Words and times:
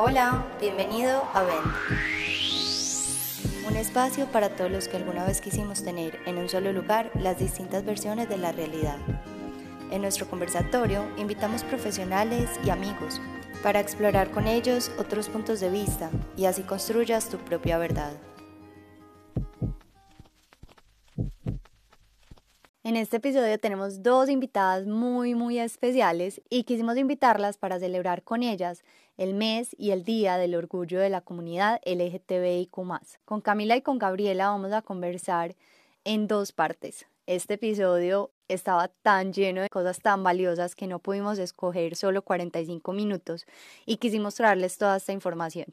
Hola, 0.00 0.46
bienvenido 0.60 1.24
a 1.34 1.42
Vent. 1.42 1.66
Un 3.66 3.76
espacio 3.76 4.26
para 4.26 4.50
todos 4.50 4.70
los 4.70 4.86
que 4.86 4.96
alguna 4.96 5.24
vez 5.24 5.40
quisimos 5.40 5.82
tener 5.82 6.20
en 6.24 6.38
un 6.38 6.48
solo 6.48 6.72
lugar 6.72 7.10
las 7.16 7.40
distintas 7.40 7.84
versiones 7.84 8.28
de 8.28 8.36
la 8.36 8.52
realidad. 8.52 8.96
En 9.90 10.02
nuestro 10.02 10.30
conversatorio 10.30 11.04
invitamos 11.16 11.64
profesionales 11.64 12.48
y 12.64 12.70
amigos 12.70 13.20
para 13.64 13.80
explorar 13.80 14.30
con 14.30 14.46
ellos 14.46 14.92
otros 15.00 15.28
puntos 15.28 15.58
de 15.58 15.70
vista 15.70 16.10
y 16.36 16.44
así 16.44 16.62
construyas 16.62 17.28
tu 17.28 17.38
propia 17.38 17.76
verdad. 17.76 18.12
En 22.88 22.96
este 22.96 23.18
episodio 23.18 23.60
tenemos 23.60 24.02
dos 24.02 24.30
invitadas 24.30 24.86
muy 24.86 25.34
muy 25.34 25.58
especiales 25.58 26.40
y 26.48 26.64
quisimos 26.64 26.96
invitarlas 26.96 27.58
para 27.58 27.78
celebrar 27.78 28.22
con 28.22 28.42
ellas 28.42 28.82
el 29.18 29.34
mes 29.34 29.76
y 29.76 29.90
el 29.90 30.04
día 30.04 30.38
del 30.38 30.54
orgullo 30.54 30.98
de 30.98 31.10
la 31.10 31.20
comunidad 31.20 31.82
LGTBIQ. 31.84 32.74
Con 33.26 33.42
Camila 33.42 33.76
y 33.76 33.82
con 33.82 33.98
Gabriela 33.98 34.48
vamos 34.48 34.72
a 34.72 34.80
conversar 34.80 35.54
en 36.04 36.28
dos 36.28 36.52
partes. 36.52 37.04
Este 37.26 37.54
episodio 37.54 38.30
estaba 38.48 38.88
tan 38.88 39.34
lleno 39.34 39.60
de 39.60 39.68
cosas 39.68 40.00
tan 40.00 40.22
valiosas 40.22 40.74
que 40.74 40.86
no 40.86 40.98
pudimos 40.98 41.38
escoger 41.38 41.94
solo 41.94 42.22
45 42.22 42.94
minutos 42.94 43.44
y 43.84 43.98
quisimos 43.98 44.36
traerles 44.36 44.78
toda 44.78 44.96
esta 44.96 45.12
información. 45.12 45.66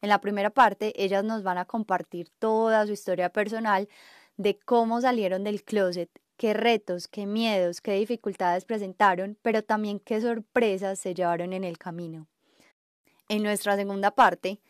En 0.00 0.08
la 0.08 0.20
primera 0.20 0.50
parte, 0.50 0.92
ellas 0.96 1.22
nos 1.22 1.44
van 1.44 1.58
a 1.58 1.64
compartir 1.64 2.28
toda 2.40 2.84
su 2.88 2.92
historia 2.92 3.28
personal 3.28 3.88
de 4.36 4.58
cómo 4.58 5.00
salieron 5.00 5.44
del 5.44 5.62
closet, 5.62 6.10
qué 6.36 6.54
retos, 6.54 7.08
qué 7.08 7.26
miedos, 7.26 7.80
qué 7.80 7.92
dificultades 7.92 8.64
presentaron, 8.64 9.38
pero 9.42 9.62
también 9.62 10.00
qué 10.00 10.20
sorpresas 10.20 10.98
se 10.98 11.14
llevaron 11.14 11.52
en 11.52 11.64
el 11.64 11.78
camino. 11.78 12.26
En 13.28 13.42
nuestra 13.42 13.76
segunda 13.76 14.10
parte, 14.10 14.60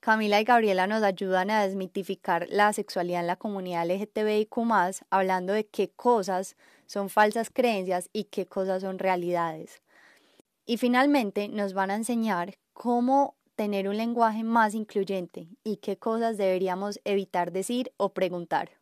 Camila 0.00 0.40
y 0.40 0.44
Gabriela 0.44 0.86
nos 0.86 1.02
ayudan 1.04 1.50
a 1.50 1.64
desmitificar 1.64 2.48
la 2.50 2.72
sexualidad 2.72 3.20
en 3.20 3.28
la 3.28 3.36
comunidad 3.36 3.86
LGTBIQ, 3.86 4.58
hablando 5.10 5.52
de 5.52 5.66
qué 5.66 5.90
cosas 5.90 6.56
son 6.86 7.08
falsas 7.08 7.50
creencias 7.50 8.10
y 8.12 8.24
qué 8.24 8.46
cosas 8.46 8.82
son 8.82 8.98
realidades. 8.98 9.80
Y 10.66 10.76
finalmente 10.76 11.48
nos 11.48 11.72
van 11.72 11.90
a 11.90 11.94
enseñar 11.94 12.58
cómo 12.72 13.36
tener 13.54 13.88
un 13.88 13.96
lenguaje 13.96 14.42
más 14.42 14.74
incluyente 14.74 15.48
y 15.62 15.76
qué 15.76 15.96
cosas 15.96 16.36
deberíamos 16.36 17.00
evitar 17.04 17.52
decir 17.52 17.92
o 17.96 18.12
preguntar. 18.12 18.81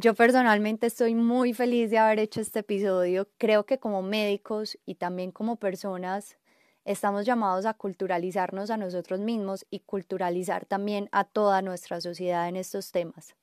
Yo 0.00 0.14
personalmente 0.14 0.86
estoy 0.86 1.16
muy 1.16 1.54
feliz 1.54 1.90
de 1.90 1.98
haber 1.98 2.20
hecho 2.20 2.40
este 2.40 2.60
episodio. 2.60 3.26
Creo 3.36 3.66
que 3.66 3.80
como 3.80 4.00
médicos 4.00 4.78
y 4.86 4.94
también 4.94 5.32
como 5.32 5.56
personas 5.56 6.38
estamos 6.84 7.26
llamados 7.26 7.66
a 7.66 7.74
culturalizarnos 7.74 8.70
a 8.70 8.76
nosotros 8.76 9.18
mismos 9.18 9.66
y 9.70 9.80
culturalizar 9.80 10.66
también 10.66 11.08
a 11.10 11.24
toda 11.24 11.62
nuestra 11.62 12.00
sociedad 12.00 12.48
en 12.48 12.54
estos 12.54 12.92
temas. 12.92 13.34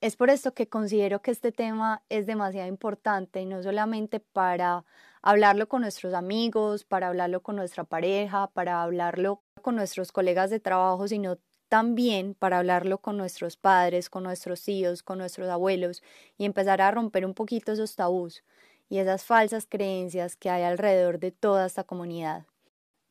Es 0.00 0.16
por 0.16 0.30
esto 0.30 0.54
que 0.54 0.66
considero 0.66 1.20
que 1.20 1.30
este 1.30 1.52
tema 1.52 2.02
es 2.08 2.24
demasiado 2.24 2.66
importante 2.66 3.42
y 3.42 3.44
no 3.44 3.62
solamente 3.62 4.18
para 4.18 4.86
hablarlo 5.20 5.68
con 5.68 5.82
nuestros 5.82 6.14
amigos, 6.14 6.84
para 6.84 7.08
hablarlo 7.08 7.42
con 7.42 7.56
nuestra 7.56 7.84
pareja, 7.84 8.46
para 8.54 8.82
hablarlo 8.82 9.42
con 9.60 9.76
nuestros 9.76 10.10
colegas 10.10 10.48
de 10.48 10.58
trabajo, 10.58 11.06
sino 11.06 11.36
también 11.70 12.34
para 12.34 12.58
hablarlo 12.58 12.98
con 12.98 13.16
nuestros 13.16 13.56
padres, 13.56 14.10
con 14.10 14.24
nuestros 14.24 14.62
tíos, 14.64 15.04
con 15.04 15.18
nuestros 15.18 15.48
abuelos 15.48 16.02
y 16.36 16.44
empezar 16.44 16.82
a 16.82 16.90
romper 16.90 17.24
un 17.24 17.32
poquito 17.32 17.70
esos 17.70 17.94
tabús 17.94 18.42
y 18.88 18.98
esas 18.98 19.24
falsas 19.24 19.66
creencias 19.70 20.34
que 20.34 20.50
hay 20.50 20.64
alrededor 20.64 21.20
de 21.20 21.30
toda 21.30 21.66
esta 21.66 21.84
comunidad. 21.84 22.44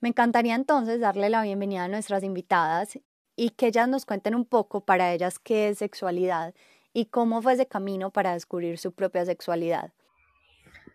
Me 0.01 0.09
encantaría 0.09 0.55
entonces 0.55 0.99
darle 0.99 1.29
la 1.29 1.41
bienvenida 1.41 1.85
a 1.85 1.87
nuestras 1.87 2.21
invitadas 2.21 2.99
y 3.37 3.51
que 3.51 3.67
ellas 3.67 3.87
nos 3.87 4.05
cuenten 4.05 4.35
un 4.35 4.43
poco 4.43 4.83
para 4.83 5.13
ellas 5.13 5.39
qué 5.39 5.69
es 5.69 5.77
sexualidad 5.77 6.53
y 6.91 7.05
cómo 7.05 7.41
fue 7.41 7.53
ese 7.53 7.65
camino 7.65 8.11
para 8.11 8.33
descubrir 8.33 8.77
su 8.77 8.91
propia 8.91 9.23
sexualidad. 9.23 9.93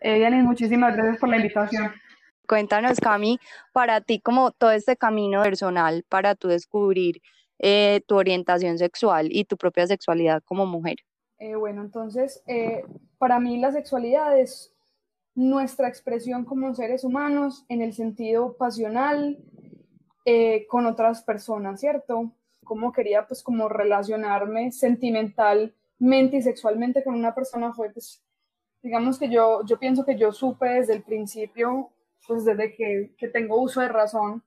Eh, 0.01 0.29
muchísimas 0.43 0.95
gracias 0.95 1.17
por 1.17 1.29
la 1.29 1.37
invitación. 1.37 1.91
Cuéntanos, 2.47 2.99
Cami, 2.99 3.39
para 3.73 4.01
ti 4.01 4.19
como 4.19 4.51
todo 4.51 4.69
este 4.69 4.95
camino 4.97 5.41
personal 5.41 6.05
para 6.07 6.35
tu 6.35 6.47
descubrir 6.47 7.23
eh, 7.59 8.01
tu 8.07 8.15
orientación 8.15 8.77
sexual 8.77 9.27
y 9.31 9.45
tu 9.45 9.57
propia 9.57 9.87
sexualidad 9.87 10.43
como 10.43 10.65
mujer? 10.65 10.97
Eh, 11.39 11.55
bueno, 11.55 11.81
entonces, 11.81 12.43
eh, 12.47 12.83
para 13.17 13.39
mí 13.39 13.57
la 13.59 13.71
sexualidad 13.71 14.37
es 14.39 14.73
nuestra 15.35 15.87
expresión 15.87 16.45
como 16.45 16.73
seres 16.73 17.03
humanos 17.03 17.65
en 17.69 17.81
el 17.81 17.93
sentido 17.93 18.55
pasional 18.57 19.37
con 20.69 20.87
otras 20.87 21.21
personas, 21.21 21.79
¿cierto? 21.79 22.31
Como 22.63 22.91
quería, 22.91 23.27
pues, 23.27 23.43
como 23.43 23.69
relacionarme 23.69 24.71
sentimentalmente 24.71 26.37
y 26.37 26.41
sexualmente 26.41 27.03
con 27.03 27.13
una 27.13 27.35
persona 27.35 27.73
fue, 27.73 27.91
pues, 27.91 28.23
digamos 28.81 29.19
que 29.19 29.29
yo, 29.29 29.63
yo 29.67 29.77
pienso 29.77 30.03
que 30.03 30.17
yo 30.17 30.31
supe 30.31 30.67
desde 30.67 30.93
el 30.93 31.03
principio, 31.03 31.91
pues, 32.27 32.43
desde 32.43 32.73
que, 32.73 33.13
que 33.19 33.27
tengo 33.27 33.61
uso 33.61 33.81
de 33.81 33.89
razón, 33.89 34.41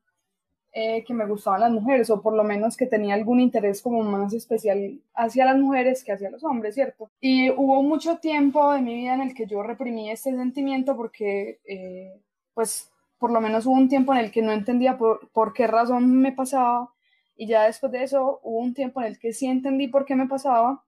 eh, 0.73 1.03
que 1.05 1.15
me 1.15 1.27
gustaban 1.27 1.63
las 1.63 1.71
mujeres, 1.71 2.11
o 2.11 2.21
por 2.21 2.35
lo 2.35 2.45
menos 2.45 2.77
que 2.77 2.87
tenía 2.87 3.15
algún 3.15 3.41
interés 3.41 3.81
como 3.81 4.03
más 4.03 4.35
especial 4.35 5.01
hacia 5.15 5.47
las 5.47 5.57
mujeres 5.57 6.05
que 6.05 6.13
hacia 6.13 6.31
los 6.31 6.45
hombres, 6.45 6.75
¿cierto? 6.75 7.11
Y 7.21 7.51
hubo 7.51 7.83
mucho 7.83 8.19
tiempo 8.19 8.73
de 8.73 8.83
mi 8.83 8.95
vida 8.95 9.15
en 9.15 9.23
el 9.23 9.35
que 9.35 9.47
yo 9.47 9.63
reprimí 9.63 10.11
este 10.11 10.31
sentimiento 10.31 10.95
porque, 10.95 11.59
eh, 11.65 12.21
pues, 12.53 12.93
por 13.19 13.33
lo 13.33 13.41
menos 13.41 13.65
hubo 13.67 13.75
un 13.75 13.89
tiempo 13.89 14.13
en 14.13 14.21
el 14.21 14.31
que 14.31 14.43
no 14.43 14.53
entendía 14.53 14.99
por, 14.99 15.31
por 15.31 15.55
qué 15.55 15.67
razón 15.67 16.21
me 16.21 16.33
pasaba, 16.33 16.93
y 17.35 17.47
ya 17.47 17.65
después 17.65 17.91
de 17.93 18.03
eso 18.03 18.41
hubo 18.43 18.59
un 18.59 18.75
tiempo 18.75 19.01
en 19.01 19.07
el 19.07 19.19
que 19.19 19.33
sí 19.33 19.47
entendí 19.47 19.89
por 19.89 20.05
qué 20.05 20.17
me 20.17 20.29
pasaba, 20.29 20.85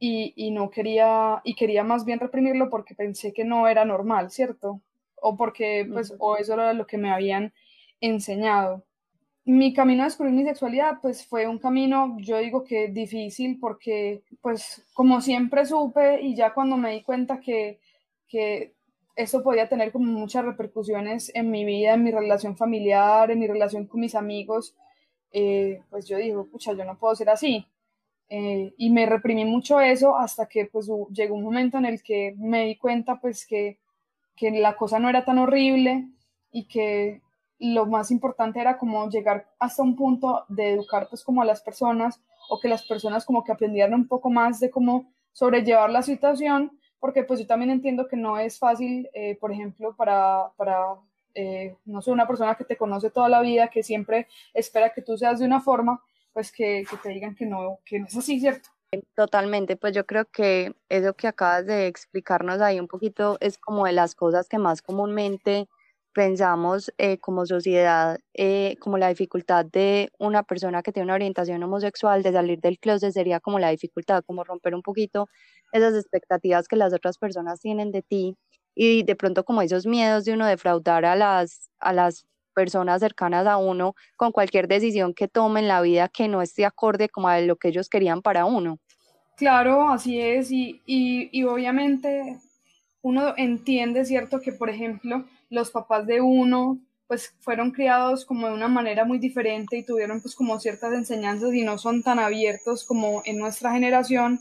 y, 0.00 0.32
y, 0.36 0.50
no 0.50 0.68
quería, 0.68 1.40
y 1.44 1.54
quería 1.54 1.84
más 1.84 2.04
bien 2.04 2.18
reprimirlo 2.18 2.68
porque 2.70 2.96
pensé 2.96 3.32
que 3.32 3.44
no 3.44 3.68
era 3.68 3.84
normal, 3.84 4.32
¿cierto? 4.32 4.80
O 5.14 5.36
porque, 5.36 5.88
pues, 5.90 6.12
o 6.18 6.36
eso 6.36 6.54
era 6.54 6.72
lo 6.72 6.88
que 6.88 6.98
me 6.98 7.12
habían 7.12 7.52
enseñado 8.00 8.84
mi 9.44 9.72
camino 9.72 10.02
a 10.02 10.06
descubrir 10.06 10.34
mi 10.34 10.44
sexualidad, 10.44 10.98
pues 11.02 11.26
fue 11.26 11.48
un 11.48 11.58
camino, 11.58 12.16
yo 12.18 12.38
digo 12.38 12.62
que 12.62 12.88
difícil, 12.88 13.58
porque 13.58 14.22
pues 14.40 14.86
como 14.94 15.20
siempre 15.20 15.66
supe 15.66 16.20
y 16.22 16.36
ya 16.36 16.54
cuando 16.54 16.76
me 16.76 16.92
di 16.92 17.02
cuenta 17.02 17.40
que, 17.40 17.80
que 18.28 18.72
eso 19.16 19.42
podía 19.42 19.68
tener 19.68 19.90
como 19.90 20.06
muchas 20.06 20.44
repercusiones 20.44 21.32
en 21.34 21.50
mi 21.50 21.64
vida, 21.64 21.94
en 21.94 22.04
mi 22.04 22.12
relación 22.12 22.56
familiar, 22.56 23.30
en 23.30 23.40
mi 23.40 23.46
relación 23.46 23.86
con 23.86 24.00
mis 24.00 24.14
amigos, 24.14 24.76
eh, 25.32 25.82
pues 25.90 26.06
yo 26.06 26.18
digo, 26.18 26.46
pucha, 26.46 26.72
yo 26.74 26.84
no 26.84 26.98
puedo 26.98 27.14
ser 27.16 27.30
así. 27.30 27.66
Eh, 28.28 28.72
y 28.78 28.90
me 28.90 29.06
reprimí 29.06 29.44
mucho 29.44 29.80
eso 29.80 30.16
hasta 30.16 30.46
que 30.46 30.66
pues 30.66 30.88
llegó 31.10 31.34
un 31.34 31.42
momento 31.42 31.76
en 31.78 31.84
el 31.84 32.02
que 32.02 32.34
me 32.38 32.64
di 32.66 32.76
cuenta 32.76 33.20
pues 33.20 33.44
que, 33.46 33.78
que 34.36 34.50
la 34.52 34.76
cosa 34.76 34.98
no 34.98 35.10
era 35.10 35.24
tan 35.24 35.38
horrible 35.38 36.08
y 36.50 36.64
que 36.64 37.20
lo 37.62 37.86
más 37.86 38.10
importante 38.10 38.60
era 38.60 38.76
como 38.76 39.08
llegar 39.08 39.46
hasta 39.58 39.82
un 39.82 39.94
punto 39.94 40.44
de 40.48 40.72
educar 40.72 41.08
pues 41.08 41.22
como 41.22 41.42
a 41.42 41.44
las 41.44 41.62
personas 41.62 42.20
o 42.48 42.58
que 42.58 42.68
las 42.68 42.84
personas 42.84 43.24
como 43.24 43.44
que 43.44 43.52
aprendieran 43.52 43.94
un 43.94 44.08
poco 44.08 44.30
más 44.30 44.58
de 44.58 44.70
cómo 44.70 45.12
sobrellevar 45.32 45.90
la 45.90 46.02
situación, 46.02 46.78
porque 46.98 47.22
pues 47.22 47.40
yo 47.40 47.46
también 47.46 47.70
entiendo 47.70 48.08
que 48.08 48.16
no 48.16 48.38
es 48.38 48.58
fácil, 48.58 49.08
eh, 49.14 49.36
por 49.40 49.52
ejemplo, 49.52 49.94
para, 49.96 50.50
para 50.56 50.96
eh, 51.34 51.76
no 51.84 52.02
sé, 52.02 52.10
una 52.10 52.26
persona 52.26 52.56
que 52.56 52.64
te 52.64 52.76
conoce 52.76 53.10
toda 53.10 53.28
la 53.28 53.40
vida, 53.40 53.68
que 53.68 53.82
siempre 53.82 54.26
espera 54.54 54.92
que 54.92 55.02
tú 55.02 55.16
seas 55.16 55.38
de 55.38 55.46
una 55.46 55.60
forma, 55.60 56.02
pues 56.32 56.52
que, 56.52 56.84
que 56.90 56.96
te 56.96 57.10
digan 57.10 57.34
que 57.34 57.46
no, 57.46 57.78
que 57.84 57.98
no 57.98 58.06
es 58.06 58.16
así, 58.16 58.40
¿cierto? 58.40 58.68
Totalmente, 59.14 59.76
pues 59.76 59.94
yo 59.94 60.04
creo 60.04 60.26
que 60.26 60.74
eso 60.90 61.14
que 61.14 61.26
acabas 61.26 61.64
de 61.64 61.86
explicarnos 61.86 62.60
ahí 62.60 62.78
un 62.78 62.88
poquito 62.88 63.38
es 63.40 63.56
como 63.56 63.86
de 63.86 63.92
las 63.92 64.14
cosas 64.14 64.48
que 64.48 64.58
más 64.58 64.82
comúnmente 64.82 65.68
pensamos 66.12 66.92
eh, 66.98 67.18
como 67.18 67.46
sociedad 67.46 68.18
eh, 68.34 68.76
como 68.80 68.98
la 68.98 69.08
dificultad 69.08 69.64
de 69.64 70.10
una 70.18 70.42
persona 70.42 70.82
que 70.82 70.92
tiene 70.92 71.04
una 71.04 71.14
orientación 71.14 71.62
homosexual 71.62 72.22
de 72.22 72.32
salir 72.32 72.60
del 72.60 72.78
closet 72.78 73.12
sería 73.12 73.40
como 73.40 73.58
la 73.58 73.70
dificultad, 73.70 74.22
como 74.24 74.44
romper 74.44 74.74
un 74.74 74.82
poquito 74.82 75.28
esas 75.72 75.94
expectativas 75.94 76.68
que 76.68 76.76
las 76.76 76.92
otras 76.92 77.18
personas 77.18 77.60
tienen 77.60 77.92
de 77.92 78.02
ti 78.02 78.36
y 78.74 79.02
de 79.02 79.16
pronto 79.16 79.44
como 79.44 79.62
esos 79.62 79.86
miedos 79.86 80.24
de 80.24 80.32
uno 80.32 80.46
defraudar 80.46 81.04
a 81.04 81.16
las, 81.16 81.70
a 81.78 81.92
las 81.92 82.26
personas 82.54 83.00
cercanas 83.00 83.46
a 83.46 83.56
uno 83.56 83.94
con 84.16 84.32
cualquier 84.32 84.68
decisión 84.68 85.14
que 85.14 85.28
tome 85.28 85.60
en 85.60 85.68
la 85.68 85.80
vida 85.80 86.08
que 86.08 86.28
no 86.28 86.42
esté 86.42 86.64
acorde 86.64 87.08
como 87.08 87.28
a 87.28 87.40
lo 87.40 87.56
que 87.56 87.68
ellos 87.68 87.88
querían 87.88 88.22
para 88.22 88.44
uno. 88.44 88.78
Claro, 89.36 89.88
así 89.88 90.20
es, 90.20 90.50
y, 90.52 90.82
y, 90.86 91.28
y 91.32 91.44
obviamente 91.44 92.38
uno 93.00 93.34
entiende, 93.36 94.04
¿cierto? 94.04 94.40
Que, 94.40 94.52
por 94.52 94.70
ejemplo, 94.70 95.24
los 95.52 95.70
papás 95.70 96.06
de 96.06 96.20
uno 96.20 96.78
pues 97.06 97.34
fueron 97.40 97.72
criados 97.72 98.24
como 98.24 98.48
de 98.48 98.54
una 98.54 98.68
manera 98.68 99.04
muy 99.04 99.18
diferente 99.18 99.76
y 99.76 99.84
tuvieron 99.84 100.22
pues 100.22 100.34
como 100.34 100.58
ciertas 100.58 100.94
enseñanzas 100.94 101.52
y 101.52 101.62
no 101.62 101.76
son 101.76 102.02
tan 102.02 102.18
abiertos 102.18 102.84
como 102.86 103.22
en 103.26 103.38
nuestra 103.38 103.72
generación. 103.72 104.40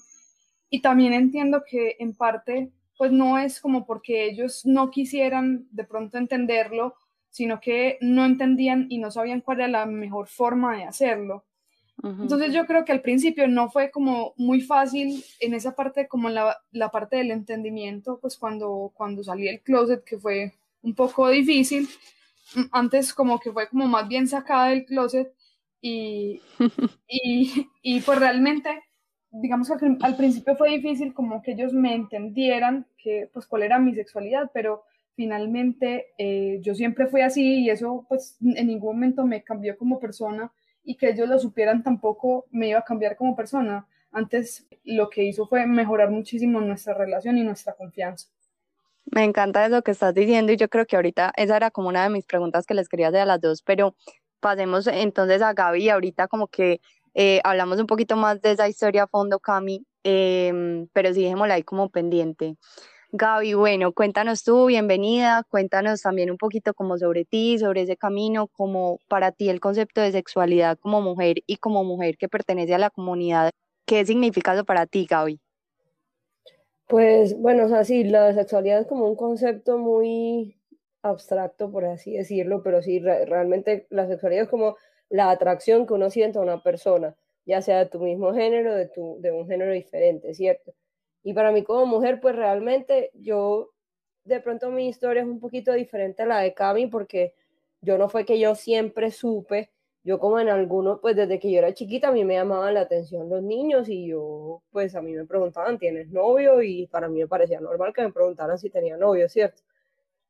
Y 0.69 0.81
también 0.81 1.11
entiendo 1.11 1.63
que 1.69 1.97
en 1.99 2.15
parte 2.15 2.71
pues 2.97 3.11
no 3.11 3.37
es 3.37 3.59
como 3.59 3.85
porque 3.85 4.25
ellos 4.25 4.65
no 4.65 4.89
quisieran 4.89 5.67
de 5.71 5.83
pronto 5.83 6.17
entenderlo, 6.17 6.95
sino 7.29 7.59
que 7.59 7.97
no 7.99 8.23
entendían 8.23 8.85
y 8.89 8.99
no 8.99 9.11
sabían 9.11 9.41
cuál 9.41 9.59
era 9.59 9.67
la 9.67 9.85
mejor 9.85 10.29
forma 10.29 10.77
de 10.77 10.85
hacerlo. 10.85 11.43
Entonces 12.03 12.53
yo 12.53 12.65
creo 12.65 12.85
que 12.85 12.93
al 12.93 13.01
principio 13.01 13.47
no 13.47 13.69
fue 13.69 13.91
como 13.91 14.33
muy 14.37 14.61
fácil 14.61 15.23
en 15.39 15.53
esa 15.53 15.75
parte, 15.75 16.07
como 16.07 16.29
en 16.29 16.35
la, 16.35 16.57
la, 16.71 16.89
parte 16.89 17.17
del 17.17 17.29
entendimiento, 17.29 18.17
pues 18.19 18.37
cuando, 18.37 18.91
cuando 18.95 19.23
salí 19.23 19.43
del 19.43 19.61
closet, 19.61 20.03
que 20.03 20.17
fue 20.17 20.53
un 20.81 20.95
poco 20.95 21.29
difícil. 21.29 21.87
Antes 22.71 23.13
como 23.13 23.39
que 23.39 23.51
fue 23.51 23.69
como 23.69 23.87
más 23.87 24.07
bien 24.07 24.27
sacada 24.27 24.67
del 24.69 24.85
closet 24.85 25.33
y, 25.81 26.41
y, 27.07 27.67
y 27.81 28.01
pues 28.01 28.19
realmente, 28.19 28.83
digamos 29.31 29.69
que 29.69 29.97
al, 30.01 30.15
principio 30.17 30.55
fue 30.55 30.69
difícil 30.69 31.13
como 31.13 31.41
que 31.41 31.53
ellos 31.53 31.73
me 31.73 31.95
entendieran 31.95 32.87
que 32.97 33.29
pues 33.33 33.47
cuál 33.47 33.63
era 33.63 33.79
mi 33.79 33.95
sexualidad, 33.95 34.51
pero 34.53 34.83
finalmente 35.15 36.07
eh, 36.17 36.59
yo 36.61 36.75
siempre 36.75 37.07
fui 37.07 37.21
así 37.21 37.63
y 37.63 37.69
eso 37.69 38.05
pues 38.07 38.37
en 38.41 38.67
ningún 38.67 38.95
momento 38.95 39.25
me 39.25 39.43
cambió 39.43 39.77
como 39.77 39.99
persona 39.99 40.51
y 40.83 40.95
que 40.95 41.09
ellos 41.09 41.29
lo 41.29 41.39
supieran 41.39 41.83
tampoco 41.83 42.45
me 42.51 42.69
iba 42.69 42.79
a 42.79 42.85
cambiar 42.85 43.15
como 43.15 43.35
persona. 43.35 43.87
Antes 44.11 44.67
lo 44.83 45.09
que 45.09 45.23
hizo 45.23 45.47
fue 45.47 45.65
mejorar 45.65 46.11
muchísimo 46.11 46.59
nuestra 46.59 46.93
relación 46.93 47.37
y 47.37 47.43
nuestra 47.43 47.73
confianza. 47.73 48.29
Me 49.11 49.23
encanta 49.25 49.65
eso 49.65 49.81
que 49.81 49.91
estás 49.91 50.13
diciendo 50.13 50.53
y 50.53 50.57
yo 50.57 50.69
creo 50.69 50.85
que 50.85 50.95
ahorita 50.95 51.33
esa 51.35 51.57
era 51.57 51.69
como 51.71 51.89
una 51.89 52.03
de 52.03 52.09
mis 52.09 52.25
preguntas 52.25 52.65
que 52.65 52.73
les 52.73 52.87
quería 52.87 53.09
hacer 53.09 53.21
a 53.21 53.25
las 53.25 53.41
dos, 53.41 53.61
pero 53.61 53.95
pasemos 54.39 54.87
entonces 54.87 55.41
a 55.41 55.53
Gaby, 55.53 55.89
ahorita 55.89 56.27
como 56.29 56.47
que 56.47 56.79
eh, 57.13 57.41
hablamos 57.43 57.79
un 57.79 57.87
poquito 57.87 58.15
más 58.15 58.41
de 58.41 58.51
esa 58.51 58.69
historia 58.69 59.03
a 59.03 59.07
fondo, 59.07 59.39
Cami, 59.39 59.85
em, 60.03 60.87
pero 60.93 61.13
sí 61.13 61.23
dejémosla 61.23 61.55
ahí 61.55 61.63
como 61.63 61.89
pendiente. 61.89 62.55
Gaby, 63.13 63.55
bueno, 63.55 63.93
cuéntanos 63.93 64.43
tú, 64.43 64.67
bienvenida, 64.67 65.43
cuéntanos 65.49 66.03
también 66.03 66.31
un 66.31 66.37
poquito 66.37 66.73
como 66.75 66.97
sobre 66.99 67.25
ti, 67.25 67.59
sobre 67.59 67.83
ese 67.83 67.97
camino, 67.97 68.47
como 68.49 68.99
para 69.09 69.33
ti 69.33 69.49
el 69.49 69.61
concepto 69.61 70.01
de 70.01 70.13
sexualidad 70.13 70.79
como 70.79 71.01
mujer 71.01 71.37
y 71.47 71.57
como 71.57 71.83
mujer 71.85 72.17
que 72.17 72.29
pertenece 72.29 72.75
a 72.75 72.79
la 72.79 72.91
comunidad. 72.91 73.51
¿Qué 73.87 74.05
significa 74.05 74.53
eso 74.55 74.65
para 74.65 74.87
ti, 74.87 75.07
Gaby? 75.09 75.40
Pues 76.91 77.37
bueno, 77.39 77.63
o 77.65 77.69
sea, 77.69 77.85
sí, 77.85 78.03
la 78.03 78.33
sexualidad 78.33 78.81
es 78.81 78.85
como 78.87 79.07
un 79.07 79.15
concepto 79.15 79.77
muy 79.77 80.57
abstracto, 81.01 81.71
por 81.71 81.85
así 81.85 82.17
decirlo, 82.17 82.61
pero 82.63 82.81
sí, 82.81 82.99
realmente 82.99 83.87
la 83.89 84.07
sexualidad 84.07 84.43
es 84.43 84.49
como 84.49 84.75
la 85.07 85.29
atracción 85.31 85.87
que 85.87 85.93
uno 85.93 86.09
siente 86.09 86.37
a 86.37 86.41
una 86.41 86.61
persona, 86.61 87.15
ya 87.45 87.61
sea 87.61 87.79
de 87.79 87.85
tu 87.85 88.01
mismo 88.01 88.33
género, 88.33 88.75
de, 88.75 88.87
tu, 88.89 89.15
de 89.21 89.31
un 89.31 89.47
género 89.47 89.71
diferente, 89.71 90.33
¿cierto? 90.33 90.73
Y 91.23 91.33
para 91.33 91.53
mí 91.53 91.63
como 91.63 91.85
mujer, 91.85 92.19
pues 92.19 92.35
realmente 92.35 93.11
yo, 93.13 93.69
de 94.25 94.41
pronto 94.41 94.69
mi 94.69 94.89
historia 94.89 95.21
es 95.21 95.29
un 95.29 95.39
poquito 95.39 95.71
diferente 95.71 96.23
a 96.23 96.25
la 96.25 96.41
de 96.41 96.53
Cami, 96.53 96.87
porque 96.87 97.33
yo 97.79 97.97
no 97.97 98.09
fue 98.09 98.25
que 98.25 98.37
yo 98.37 98.53
siempre 98.53 99.11
supe, 99.11 99.71
yo 100.03 100.19
como 100.19 100.39
en 100.39 100.49
algunos, 100.49 100.99
pues 100.99 101.15
desde 101.15 101.39
que 101.39 101.51
yo 101.51 101.59
era 101.59 101.73
chiquita, 101.73 102.07
a 102.09 102.11
mí 102.11 102.25
me 102.25 102.33
llamaban 102.35 102.73
la 102.73 102.81
atención 102.81 103.29
los 103.29 103.43
niños 103.43 103.87
y 103.87 104.07
yo, 104.07 104.63
pues 104.71 104.95
a 104.95 105.01
mí 105.01 105.13
me 105.13 105.25
preguntaban, 105.25 105.77
¿tienes 105.77 106.09
novio? 106.09 106.61
Y 106.63 106.87
para 106.87 107.07
mí 107.07 107.19
me 107.19 107.27
parecía 107.27 107.59
normal 107.59 107.93
que 107.93 108.01
me 108.01 108.11
preguntaran 108.11 108.57
si 108.57 108.69
tenía 108.69 108.97
novio, 108.97 109.29
¿cierto? 109.29 109.61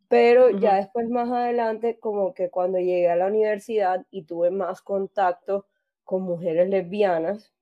Pero 0.09 0.49
ya 0.49 0.75
después, 0.75 1.09
más 1.09 1.29
adelante, 1.31 1.97
como 1.97 2.33
que 2.33 2.49
cuando 2.49 2.79
llegué 2.79 3.09
a 3.09 3.15
la 3.15 3.27
universidad 3.27 4.05
y 4.11 4.23
tuve 4.23 4.51
más 4.51 4.81
contacto 4.81 5.67
con 6.03 6.23
mujeres 6.23 6.69
lesbianas, 6.69 7.53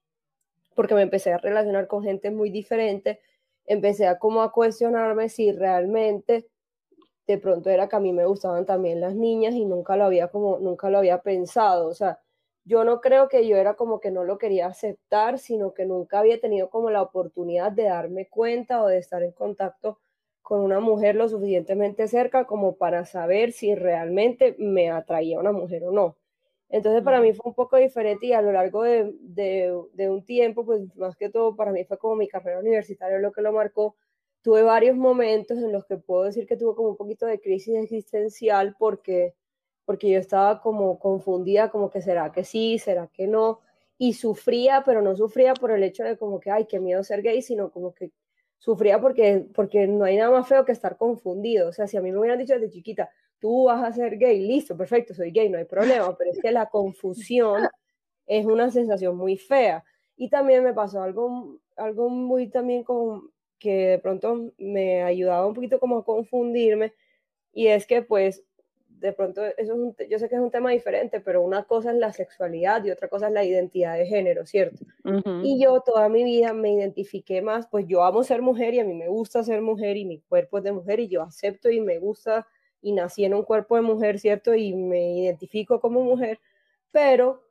porque 0.73 0.95
me 0.95 1.03
empecé 1.03 1.31
a 1.31 1.37
relacionar 1.37 1.87
con 1.87 2.03
gente 2.03 2.31
muy 2.31 2.49
diferente, 2.49 3.19
empecé 3.65 4.07
a 4.07 4.17
como 4.17 4.41
a 4.41 4.51
cuestionarme 4.51 5.29
si 5.29 5.51
realmente 5.51 6.47
de 7.33 7.37
pronto 7.39 7.69
era 7.69 7.87
que 7.87 7.95
a 7.95 7.99
mí 7.99 8.11
me 8.13 8.25
gustaban 8.25 8.65
también 8.65 8.99
las 9.01 9.15
niñas 9.15 9.53
y 9.53 9.65
nunca 9.65 9.95
lo 9.95 10.05
había 10.05 10.29
como 10.29 10.59
nunca 10.59 10.89
lo 10.89 10.97
había 10.97 11.21
pensado, 11.21 11.87
o 11.87 11.93
sea, 11.93 12.19
yo 12.65 12.83
no 12.83 13.01
creo 13.01 13.29
que 13.29 13.47
yo 13.47 13.57
era 13.57 13.75
como 13.75 13.99
que 13.99 14.11
no 14.11 14.23
lo 14.23 14.37
quería 14.37 14.67
aceptar, 14.67 15.39
sino 15.39 15.73
que 15.73 15.85
nunca 15.85 16.19
había 16.19 16.39
tenido 16.39 16.69
como 16.69 16.89
la 16.91 17.01
oportunidad 17.01 17.71
de 17.71 17.83
darme 17.85 18.27
cuenta 18.27 18.83
o 18.83 18.87
de 18.87 18.97
estar 18.99 19.23
en 19.23 19.31
contacto 19.31 19.99
con 20.41 20.61
una 20.61 20.79
mujer 20.79 21.15
lo 21.15 21.29
suficientemente 21.29 22.07
cerca 22.07 22.45
como 22.45 22.75
para 22.75 23.05
saber 23.05 23.51
si 23.51 23.75
realmente 23.75 24.55
me 24.57 24.89
atraía 24.89 25.39
una 25.39 25.51
mujer 25.51 25.83
o 25.85 25.91
no. 25.91 26.17
Entonces 26.69 27.03
para 27.03 27.21
mí 27.21 27.33
fue 27.33 27.49
un 27.49 27.55
poco 27.55 27.77
diferente 27.77 28.27
y 28.27 28.33
a 28.33 28.41
lo 28.41 28.51
largo 28.51 28.83
de, 28.83 29.13
de, 29.21 30.09
un 30.09 30.25
tiempo, 30.25 30.65
pues 30.65 30.81
más 30.95 31.15
que 31.15 31.29
todo 31.29 31.55
para 31.55 31.71
mí 31.71 31.83
fue 31.85 31.97
como 31.99 32.15
mi 32.15 32.27
carrera 32.27 32.59
universitaria 32.59 33.19
lo 33.19 33.31
que 33.31 33.41
lo 33.41 33.51
marcó. 33.51 33.95
Tuve 34.41 34.63
varios 34.63 34.95
momentos 34.95 35.57
en 35.57 35.71
los 35.71 35.85
que 35.85 35.97
puedo 35.97 36.23
decir 36.23 36.45
que 36.47 36.57
tuve 36.57 36.75
como 36.75 36.89
un 36.89 36.97
poquito 36.97 37.25
de 37.25 37.39
crisis 37.39 37.75
existencial 37.75 38.75
porque, 38.79 39.35
porque 39.85 40.09
yo 40.09 40.19
estaba 40.19 40.61
como 40.61 40.99
confundida, 40.99 41.69
como 41.69 41.89
que 41.89 42.01
será 42.01 42.31
que 42.31 42.43
sí, 42.43 42.79
será 42.79 43.07
que 43.07 43.27
no. 43.27 43.59
Y 43.97 44.13
sufría, 44.13 44.83
pero 44.85 45.01
no 45.01 45.15
sufría 45.15 45.53
por 45.53 45.71
el 45.71 45.83
hecho 45.83 46.03
de 46.03 46.17
como 46.17 46.39
que, 46.39 46.51
ay, 46.51 46.65
qué 46.65 46.79
miedo 46.79 47.03
ser 47.03 47.21
gay, 47.21 47.41
sino 47.41 47.71
como 47.71 47.93
que 47.93 48.11
sufría 48.57 48.99
porque, 49.01 49.47
porque 49.53 49.87
no 49.87 50.05
hay 50.05 50.17
nada 50.17 50.31
más 50.31 50.47
feo 50.47 50.65
que 50.65 50.71
estar 50.71 50.97
confundido. 50.97 51.69
O 51.69 51.73
sea, 51.73 51.87
si 51.87 51.97
a 51.97 52.01
mí 52.01 52.11
me 52.11 52.19
hubieran 52.19 52.39
dicho 52.39 52.53
desde 52.53 52.69
chiquita, 52.69 53.09
tú 53.39 53.65
vas 53.65 53.83
a 53.83 53.91
ser 53.91 54.17
gay, 54.17 54.39
listo, 54.39 54.77
perfecto, 54.77 55.13
soy 55.13 55.31
gay, 55.31 55.49
no 55.49 55.57
hay 55.57 55.65
problema, 55.65 56.15
pero 56.17 56.31
es 56.31 56.39
que 56.41 56.51
la 56.51 56.67
confusión 56.67 57.67
es 58.27 58.45
una 58.45 58.69
sensación 58.71 59.17
muy 59.17 59.37
fea. 59.37 59.83
Y 60.15 60.29
también 60.29 60.63
me 60.63 60.73
pasó 60.73 61.01
algo, 61.01 61.59
algo 61.77 62.09
muy 62.09 62.49
también 62.49 62.83
con, 62.83 63.31
que 63.59 63.87
de 63.87 63.99
pronto 63.99 64.51
me 64.57 65.03
ayudaba 65.03 65.45
un 65.45 65.53
poquito 65.53 65.79
como 65.79 65.99
a 65.99 66.05
confundirme, 66.05 66.93
y 67.53 67.67
es 67.67 67.85
que 67.85 68.01
pues 68.01 68.43
de 68.99 69.13
pronto 69.13 69.41
eso 69.57 69.95
yo 70.09 70.19
sé 70.19 70.27
que 70.27 70.35
es 70.35 70.41
un 70.41 70.51
tema 70.51 70.71
diferente, 70.71 71.21
pero 71.21 71.41
una 71.41 71.63
cosa 71.63 71.91
es 71.91 71.97
la 71.97 72.11
sexualidad 72.11 72.83
y 72.83 72.91
otra 72.91 73.07
cosa 73.07 73.27
es 73.27 73.33
la 73.33 73.45
identidad 73.45 73.97
de 73.97 74.05
género, 74.05 74.45
¿cierto? 74.45 74.85
Y 75.43 75.61
yo 75.61 75.81
toda 75.81 76.09
mi 76.09 76.23
vida 76.23 76.53
me 76.53 76.73
identifiqué 76.73 77.41
más, 77.41 77.67
pues 77.67 77.85
yo 77.87 78.03
amo 78.03 78.23
ser 78.23 78.41
mujer 78.41 78.73
y 78.73 78.79
a 78.79 78.83
mí 78.83 78.93
me 78.93 79.07
gusta 79.07 79.43
ser 79.43 79.61
mujer 79.61 79.95
y 79.95 80.05
mi 80.05 80.19
cuerpo 80.19 80.57
es 80.57 80.65
de 80.65 80.73
mujer 80.73 80.99
y 80.99 81.07
yo 81.07 81.21
acepto 81.21 81.69
y 81.69 81.79
me 81.79 81.97
gusta 81.97 82.45
y 82.81 82.91
nací 82.91 83.23
en 83.23 83.33
un 83.33 83.43
cuerpo 83.43 83.75
de 83.75 83.81
mujer, 83.81 84.19
¿cierto? 84.19 84.53
Y 84.53 84.73
me 84.73 85.19
identifico 85.19 85.79
como 85.79 86.01
mujer, 86.01 86.39
pero 86.91 87.41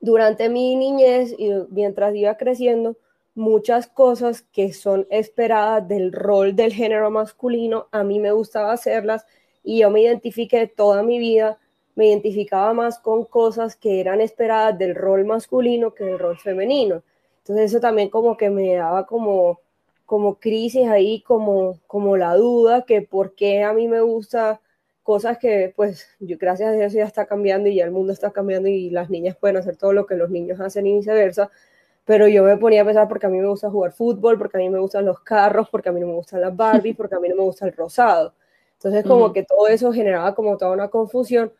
durante 0.00 0.50
mi 0.50 0.76
niñez 0.76 1.34
y 1.38 1.50
mientras 1.70 2.14
iba 2.14 2.36
creciendo, 2.36 2.96
muchas 3.34 3.86
cosas 3.86 4.42
que 4.42 4.72
son 4.72 5.06
esperadas 5.10 5.86
del 5.88 6.12
rol 6.12 6.54
del 6.56 6.72
género 6.72 7.10
masculino, 7.10 7.88
a 7.92 8.04
mí 8.04 8.20
me 8.20 8.32
gustaba 8.32 8.72
hacerlas 8.72 9.26
y 9.62 9.80
yo 9.80 9.90
me 9.90 10.02
identifiqué 10.02 10.66
toda 10.66 11.02
mi 11.02 11.18
vida, 11.18 11.58
me 11.94 12.08
identificaba 12.08 12.72
más 12.74 12.98
con 12.98 13.24
cosas 13.24 13.76
que 13.76 14.00
eran 14.00 14.20
esperadas 14.20 14.78
del 14.78 14.94
rol 14.94 15.24
masculino 15.24 15.94
que 15.94 16.04
del 16.04 16.18
rol 16.18 16.38
femenino. 16.38 17.02
Entonces 17.38 17.72
eso 17.72 17.80
también 17.80 18.08
como 18.10 18.36
que 18.36 18.50
me 18.50 18.74
daba 18.74 19.06
como 19.06 19.60
como 20.06 20.38
crisis 20.38 20.86
ahí, 20.88 21.22
como, 21.22 21.80
como 21.86 22.16
la 22.16 22.34
duda 22.36 22.84
que 22.84 23.02
por 23.02 23.34
qué 23.34 23.62
a 23.62 23.72
mí 23.72 23.88
me 23.88 24.00
gusta 24.00 24.60
cosas 25.02 25.38
que 25.38 25.72
pues 25.74 26.08
yo, 26.20 26.36
gracias 26.38 26.70
a 26.70 26.72
Dios 26.72 26.92
ya 26.92 27.04
está 27.04 27.26
cambiando 27.26 27.68
y 27.68 27.76
ya 27.76 27.84
el 27.84 27.90
mundo 27.90 28.12
está 28.12 28.30
cambiando 28.30 28.68
y 28.68 28.90
las 28.90 29.10
niñas 29.10 29.36
pueden 29.36 29.56
hacer 29.56 29.76
todo 29.76 29.92
lo 29.92 30.06
que 30.06 30.16
los 30.16 30.30
niños 30.30 30.60
hacen 30.60 30.86
y 30.86 30.94
viceversa, 30.96 31.50
pero 32.04 32.28
yo 32.28 32.44
me 32.44 32.56
ponía 32.56 32.82
a 32.82 32.84
pensar 32.84 33.08
porque 33.08 33.26
a 33.26 33.28
mí 33.30 33.38
me 33.38 33.48
gusta 33.48 33.70
jugar 33.70 33.92
fútbol, 33.92 34.38
porque 34.38 34.58
a 34.58 34.60
mí 34.60 34.68
me 34.68 34.78
gustan 34.78 35.06
los 35.06 35.20
carros, 35.20 35.68
porque 35.70 35.88
a 35.88 35.92
mí 35.92 36.00
no 36.00 36.06
me 36.08 36.14
gustan 36.14 36.40
las 36.40 36.54
Barbies, 36.54 36.96
porque 36.96 37.14
a 37.14 37.20
mí 37.20 37.28
no 37.28 37.36
me 37.36 37.42
gusta 37.42 37.66
el 37.66 37.72
rosado. 37.72 38.34
Entonces 38.74 39.04
como 39.04 39.32
que 39.32 39.42
todo 39.44 39.66
eso 39.68 39.92
generaba 39.92 40.34
como 40.34 40.58
toda 40.58 40.72
una 40.72 40.88
confusión 40.88 41.52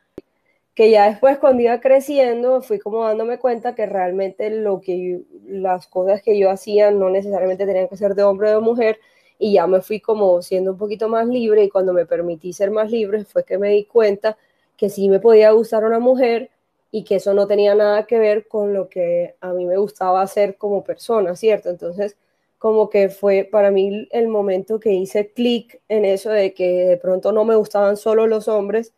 que 0.75 0.91
ya 0.91 1.09
después 1.09 1.39
cuando 1.39 1.63
iba 1.63 1.81
creciendo 1.81 2.61
fui 2.61 2.79
como 2.79 3.05
dándome 3.05 3.39
cuenta 3.39 3.75
que 3.75 3.87
realmente 3.87 4.51
lo 4.51 4.81
que 4.81 5.23
las 5.47 5.87
cosas 5.87 6.21
que 6.23 6.39
yo 6.39 6.51
hacía 6.51 6.91
no 6.91 7.11
necesariamente 7.11 7.65
tenían 7.65 7.89
que 7.89 7.97
ser 7.97 8.15
de 8.15 8.25
hombre 8.25 8.51
o 8.51 8.55
de 8.57 8.61
mujer 8.61 8.99
y 9.39 9.55
ya 9.55 9.67
me 9.67 9.81
fui 9.81 10.01
como 10.01 10.43
siendo 10.43 10.73
un 10.73 10.79
poquito 10.79 11.09
más 11.09 11.27
libre 11.29 11.65
y 11.65 11.71
cuando 11.71 11.93
me 11.93 12.07
permití 12.07 12.53
ser 12.53 12.71
más 12.71 12.91
libre 12.91 13.25
fue 13.25 13.45
que 13.45 13.57
me 13.59 13.71
di 13.71 13.85
cuenta 13.85 14.37
que 14.77 14.91
sí 14.91 15.09
me 15.09 15.21
podía 15.21 15.53
gustar 15.53 15.85
una 15.85 16.01
mujer 16.01 16.51
y 16.95 17.03
que 17.03 17.17
eso 17.17 17.35
no 17.35 17.49
tenía 17.49 17.75
nada 17.75 18.07
que 18.07 18.21
ver 18.21 18.47
con 18.47 18.73
lo 18.73 18.89
que 18.89 19.35
a 19.41 19.53
mí 19.53 19.67
me 19.67 19.77
gustaba 19.79 20.23
hacer 20.23 20.57
como 20.57 20.85
persona, 20.85 21.35
¿cierto? 21.35 21.69
Entonces, 21.69 22.17
como 22.57 22.89
que 22.89 23.09
fue 23.09 23.49
para 23.51 23.73
mí 23.73 24.07
el 24.13 24.29
momento 24.29 24.79
que 24.79 24.93
hice 24.93 25.33
clic 25.33 25.83
en 25.89 26.05
eso 26.05 26.31
de 26.31 26.55
que 26.55 26.87
de 26.87 26.97
pronto 26.97 27.33
no 27.33 27.45
me 27.45 27.57
gustaban 27.57 27.97
solo 27.97 28.29
los 28.29 28.47
hombres, 28.47 28.95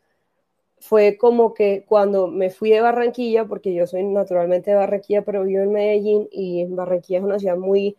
fue 0.79 1.17
como 1.19 1.55
que 1.55 1.87
cuando 1.89 2.29
me 2.29 2.51
fui 2.51 2.71
de 2.71 2.83
Barranquilla, 2.83 3.47
porque 3.47 3.73
yo 3.75 3.87
soy 3.87 4.05
naturalmente 4.05 4.73
de 4.73 4.77
Barranquilla, 4.77 5.23
pero 5.23 5.45
vivo 5.45 5.63
en 5.63 5.73
Medellín 5.73 6.29
y 6.31 6.67
Barranquilla 6.67 7.21
es 7.21 7.25
una 7.25 7.39
ciudad 7.39 7.57
muy, 7.57 7.97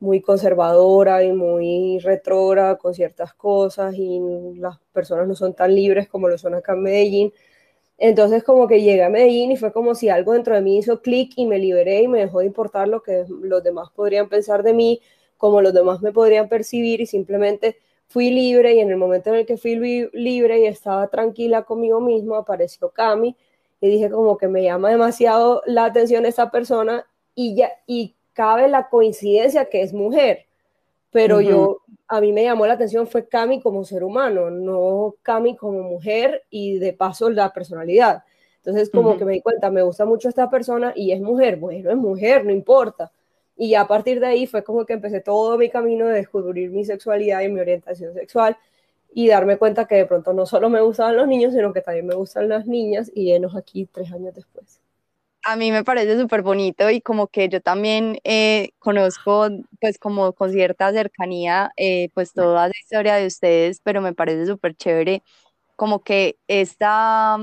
muy 0.00 0.20
conservadora 0.22 1.24
y 1.24 1.32
muy 1.32 1.98
retrógrada 2.00 2.78
con 2.78 2.94
ciertas 2.94 3.34
cosas 3.34 3.96
y 3.96 4.20
las 4.56 4.78
personas 4.92 5.26
no 5.28 5.34
son 5.34 5.54
tan 5.54 5.74
libres 5.74 6.08
como 6.08 6.28
lo 6.28 6.38
son 6.38 6.54
acá 6.54 6.74
en 6.74 6.82
Medellín. 6.84 7.32
Entonces 7.98 8.42
como 8.42 8.66
que 8.68 8.82
llegué 8.82 9.04
a 9.04 9.08
Medellín 9.08 9.52
y 9.52 9.56
fue 9.56 9.72
como 9.72 9.94
si 9.94 10.08
algo 10.08 10.32
dentro 10.32 10.54
de 10.54 10.60
mí 10.60 10.78
hizo 10.78 11.02
clic 11.02 11.32
y 11.36 11.46
me 11.46 11.58
liberé 11.58 12.02
y 12.02 12.08
me 12.08 12.20
dejó 12.20 12.40
de 12.40 12.46
importar 12.46 12.88
lo 12.88 13.02
que 13.02 13.24
los 13.28 13.62
demás 13.62 13.90
podrían 13.94 14.28
pensar 14.28 14.62
de 14.62 14.72
mí, 14.72 15.00
como 15.36 15.60
los 15.60 15.72
demás 15.72 16.02
me 16.02 16.12
podrían 16.12 16.48
percibir 16.48 17.00
y 17.00 17.06
simplemente 17.06 17.76
fui 18.08 18.30
libre 18.30 18.74
y 18.74 18.80
en 18.80 18.90
el 18.90 18.96
momento 18.96 19.30
en 19.30 19.36
el 19.36 19.46
que 19.46 19.56
fui 19.56 19.76
libre 20.12 20.60
y 20.60 20.66
estaba 20.66 21.08
tranquila 21.08 21.62
conmigo 21.62 22.00
mismo, 22.00 22.36
apareció 22.36 22.90
Cami 22.90 23.36
y 23.80 23.88
dije 23.88 24.10
como 24.10 24.36
que 24.36 24.48
me 24.48 24.62
llama 24.62 24.90
demasiado 24.90 25.62
la 25.66 25.84
atención 25.86 26.26
esa 26.26 26.50
persona 26.50 27.06
y 27.34 27.56
ya 27.56 27.72
y 27.86 28.14
cabe 28.32 28.68
la 28.68 28.88
coincidencia 28.88 29.66
que 29.66 29.82
es 29.82 29.92
mujer, 29.92 30.46
pero 31.12 31.40
yo 31.40 31.82
a 32.08 32.20
mí 32.20 32.32
me 32.32 32.42
llamó 32.42 32.66
la 32.66 32.74
atención 32.74 33.06
fue 33.06 33.28
Cami 33.28 33.60
como 33.60 33.84
ser 33.84 34.02
humano, 34.02 34.50
no 34.50 35.14
Cami 35.22 35.56
como 35.56 35.82
mujer 35.82 36.42
y 36.50 36.78
de 36.78 36.92
paso 36.92 37.30
la 37.30 37.52
personalidad. 37.52 38.24
Entonces 38.56 38.90
como 38.90 39.16
que 39.16 39.24
me 39.24 39.32
di 39.34 39.40
cuenta, 39.40 39.70
me 39.70 39.82
gusta 39.82 40.04
mucho 40.04 40.28
esta 40.28 40.50
persona 40.50 40.92
y 40.94 41.12
es 41.12 41.20
mujer, 41.20 41.56
bueno, 41.56 41.90
es 41.90 41.96
mujer, 41.96 42.44
no 42.44 42.52
importa. 42.52 43.10
Y 43.56 43.74
a 43.74 43.86
partir 43.86 44.20
de 44.20 44.26
ahí 44.26 44.46
fue 44.46 44.62
como 44.62 44.84
que 44.86 44.92
empecé 44.92 45.20
todo 45.20 45.58
mi 45.58 45.70
camino 45.70 46.06
de 46.06 46.14
descubrir 46.14 46.70
mi 46.70 46.84
sexualidad 46.84 47.42
y 47.42 47.48
mi 47.48 47.60
orientación 47.60 48.14
sexual 48.14 48.56
y 49.14 49.28
darme 49.28 49.56
cuenta 49.56 49.86
que 49.86 49.96
de 49.96 50.06
pronto 50.06 50.32
no 50.32 50.46
solo 50.46 50.70
me 50.70 50.80
gustaban 50.80 51.16
los 51.16 51.26
niños, 51.26 51.54
sino 51.54 51.72
que 51.72 51.80
también 51.80 52.06
me 52.06 52.14
gustan 52.14 52.48
las 52.48 52.66
niñas 52.66 53.10
y 53.14 53.24
llenos 53.24 53.56
aquí 53.56 53.86
tres 53.90 54.12
años 54.12 54.34
después. 54.34 54.81
A 55.44 55.56
mí 55.56 55.72
me 55.72 55.82
parece 55.82 56.16
súper 56.20 56.42
bonito 56.42 56.88
y 56.90 57.00
como 57.00 57.26
que 57.26 57.48
yo 57.48 57.60
también 57.60 58.18
eh, 58.22 58.70
conozco 58.78 59.48
pues 59.80 59.98
como 59.98 60.32
con 60.34 60.52
cierta 60.52 60.92
cercanía 60.92 61.72
eh, 61.76 62.10
pues 62.14 62.32
toda 62.32 62.68
la 62.68 62.72
historia 62.80 63.16
de 63.16 63.26
ustedes, 63.26 63.80
pero 63.82 64.00
me 64.00 64.14
parece 64.14 64.46
súper 64.46 64.76
chévere 64.76 65.22
como 65.76 66.02
que 66.02 66.38
esta 66.48 67.38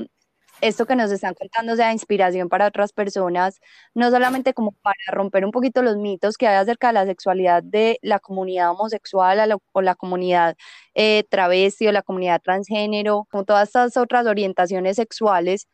esto 0.62 0.86
que 0.88 0.96
nos 0.98 1.12
están 1.12 1.34
contando 1.36 1.76
sea 1.78 1.94
inspiración 1.94 2.50
para 2.50 2.68
otras 2.68 2.94
personas, 2.94 3.60
no 3.96 4.12
solamente 4.12 4.54
como 4.54 4.74
para 4.84 4.96
romper 5.14 5.46
un 5.46 5.52
poquito 5.52 5.82
los 5.84 5.98
mitos 5.98 6.38
que 6.38 6.48
hay 6.48 6.58
acerca 6.58 6.88
de 6.90 6.94
la 6.96 7.06
sexualidad 7.08 7.64
de 7.64 8.00
la 8.04 8.20
comunidad 8.20 8.72
homosexual 8.72 9.40
o 9.74 9.82
la 9.82 9.96
comunidad 9.96 10.56
eh, 10.96 11.26
travesti 11.30 11.88
o 11.88 11.92
la 11.94 12.04
comunidad 12.04 12.42
transgénero, 12.42 13.28
como 13.32 13.46
todas 13.46 13.70
estas 13.70 13.98
otras 13.98 14.28
orientaciones 14.28 14.98
sexuales, 14.98 15.68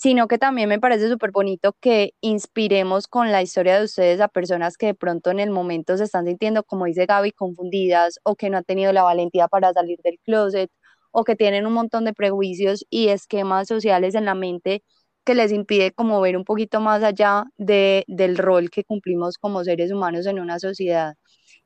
sino 0.00 0.28
que 0.28 0.38
también 0.38 0.66
me 0.70 0.80
parece 0.80 1.10
súper 1.10 1.30
bonito 1.30 1.74
que 1.78 2.14
inspiremos 2.22 3.06
con 3.06 3.32
la 3.32 3.42
historia 3.42 3.78
de 3.78 3.84
ustedes 3.84 4.20
a 4.22 4.28
personas 4.28 4.78
que 4.78 4.86
de 4.86 4.94
pronto 4.94 5.30
en 5.30 5.40
el 5.40 5.50
momento 5.50 5.94
se 5.98 6.04
están 6.04 6.24
sintiendo, 6.26 6.62
como 6.64 6.86
dice 6.86 7.04
Gaby, 7.04 7.32
confundidas 7.32 8.18
o 8.24 8.34
que 8.34 8.48
no 8.48 8.56
han 8.56 8.64
tenido 8.64 8.94
la 8.94 9.02
valentía 9.02 9.46
para 9.46 9.74
salir 9.74 9.98
del 10.02 10.18
closet 10.24 10.70
o 11.12 11.22
que 11.24 11.36
tienen 11.36 11.66
un 11.66 11.74
montón 11.74 12.06
de 12.06 12.14
prejuicios 12.14 12.86
y 12.88 13.08
esquemas 13.08 13.68
sociales 13.68 14.14
en 14.14 14.24
la 14.24 14.34
mente 14.34 14.82
que 15.22 15.34
les 15.34 15.52
impide 15.52 15.92
como 15.92 16.18
ver 16.22 16.38
un 16.38 16.44
poquito 16.44 16.80
más 16.80 17.02
allá 17.02 17.44
de, 17.58 18.04
del 18.08 18.38
rol 18.38 18.70
que 18.70 18.84
cumplimos 18.84 19.36
como 19.36 19.64
seres 19.64 19.92
humanos 19.92 20.24
en 20.24 20.40
una 20.40 20.58
sociedad. 20.58 21.16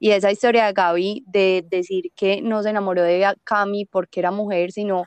Y 0.01 0.11
esa 0.11 0.33
historia 0.33 0.67
de 0.67 0.73
Gaby 0.73 1.25
de 1.29 1.65
decir 1.71 2.07
que 2.17 2.43
no 2.43 2.65
se 2.65 2.71
enamoró 2.71 3.03
de 3.03 3.33
Cami 3.45 3.87
porque 3.87 4.19
era 4.19 4.33
mujer, 4.33 4.73
sino 4.73 5.05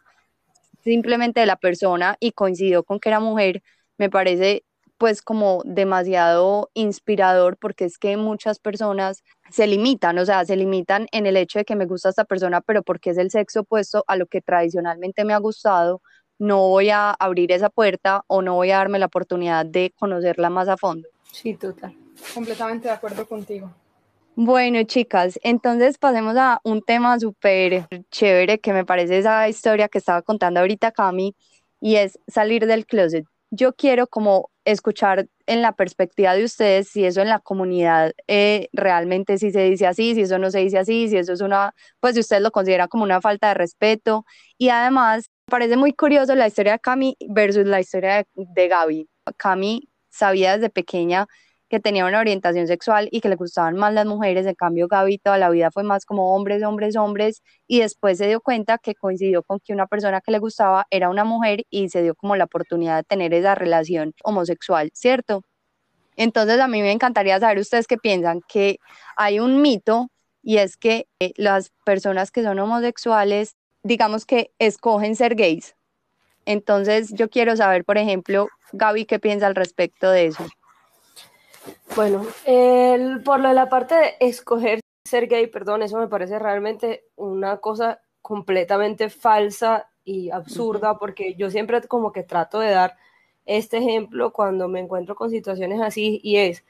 simplemente 0.88 1.42
de 1.42 1.46
la 1.46 1.58
persona 1.58 2.18
y 2.20 2.32
coincidió 2.32 2.84
con 2.84 3.00
que 3.00 3.10
era 3.10 3.20
mujer, 3.20 3.62
me 3.98 4.10
parece 4.10 4.64
pues 4.98 5.22
como 5.22 5.62
demasiado 5.66 6.72
inspirador 6.74 7.58
porque 7.58 7.86
es 7.86 8.00
que 8.00 8.18
muchas 8.18 8.58
personas 8.58 9.24
se 9.52 9.68
limitan, 9.68 10.18
o 10.18 10.26
sea, 10.26 10.44
se 10.44 10.56
limitan 10.56 11.08
en 11.12 11.28
el 11.28 11.38
hecho 11.38 11.60
de 11.60 11.66
que 11.66 11.76
me 11.76 11.86
gusta 11.86 12.10
esta 12.10 12.26
persona, 12.26 12.62
pero 12.62 12.82
porque 12.82 13.12
es 13.12 13.18
el 13.18 13.30
sexo 13.30 13.60
opuesto 13.60 14.04
a 14.08 14.16
lo 14.16 14.26
que 14.26 14.42
tradicionalmente 14.42 15.24
me 15.24 15.34
ha 15.34 15.38
gustado, 15.38 16.02
no 16.40 16.68
voy 16.70 16.90
a 16.90 17.12
abrir 17.12 17.52
esa 17.52 17.70
puerta 17.70 18.24
o 18.28 18.42
no 18.42 18.56
voy 18.56 18.72
a 18.72 18.78
darme 18.78 18.98
la 18.98 19.06
oportunidad 19.08 19.66
de 19.66 19.94
conocerla 20.00 20.50
más 20.50 20.68
a 20.68 20.78
fondo. 20.78 21.08
Sí, 21.32 21.54
total. 21.56 21.96
Completamente 22.34 22.88
de 22.88 22.94
acuerdo 22.94 23.28
contigo. 23.28 23.72
Bueno, 24.40 24.84
chicas, 24.84 25.40
entonces 25.42 25.98
pasemos 25.98 26.38
a 26.38 26.62
un 26.64 26.84
tema 26.84 27.20
súper 27.20 27.88
chévere 28.12 28.60
que 28.60 28.72
me 28.72 28.86
parece 28.86 29.18
esa 29.18 29.50
historia 29.50 29.90
que 29.90 29.98
estaba 29.98 30.22
contando 30.22 30.60
ahorita 30.60 30.92
Cami 30.92 31.36
y 31.82 31.96
es 31.96 32.20
salir 32.28 32.68
del 32.68 32.86
closet 32.86 33.26
yo 33.52 33.74
quiero 33.74 34.08
como 34.08 34.52
escuchar 34.66 35.28
en 35.46 35.62
la 35.62 35.74
perspectiva 35.74 36.36
de 36.36 36.44
ustedes 36.44 36.90
si 36.90 37.06
eso 37.06 37.22
en 37.22 37.30
la 37.30 37.40
comunidad 37.40 38.14
eh, 38.28 38.68
realmente 38.74 39.38
sí 39.38 39.52
se 39.52 39.64
dice 39.64 39.88
así, 39.88 40.16
si 40.16 40.22
eso 40.22 40.38
no 40.38 40.52
se 40.52 40.60
dice 40.60 40.80
así, 40.80 41.08
si 41.08 41.18
eso 41.18 41.34
es 41.34 41.42
una, 41.42 41.74
pues 42.00 42.16
si 42.16 42.20
ustedes 42.20 42.42
lo 42.42 42.52
consideran 42.52 42.90
como 42.90 43.04
una 43.04 43.22
falta 43.22 43.50
de 43.50 43.54
respeto. 43.54 44.26
Y 44.58 44.70
además, 44.70 45.30
parece 45.46 45.78
muy 45.78 45.94
curioso 45.94 46.36
la 46.36 46.48
historia 46.48 46.74
de 46.74 46.80
Cami 46.80 47.16
versus 47.30 47.66
la 47.66 47.80
historia 47.80 48.18
de, 48.18 48.26
de 48.36 48.68
Gaby. 48.68 49.10
Cami 49.38 49.90
sabía 50.10 50.56
desde 50.58 50.70
pequeña 50.70 51.28
que 51.70 51.80
tenía 51.80 52.06
una 52.06 52.20
orientación 52.20 52.68
sexual 52.68 53.10
y 53.12 53.22
que 53.22 53.30
le 53.30 53.36
gustaban 53.36 53.76
más 53.76 53.94
las 53.94 54.06
mujeres, 54.06 54.46
en 54.46 54.56
cambio 54.56 54.88
Gaby 54.88 55.18
toda 55.18 55.38
la 55.38 55.50
vida 55.50 55.72
fue 55.72 55.84
más 55.84 56.06
como 56.06 56.36
hombres, 56.36 56.64
hombres, 56.64 56.96
hombres, 56.96 57.42
y 57.68 57.82
después 57.82 58.18
se 58.18 58.28
dio 58.28 58.42
cuenta 58.42 58.78
que 58.78 58.96
coincidió 58.96 59.44
con 59.44 59.60
que 59.60 59.74
una 59.74 59.88
persona 59.88 60.22
que 60.22 60.32
le 60.32 60.40
gustaba 60.40 60.88
era 60.90 61.10
una 61.10 61.24
mujer 61.24 61.64
y 61.70 61.90
se 61.90 62.02
dio 62.02 62.16
como 62.16 62.36
la 62.36 62.46
oportunidad 62.46 62.98
de 62.98 63.04
tener 63.04 63.34
esa 63.34 63.56
relación 63.56 64.14
homosexual, 64.24 64.90
¿cierto? 64.94 65.44
Entonces 66.16 66.60
a 66.60 66.68
mí 66.68 66.82
me 66.82 66.92
encantaría 66.92 67.40
saber 67.40 67.60
ustedes 67.60 67.88
qué 67.88 67.98
piensan, 67.98 68.42
que 68.48 68.80
hay 69.16 69.40
un 69.40 69.62
mito 69.62 70.10
y 70.42 70.58
es 70.58 70.78
que 70.78 71.08
eh, 71.20 71.34
las 71.36 71.72
personas 71.86 72.32
que 72.32 72.44
son 72.44 72.60
homosexuales, 72.60 73.56
digamos 73.84 74.26
que 74.26 74.52
escogen 74.60 75.16
ser 75.16 75.36
gays. 75.36 75.76
Entonces 76.46 77.14
yo 77.14 77.30
quiero 77.30 77.56
saber, 77.58 77.84
por 77.84 77.98
ejemplo, 77.98 78.48
Gaby, 78.72 79.06
¿qué 79.06 79.20
piensa 79.20 79.48
al 79.48 79.56
respecto 79.56 80.10
de 80.10 80.28
eso? 80.28 80.46
Bueno, 81.96 82.26
el, 82.46 83.24
por 83.24 83.40
lo 83.40 83.50
de 83.50 83.56
la 83.56 83.70
parte 83.70 83.96
de 83.96 84.16
escoger 84.20 84.80
ser 85.08 85.28
gay, 85.28 85.48
perdón, 85.48 85.82
eso 85.82 85.98
me 85.98 86.08
parece 86.08 86.38
realmente 86.38 87.06
una 87.16 87.58
cosa 87.58 88.02
completamente 88.22 89.10
falsa 89.10 89.90
y 90.04 90.30
absurda, 90.30 90.98
porque 90.98 91.36
yo 91.36 91.50
siempre 91.50 91.82
como 91.88 92.12
que 92.12 92.24
trato 92.24 92.60
de 92.60 92.72
dar 92.72 92.96
este 93.46 93.78
ejemplo 93.78 94.32
cuando 94.32 94.68
me 94.68 94.80
encuentro 94.80 95.16
con 95.16 95.30
situaciones 95.30 95.82
así 95.82 96.20
y 96.24 96.38
es, 96.38 96.64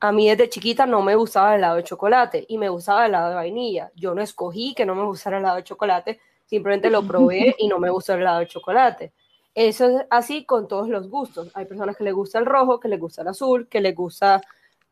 a 0.00 0.12
mí 0.12 0.28
desde 0.28 0.48
chiquita 0.48 0.84
no 0.84 1.02
me 1.02 1.14
gustaba 1.14 1.54
el 1.54 1.60
helado 1.60 1.76
de 1.76 1.84
chocolate 1.84 2.44
y 2.48 2.58
me 2.58 2.68
gustaba 2.68 3.06
el 3.06 3.10
helado 3.10 3.30
de 3.30 3.34
vainilla. 3.36 3.90
Yo 3.94 4.14
no 4.14 4.22
escogí 4.22 4.74
que 4.74 4.84
no 4.84 4.94
me 4.94 5.04
gustara 5.04 5.38
el 5.38 5.42
helado 5.42 5.56
de 5.56 5.64
chocolate, 5.64 6.20
simplemente 6.44 6.90
lo 6.90 7.06
probé 7.06 7.54
y 7.58 7.68
no 7.68 7.78
me 7.78 7.90
gustó 7.90 8.14
el 8.14 8.20
helado 8.20 8.40
de 8.40 8.48
chocolate. 8.48 9.12
Eso 9.56 9.86
es 9.88 10.06
así 10.10 10.44
con 10.44 10.68
todos 10.68 10.86
los 10.90 11.08
gustos. 11.08 11.50
Hay 11.54 11.64
personas 11.64 11.96
que 11.96 12.04
les 12.04 12.12
gusta 12.12 12.38
el 12.38 12.44
rojo, 12.44 12.78
que 12.78 12.88
les 12.88 13.00
gusta 13.00 13.22
el 13.22 13.28
azul, 13.28 13.68
que 13.68 13.80
les 13.80 13.94
gusta 13.94 14.42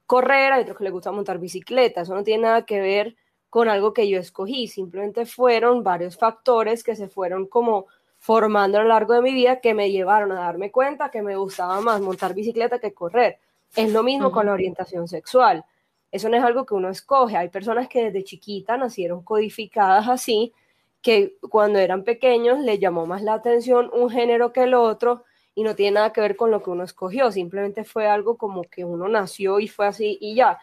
correr, 0.06 0.54
hay 0.54 0.62
otros 0.62 0.78
que 0.78 0.84
les 0.84 0.92
gusta 0.92 1.12
montar 1.12 1.38
bicicleta. 1.38 2.00
Eso 2.00 2.14
no 2.14 2.24
tiene 2.24 2.44
nada 2.44 2.64
que 2.64 2.80
ver 2.80 3.14
con 3.50 3.68
algo 3.68 3.92
que 3.92 4.08
yo 4.08 4.18
escogí. 4.18 4.66
Simplemente 4.66 5.26
fueron 5.26 5.84
varios 5.84 6.16
factores 6.16 6.82
que 6.82 6.96
se 6.96 7.08
fueron 7.08 7.46
como 7.46 7.88
formando 8.18 8.78
a 8.78 8.82
lo 8.82 8.88
largo 8.88 9.12
de 9.12 9.20
mi 9.20 9.34
vida 9.34 9.60
que 9.60 9.74
me 9.74 9.90
llevaron 9.90 10.32
a 10.32 10.36
darme 10.36 10.70
cuenta 10.70 11.10
que 11.10 11.20
me 11.20 11.36
gustaba 11.36 11.82
más 11.82 12.00
montar 12.00 12.32
bicicleta 12.32 12.78
que 12.78 12.94
correr. 12.94 13.40
Es 13.76 13.92
lo 13.92 14.02
mismo 14.02 14.32
con 14.32 14.46
la 14.46 14.52
orientación 14.54 15.08
sexual. 15.08 15.62
Eso 16.10 16.30
no 16.30 16.38
es 16.38 16.42
algo 16.42 16.64
que 16.64 16.72
uno 16.72 16.88
escoge. 16.88 17.36
Hay 17.36 17.50
personas 17.50 17.86
que 17.86 18.04
desde 18.04 18.24
chiquita 18.24 18.78
nacieron 18.78 19.22
codificadas 19.22 20.08
así 20.08 20.54
que 21.04 21.36
cuando 21.50 21.78
eran 21.78 22.02
pequeños 22.02 22.60
les 22.60 22.80
llamó 22.80 23.04
más 23.04 23.20
la 23.22 23.34
atención 23.34 23.90
un 23.92 24.08
género 24.08 24.54
que 24.54 24.62
el 24.62 24.72
otro 24.72 25.24
y 25.54 25.62
no 25.62 25.76
tiene 25.76 25.96
nada 25.96 26.14
que 26.14 26.22
ver 26.22 26.34
con 26.34 26.50
lo 26.50 26.62
que 26.62 26.70
uno 26.70 26.82
escogió, 26.82 27.30
simplemente 27.30 27.84
fue 27.84 28.08
algo 28.08 28.38
como 28.38 28.62
que 28.64 28.86
uno 28.86 29.06
nació 29.06 29.60
y 29.60 29.68
fue 29.68 29.86
así 29.86 30.16
y 30.18 30.34
ya. 30.34 30.58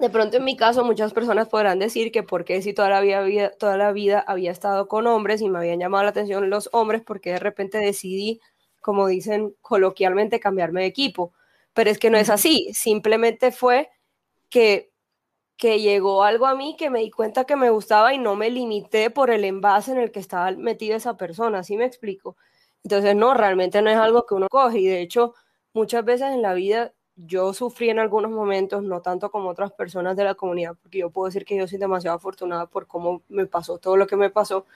De 0.00 0.10
pronto 0.10 0.38
en 0.38 0.44
mi 0.44 0.56
caso 0.56 0.84
muchas 0.84 1.12
personas 1.12 1.48
podrán 1.48 1.78
decir 1.78 2.10
que 2.10 2.24
porque 2.24 2.60
si 2.60 2.74
toda 2.74 2.90
la 2.90 3.00
vida, 3.00 3.52
toda 3.52 3.76
la 3.76 3.92
vida 3.92 4.18
había 4.26 4.50
estado 4.50 4.88
con 4.88 5.06
hombres 5.06 5.40
y 5.40 5.48
me 5.48 5.58
habían 5.58 5.78
llamado 5.78 6.02
la 6.02 6.10
atención 6.10 6.50
los 6.50 6.68
hombres, 6.72 7.00
porque 7.00 7.30
de 7.30 7.38
repente 7.38 7.78
decidí, 7.78 8.40
como 8.80 9.06
dicen 9.06 9.54
coloquialmente, 9.62 10.40
cambiarme 10.40 10.80
de 10.80 10.88
equipo. 10.88 11.32
Pero 11.72 11.88
es 11.90 12.00
que 12.00 12.10
no 12.10 12.18
es 12.18 12.30
así, 12.30 12.68
simplemente 12.74 13.52
fue 13.52 13.90
que 14.50 14.90
que 15.56 15.80
llegó 15.80 16.24
algo 16.24 16.46
a 16.46 16.54
mí 16.54 16.76
que 16.76 16.90
me 16.90 17.00
di 17.00 17.10
cuenta 17.10 17.44
que 17.44 17.56
me 17.56 17.70
gustaba 17.70 18.12
y 18.14 18.18
no 18.18 18.36
me 18.36 18.50
limité 18.50 19.10
por 19.10 19.30
el 19.30 19.44
envase 19.44 19.92
en 19.92 19.98
el 19.98 20.10
que 20.10 20.20
estaba 20.20 20.50
metida 20.52 20.96
esa 20.96 21.16
persona, 21.16 21.62
¿sí 21.62 21.76
me 21.76 21.84
explico? 21.84 22.36
Entonces, 22.82 23.16
no, 23.16 23.34
realmente 23.34 23.80
no 23.82 23.90
es 23.90 23.96
algo 23.96 24.26
que 24.26 24.34
uno 24.34 24.48
coge 24.48 24.80
y 24.80 24.86
de 24.86 25.00
hecho 25.00 25.34
muchas 25.72 26.04
veces 26.04 26.32
en 26.32 26.42
la 26.42 26.54
vida 26.54 26.92
yo 27.16 27.54
sufrí 27.54 27.90
en 27.90 27.98
algunos 27.98 28.30
momentos, 28.30 28.82
no 28.82 29.00
tanto 29.00 29.30
como 29.30 29.48
otras 29.50 29.72
personas 29.72 30.16
de 30.16 30.24
la 30.24 30.34
comunidad, 30.34 30.76
porque 30.82 30.98
yo 30.98 31.10
puedo 31.10 31.26
decir 31.26 31.44
que 31.44 31.56
yo 31.56 31.68
soy 31.68 31.78
demasiado 31.78 32.16
afortunada 32.16 32.66
por 32.66 32.86
cómo 32.86 33.22
me 33.28 33.46
pasó 33.46 33.78
todo 33.78 33.96
lo 33.96 34.06
que 34.06 34.16
me 34.16 34.30
pasó, 34.30 34.66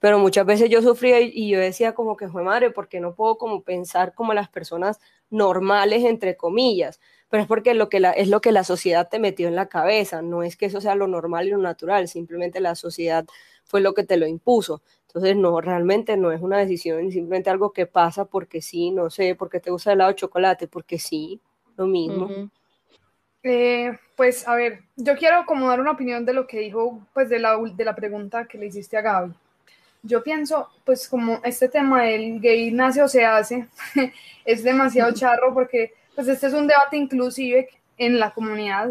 pero 0.00 0.18
muchas 0.18 0.46
veces 0.46 0.70
yo 0.70 0.82
sufría 0.82 1.20
y, 1.20 1.48
yo 1.48 1.58
decía 1.60 1.94
como 1.94 2.16
que 2.16 2.28
fue 2.28 2.42
madre, 2.42 2.70
porque 2.70 3.00
no 3.00 3.14
puedo 3.14 3.38
como 3.38 3.62
pensar 3.62 4.14
como 4.14 4.34
las 4.34 4.48
personas 4.48 5.00
normales, 5.30 6.04
entre 6.04 6.36
comillas, 6.36 7.00
pero 7.34 7.42
es 7.42 7.48
porque 7.48 7.74
lo 7.74 7.88
que 7.88 8.00
es 8.16 8.28
lo 8.28 8.40
que 8.40 8.52
la 8.52 8.62
sociedad 8.62 9.08
te 9.08 9.18
metió 9.18 9.48
en 9.48 9.56
la 9.56 9.66
cabeza, 9.66 10.22
no 10.22 10.44
es 10.44 10.56
que 10.56 10.66
eso 10.66 10.80
sea 10.80 10.94
lo 10.94 11.08
normal 11.08 11.48
y 11.48 11.50
lo 11.50 11.58
natural, 11.58 12.06
simplemente 12.06 12.60
la 12.60 12.76
sociedad 12.76 13.26
fue 13.64 13.80
lo 13.80 13.92
que 13.92 14.04
te 14.04 14.16
lo 14.16 14.28
impuso. 14.28 14.82
Entonces, 15.08 15.34
no, 15.34 15.60
realmente 15.60 16.16
no 16.16 16.30
es 16.30 16.40
una 16.40 16.58
decisión, 16.58 17.10
simplemente 17.10 17.50
algo 17.50 17.72
que 17.72 17.86
pasa 17.86 18.24
porque 18.24 18.62
sí, 18.62 18.92
no 18.92 19.10
sé, 19.10 19.34
porque 19.34 19.58
te 19.58 19.72
gusta 19.72 19.90
el 19.90 19.96
helado 19.96 20.10
de 20.10 20.14
chocolate, 20.14 20.68
porque 20.68 20.96
sí, 21.00 21.40
lo 21.76 21.86
mismo. 21.86 22.30
Eh, 23.42 23.98
pues 24.14 24.46
a 24.46 24.54
ver, 24.54 24.82
yo 24.94 25.16
quiero 25.16 25.44
como 25.44 25.68
dar 25.68 25.80
una 25.80 25.90
opinión 25.90 26.24
de 26.24 26.34
lo 26.34 26.46
que 26.46 26.60
dijo, 26.60 27.04
pues 27.12 27.28
de 27.28 27.40
la, 27.40 27.58
de 27.58 27.84
la 27.84 27.96
pregunta 27.96 28.44
que 28.44 28.58
le 28.58 28.66
hiciste 28.66 28.96
a 28.96 29.00
Gaby. 29.00 29.34
Yo 30.04 30.22
pienso, 30.22 30.68
pues 30.84 31.08
como 31.08 31.40
este 31.42 31.68
tema 31.68 32.04
del 32.04 32.38
gay 32.40 32.70
nace 32.70 33.02
o 33.02 33.08
se 33.08 33.24
hace, 33.24 33.66
es 34.44 34.62
demasiado 34.62 35.12
charro 35.14 35.52
porque 35.52 35.94
pues 36.14 36.28
este 36.28 36.46
es 36.46 36.52
un 36.52 36.66
debate 36.66 36.96
inclusive 36.96 37.68
en 37.98 38.18
la 38.18 38.30
comunidad 38.30 38.90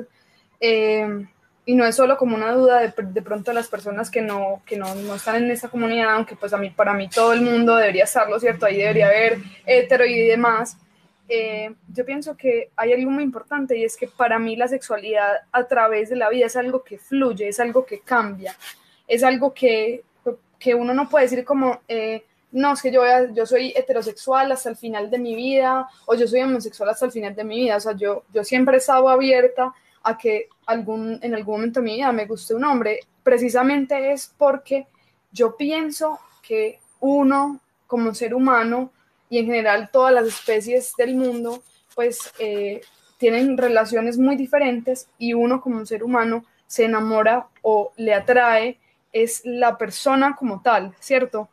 eh, 0.60 1.25
y 1.65 1.75
no 1.75 1.86
es 1.86 1.96
solo 1.96 2.18
como 2.18 2.36
una 2.36 2.51
duda 2.51 2.82
de, 2.82 2.94
de 2.98 3.22
pronto 3.22 3.53
las 3.53 3.68
personas 3.68 4.10
que, 4.10 4.22
no, 4.22 4.62
que 4.65 4.75
no, 4.75 4.94
no, 4.96 5.15
están 5.15 5.44
en 5.44 5.51
esa 5.51 5.70
comunidad, 5.70 6.13
aunque 6.13 6.36
pues 6.36 6.53
a 6.53 6.58
mí, 6.58 6.70
para 6.70 6.94
mí 6.94 7.10
todo 7.10 7.34
el 7.34 7.42
mundo 7.42 7.75
debería 7.75 8.03
estarlo, 8.03 8.39
¿cierto? 8.39 8.65
Ahí 8.65 8.77
debería 8.77 9.08
haber 9.08 9.38
hetero 9.65 10.06
y 10.06 10.27
demás, 10.27 10.77
eh, 11.30 11.74
yo 11.94 12.06
pienso 12.06 12.36
que 12.36 12.70
hay 12.75 12.94
algo 12.94 13.10
muy 13.10 13.24
importante 13.24 13.77
y 13.77 13.86
es 13.86 13.96
que 13.96 14.08
para 14.08 14.39
mí 14.39 14.56
la 14.56 14.68
sexualidad 14.68 15.38
a 15.51 15.63
través 15.65 16.10
de 16.10 16.18
la 16.18 16.30
vida 16.30 16.48
es 16.48 16.56
algo 16.56 16.84
que 16.84 16.98
fluye, 16.98 17.48
es 17.48 17.60
algo 17.60 17.86
que 17.86 18.01
cambia, 18.01 18.56
es 19.08 19.24
algo 19.24 19.53
que, 19.53 20.03
que 20.60 20.75
uno 20.75 20.94
no 20.94 21.10
puede 21.10 21.25
decir 21.25 21.46
como, 21.46 21.82
eh, 21.88 22.25
no, 22.53 22.74
es 22.74 22.81
que 22.83 22.91
yo, 22.91 23.01
yo 23.33 23.45
soy 23.45 23.74
heterosexual 23.75 24.51
hasta 24.51 24.69
el 24.69 24.77
final 24.77 25.10
de 25.10 25.17
mi 25.17 25.36
vida 25.36 25.89
o 26.05 26.13
yo 26.13 26.27
soy 26.27 26.41
homosexual 26.41 26.89
hasta 26.89 27.07
el 27.07 27.12
final 27.12 27.36
de 27.36 27.43
mi 27.43 27.55
vida, 27.62 27.77
o 27.77 27.79
sea, 27.79 27.93
yo, 27.93 28.24
siempre 28.43 28.75
he 28.75 28.77
estado 28.77 29.10
abierta 29.10 29.74
a 30.03 30.17
que 30.17 30.50
algún, 30.67 31.19
en 31.24 31.33
algún 31.33 31.55
momento 31.55 31.79
de 31.79 31.86
mi 31.86 31.95
vida 31.95 32.12
me 32.12 32.27
guste 32.27 32.53
un 32.53 32.63
hombre, 32.63 33.00
precisamente 33.24 34.12
es 34.12 34.31
porque 34.38 34.86
yo 35.31 35.57
pienso 35.57 36.19
que 36.41 36.79
uno 37.00 37.60
como 37.88 38.13
ser 38.13 38.36
humano 38.36 38.91
y 39.29 39.39
en 39.39 39.48
general 39.48 39.89
todas 39.91 40.13
las 40.13 40.27
especies 40.27 40.93
del 40.95 41.15
mundo, 41.15 41.63
pues 41.95 42.31
eh, 42.38 42.81
tienen 43.17 43.57
relaciones 43.57 44.19
muy 44.19 44.36
diferentes 44.36 45.07
y 45.17 45.33
uno 45.33 45.60
como 45.60 45.86
ser 45.88 46.03
humano 46.03 46.45
se 46.67 46.86
enamora 46.86 47.48
o 47.63 47.93
le 47.98 48.13
atrae 48.13 48.77
es 49.12 49.41
la 49.43 49.77
persona 49.77 50.36
como 50.36 50.62
tal, 50.62 50.93
¿cierto? 51.00 51.50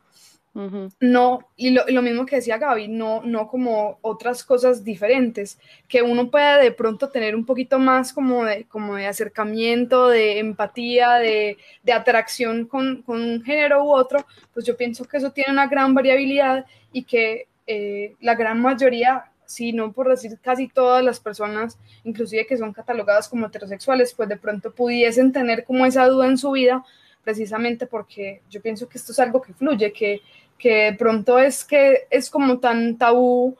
No, 0.53 1.47
y 1.55 1.69
lo, 1.69 2.01
mismo 2.01 2.25
que 2.25 2.35
decía 2.35 2.57
Gaby, 2.57 2.89
no, 2.89 3.21
no 3.23 3.47
como 3.47 3.99
otras 4.01 4.43
cosas 4.43 4.83
diferentes, 4.83 5.57
que 5.87 6.01
uno 6.01 6.29
puede 6.29 6.61
de 6.61 6.71
pronto 6.71 7.09
tener 7.09 7.35
un 7.37 7.45
poquito 7.45 7.79
más 7.79 8.11
como 8.11 8.43
de, 8.43 8.65
como 8.65 8.95
de 8.95 9.07
acercamiento, 9.07 10.09
de 10.09 10.39
empatía, 10.39 11.13
de, 11.13 11.57
atracción 11.93 12.65
con, 12.65 13.01
con, 13.03 13.21
un 13.21 13.43
género 13.43 13.85
u 13.85 13.93
otro, 13.93 14.25
pues 14.53 14.65
yo 14.65 14.75
pienso 14.75 15.05
que 15.05 15.17
eso 15.17 15.31
tiene 15.31 15.53
una 15.53 15.67
gran 15.67 15.93
variabilidad 15.93 16.65
y 16.91 17.03
que 17.03 17.47
eh, 17.65 18.15
la 18.19 18.35
gran 18.35 18.61
mayoría, 18.61 19.31
si 19.45 19.71
no 19.71 19.93
por 19.93 20.09
decir 20.09 20.37
casi 20.41 20.67
todas 20.67 21.01
las 21.01 21.21
personas, 21.21 21.79
inclusive 22.03 22.45
que 22.45 22.57
son 22.57 22.73
catalogadas 22.73 23.29
como 23.29 23.47
heterosexuales, 23.47 24.13
pues 24.13 24.27
de 24.27 24.35
pronto 24.35 24.73
pudiesen 24.73 25.31
tener 25.31 25.63
como 25.63 25.85
esa 25.85 26.07
duda 26.07 26.27
en 26.27 26.37
su 26.37 26.51
vida, 26.51 26.83
precisamente 27.23 27.85
porque 27.85 28.41
yo 28.49 28.61
pienso 28.61 28.87
que 28.87 28.97
esto 28.97 29.11
es 29.11 29.19
algo 29.19 29.41
que 29.41 29.53
fluye, 29.53 29.91
que, 29.91 30.21
que 30.57 30.91
de 30.91 30.93
pronto 30.93 31.39
es 31.39 31.63
que 31.63 32.07
es 32.09 32.29
como 32.29 32.59
tan 32.59 32.97
tabú 32.97 33.55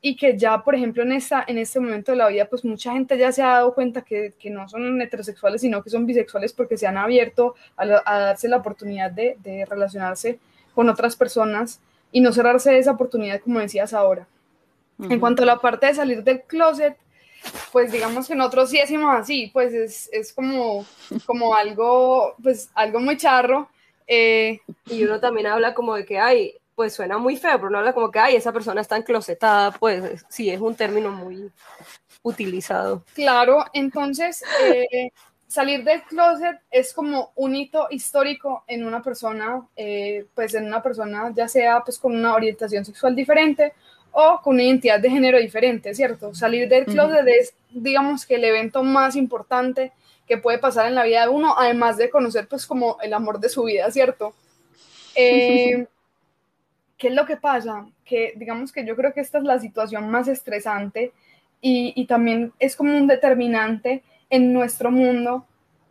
y 0.00 0.16
que 0.16 0.36
ya, 0.36 0.62
por 0.64 0.74
ejemplo, 0.74 1.02
en, 1.04 1.12
esta, 1.12 1.44
en 1.46 1.58
este 1.58 1.78
momento 1.78 2.10
de 2.10 2.18
la 2.18 2.28
vida, 2.28 2.46
pues 2.46 2.64
mucha 2.64 2.92
gente 2.92 3.16
ya 3.16 3.30
se 3.30 3.42
ha 3.42 3.48
dado 3.48 3.72
cuenta 3.72 4.02
que, 4.02 4.34
que 4.38 4.50
no 4.50 4.68
son 4.68 5.00
heterosexuales, 5.00 5.60
sino 5.60 5.82
que 5.82 5.90
son 5.90 6.06
bisexuales 6.06 6.52
porque 6.52 6.76
se 6.76 6.88
han 6.88 6.96
abierto 6.96 7.54
a, 7.76 7.86
darse 7.86 8.48
la 8.48 8.56
oportunidad 8.56 9.12
de, 9.12 9.36
de 9.42 9.64
relacionarse 9.64 10.40
con 10.74 10.88
otras 10.88 11.14
personas 11.14 11.80
y 12.10 12.20
no 12.20 12.32
cerrarse 12.32 12.76
esa 12.76 12.90
oportunidad, 12.90 13.40
como 13.40 13.60
decías 13.60 13.94
ahora. 13.94 14.26
En 14.98 15.18
cuanto 15.18 15.42
a 15.42 15.46
la 15.46 15.60
parte 15.60 15.86
de 15.86 15.94
salir 15.94 16.22
del 16.22 16.42
closet, 16.42 16.96
pues 17.72 17.92
digamos 17.92 18.28
que 18.28 18.34
nosotros 18.34 18.70
sí 18.70 18.78
decimos 18.78 19.14
así, 19.14 19.50
pues 19.52 19.72
es, 19.72 20.08
es 20.12 20.32
como, 20.32 20.84
como 21.26 21.54
algo, 21.54 22.34
pues 22.42 22.70
algo 22.74 23.00
muy 23.00 23.16
charro. 23.16 23.68
Eh, 24.06 24.60
y 24.86 25.04
uno 25.04 25.20
también 25.20 25.46
habla 25.46 25.74
como 25.74 25.94
de 25.94 26.04
que, 26.04 26.18
ay, 26.18 26.54
pues 26.74 26.94
suena 26.94 27.18
muy 27.18 27.36
feo, 27.36 27.56
pero 27.56 27.70
no 27.70 27.78
habla 27.78 27.92
como 27.92 28.10
que, 28.10 28.18
ay, 28.18 28.36
esa 28.36 28.52
persona 28.52 28.80
está 28.80 28.96
enclosetada, 28.96 29.70
pues 29.72 30.24
sí, 30.28 30.50
es 30.50 30.60
un 30.60 30.74
término 30.74 31.10
muy 31.10 31.50
utilizado. 32.22 33.04
Claro, 33.14 33.64
entonces, 33.72 34.42
eh, 34.64 35.10
salir 35.52 35.84
del 35.84 36.02
closet 36.04 36.60
es 36.70 36.94
como 36.94 37.32
un 37.36 37.54
hito 37.54 37.86
histórico 37.90 38.64
en 38.66 38.86
una 38.86 39.02
persona, 39.02 39.66
eh, 39.76 40.26
pues 40.34 40.54
en 40.54 40.66
una 40.66 40.82
persona 40.82 41.30
ya 41.34 41.46
sea 41.46 41.82
pues 41.84 41.98
con 41.98 42.16
una 42.16 42.34
orientación 42.34 42.84
sexual 42.84 43.14
diferente 43.14 43.74
o 44.12 44.40
con 44.42 44.54
una 44.54 44.64
identidad 44.64 45.00
de 45.00 45.10
género 45.10 45.38
diferente, 45.38 45.94
¿cierto? 45.94 46.34
Salir 46.34 46.68
del 46.68 46.84
closet 46.84 47.26
es, 47.26 47.54
digamos 47.70 48.26
que 48.26 48.36
el 48.36 48.44
evento 48.44 48.82
más 48.84 49.16
importante 49.16 49.92
que 50.26 50.38
puede 50.38 50.58
pasar 50.58 50.86
en 50.86 50.94
la 50.94 51.04
vida 51.04 51.22
de 51.22 51.28
uno, 51.28 51.54
además 51.58 51.96
de 51.96 52.10
conocer 52.10 52.46
pues 52.46 52.66
como 52.66 52.98
el 53.02 53.12
amor 53.14 53.40
de 53.40 53.48
su 53.48 53.64
vida, 53.64 53.90
¿cierto? 53.90 54.34
Eh, 55.14 55.86
¿Qué 56.98 57.08
es 57.08 57.14
lo 57.14 57.26
que 57.26 57.36
pasa? 57.36 57.86
Que 58.04 58.32
digamos 58.36 58.70
que 58.70 58.84
yo 58.84 58.94
creo 58.94 59.12
que 59.12 59.20
esta 59.20 59.38
es 59.38 59.44
la 59.44 59.58
situación 59.58 60.08
más 60.08 60.28
estresante 60.28 61.12
y, 61.60 61.92
y 61.96 62.06
también 62.06 62.52
es 62.58 62.76
como 62.76 62.96
un 62.96 63.06
determinante 63.06 64.02
en 64.30 64.52
nuestro 64.52 64.90
mundo, 64.90 65.46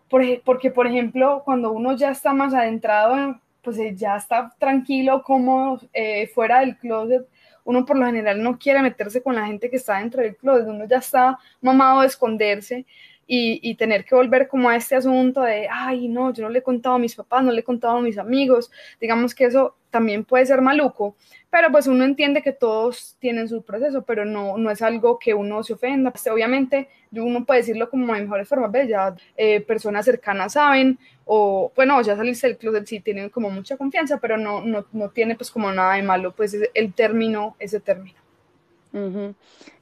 porque, 0.09 0.71
por 0.71 0.87
ejemplo, 0.87 1.41
cuando 1.45 1.71
uno 1.71 1.95
ya 1.95 2.11
está 2.11 2.33
más 2.33 2.53
adentrado, 2.53 3.39
pues 3.61 3.77
eh, 3.77 3.93
ya 3.95 4.17
está 4.17 4.53
tranquilo, 4.59 5.23
cómodo, 5.23 5.79
eh, 5.93 6.27
fuera 6.27 6.59
del 6.59 6.77
closet, 6.77 7.25
uno 7.63 7.85
por 7.85 7.97
lo 7.97 8.05
general 8.05 8.41
no 8.41 8.57
quiere 8.57 8.81
meterse 8.81 9.21
con 9.21 9.35
la 9.35 9.45
gente 9.45 9.69
que 9.69 9.77
está 9.77 9.99
dentro 9.99 10.21
del 10.21 10.35
closet, 10.35 10.67
uno 10.67 10.85
ya 10.85 10.97
está 10.97 11.37
mamado 11.61 12.01
de 12.01 12.07
esconderse 12.07 12.85
y, 13.27 13.75
tener 13.75 14.03
que 14.03 14.15
volver 14.15 14.47
como 14.47 14.69
a 14.69 14.75
este 14.75 14.95
asunto 14.95 15.41
de, 15.41 15.67
ay, 15.71 16.09
no, 16.09 16.33
yo 16.33 16.43
no 16.43 16.49
le 16.49 16.59
he 16.59 16.63
contado 16.63 16.95
a 16.95 16.99
mis 16.99 17.15
papás, 17.15 17.43
no 17.43 17.51
le 17.51 17.61
he 17.61 17.63
contado 17.63 17.97
a 17.97 18.01
mis 18.01 18.17
amigos, 18.17 18.69
digamos 18.99 19.33
que 19.33 19.45
eso 19.45 19.75
también 19.89 20.25
puede 20.25 20.45
ser 20.45 20.61
maluco, 20.61 21.15
pero 21.49 21.71
pues 21.71 21.87
uno 21.87 22.03
entiende 22.03 22.41
que 22.41 22.53
todos 22.53 23.15
tienen 23.19 23.47
su 23.47 23.61
proceso, 23.61 24.03
pero 24.03 24.25
no, 24.25 24.57
no 24.57 24.71
es 24.71 24.81
algo 24.81 25.19
que 25.19 25.33
uno 25.33 25.63
se 25.63 25.73
ofenda. 25.73 26.11
Pues, 26.11 26.25
obviamente 26.27 26.89
uno 27.11 27.45
puede 27.45 27.59
decirlo 27.59 27.89
como 27.89 28.13
de 28.13 28.21
mejores 28.21 28.47
formas, 28.47 28.71
¿ves? 28.71 28.87
ya 28.87 29.15
eh, 29.35 29.59
personas 29.59 30.05
cercanas 30.05 30.53
saben, 30.53 30.97
o 31.25 31.71
bueno, 31.75 32.01
ya 32.01 32.15
salirse 32.15 32.47
del 32.47 32.57
closet 32.57 32.85
sí 32.85 32.99
tienen 33.01 33.29
como 33.29 33.49
mucha 33.49 33.77
confianza, 33.77 34.19
pero 34.19 34.37
no, 34.37 34.61
no, 34.61 34.85
no 34.93 35.09
tiene 35.09 35.35
pues 35.35 35.51
como 35.51 35.71
nada 35.71 35.95
de 35.95 36.03
malo, 36.03 36.33
pues 36.33 36.57
el 36.73 36.93
término, 36.93 37.55
ese 37.59 37.79
término. 37.81 38.19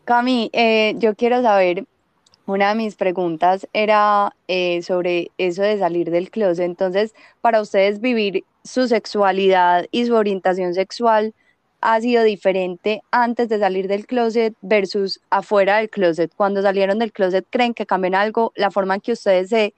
Cami, 0.05 0.49
eh, 0.53 0.95
yo 0.97 1.15
quiero 1.15 1.41
saber, 1.41 1.85
una 2.53 2.69
de 2.69 2.75
mis 2.75 2.95
preguntas 2.95 3.67
era 3.73 4.35
eh, 4.47 4.81
sobre 4.81 5.31
eso 5.37 5.61
de 5.61 5.77
salir 5.77 6.11
del 6.11 6.31
closet. 6.31 6.65
Entonces, 6.65 7.13
para 7.41 7.61
ustedes 7.61 8.01
vivir 8.01 8.43
su 8.63 8.87
sexualidad 8.87 9.85
y 9.91 10.05
su 10.05 10.15
orientación 10.15 10.73
sexual 10.73 11.33
ha 11.81 12.01
sido 12.01 12.23
diferente 12.23 13.01
antes 13.11 13.49
de 13.49 13.59
salir 13.59 13.87
del 13.87 14.05
closet 14.05 14.53
versus 14.61 15.21
afuera 15.29 15.77
del 15.77 15.89
closet. 15.89 16.31
Cuando 16.35 16.61
salieron 16.61 16.99
del 16.99 17.13
closet, 17.13 17.45
¿creen 17.49 17.73
que 17.73 17.85
cambian 17.85 18.15
algo 18.15 18.51
la 18.55 18.71
forma 18.71 18.95
en 18.95 19.01
que 19.01 19.13
ustedes 19.13 19.49
se, 19.49 19.73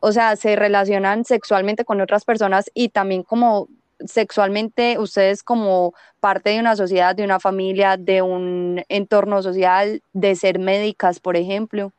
o 0.00 0.12
sea, 0.12 0.36
se 0.36 0.56
relacionan 0.56 1.24
sexualmente 1.24 1.84
con 1.84 2.00
otras 2.00 2.24
personas 2.24 2.70
y 2.74 2.90
también 2.90 3.22
como 3.22 3.68
sexualmente 4.04 4.98
ustedes 4.98 5.42
como 5.42 5.94
parte 6.20 6.50
de 6.50 6.60
una 6.60 6.76
sociedad, 6.76 7.14
de 7.14 7.24
una 7.24 7.40
familia, 7.40 7.96
de 7.96 8.22
un 8.22 8.82
entorno 8.88 9.42
social, 9.42 10.02
de 10.12 10.34
ser 10.36 10.58
médicas, 10.58 11.20
por 11.20 11.36
ejemplo? 11.36 11.92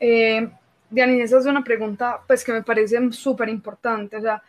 Eh, 0.00 0.48
Diana, 0.90 1.12
esa 1.22 1.38
es 1.38 1.46
una 1.46 1.64
pregunta 1.64 2.20
pues 2.26 2.44
que 2.44 2.52
me 2.52 2.62
parece 2.62 2.96
súper 3.12 3.48
importante. 3.48 4.16
O 4.16 4.20
sea, 4.20 4.42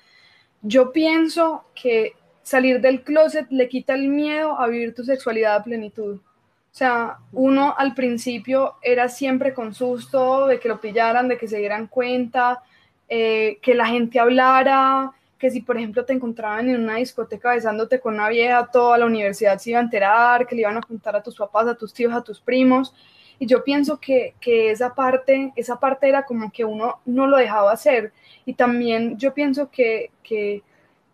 yo 0.62 0.92
pienso 0.92 1.66
que 1.76 2.14
salir 2.44 2.82
del 2.82 3.04
closet 3.04 3.48
le 3.50 3.68
quita 3.68 3.94
el 3.94 4.08
miedo 4.08 4.60
a 4.60 4.68
vivir 4.68 4.96
tu 4.96 5.04
sexualidad 5.04 5.56
a 5.56 5.64
plenitud. 5.64 6.16
O 6.16 6.76
sea, 6.80 7.18
uno 7.34 7.74
al 7.78 7.94
principio 7.94 8.76
era 8.82 9.10
siempre 9.10 9.54
con 9.54 9.74
susto 9.74 10.48
de 10.48 10.60
que 10.60 10.70
lo 10.70 10.80
pillaran, 10.80 11.28
de 11.28 11.38
que 11.38 11.48
se 11.48 11.58
dieran 11.58 11.88
cuenta, 11.88 12.62
eh, 13.08 13.58
que 13.62 13.74
la 13.74 13.88
gente 13.88 14.20
hablara, 14.20 15.12
que 15.40 15.50
si 15.50 15.62
por 15.62 15.78
ejemplo 15.78 16.04
te 16.04 16.12
encontraban 16.12 16.70
en 16.70 16.84
una 16.84 16.98
discoteca 16.98 17.54
besándote 17.54 18.00
con 18.02 18.16
una 18.16 18.28
vieja, 18.28 18.70
toda 18.72 18.98
la 18.98 19.06
universidad 19.06 19.58
se 19.58 19.70
iba 19.72 19.80
a 19.80 19.84
enterar, 19.84 20.46
que 20.46 20.54
le 20.54 20.62
iban 20.62 20.78
a 20.78 20.82
contar 20.82 21.16
a 21.16 21.24
tus 21.24 21.38
papás, 21.38 21.66
a 21.66 21.76
tus 21.76 21.94
tíos, 21.94 22.14
a 22.14 22.22
tus 22.22 22.42
primos. 22.42 22.94
Y 23.40 23.46
yo 23.46 23.64
pienso 23.64 24.02
que, 24.02 24.36
que 24.42 24.70
esa 24.70 24.94
parte, 24.94 25.54
esa 25.56 25.80
parte 25.80 26.10
era 26.10 26.26
como 26.26 26.52
que 26.52 26.66
uno 26.66 27.00
no 27.06 27.26
lo 27.26 27.38
dejaba 27.38 27.72
hacer. 27.72 28.12
Y 28.46 28.54
también 28.54 29.18
yo 29.18 29.34
pienso 29.34 29.72
que, 29.72 30.12
que, 30.22 30.62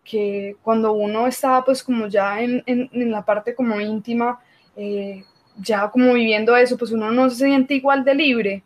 que 0.03 0.57
cuando 0.63 0.93
uno 0.93 1.27
estaba 1.27 1.63
pues 1.63 1.83
como 1.83 2.07
ya 2.07 2.41
en, 2.41 2.63
en, 2.65 2.89
en 2.93 3.11
la 3.11 3.23
parte 3.23 3.53
como 3.53 3.79
íntima, 3.79 4.39
eh, 4.75 5.23
ya 5.57 5.87
como 5.91 6.13
viviendo 6.15 6.57
eso, 6.57 6.77
pues 6.77 6.91
uno 6.91 7.11
no 7.11 7.29
se 7.29 7.45
siente 7.45 7.75
igual 7.75 8.03
de 8.03 8.15
libre. 8.15 8.63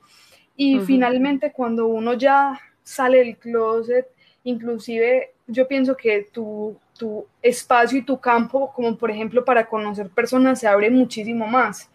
Y 0.56 0.80
finalmente 0.80 1.52
cuando 1.52 1.88
uno 1.88 2.14
ya 2.14 2.60
sale 2.82 3.20
del 3.20 3.38
closet, 3.38 4.08
inclusive 4.44 5.32
yo 5.48 5.68
pienso 5.68 5.96
que 5.98 6.28
tu, 6.32 6.78
tu 6.98 7.26
espacio 7.42 7.98
y 7.98 8.04
tu 8.04 8.20
campo, 8.20 8.72
como 8.74 8.96
por 8.98 9.12
ejemplo 9.12 9.44
para 9.44 9.68
conocer 9.68 10.10
personas, 10.10 10.60
se 10.60 10.68
abre 10.68 10.90
muchísimo 10.90 11.48
más. 11.48 11.90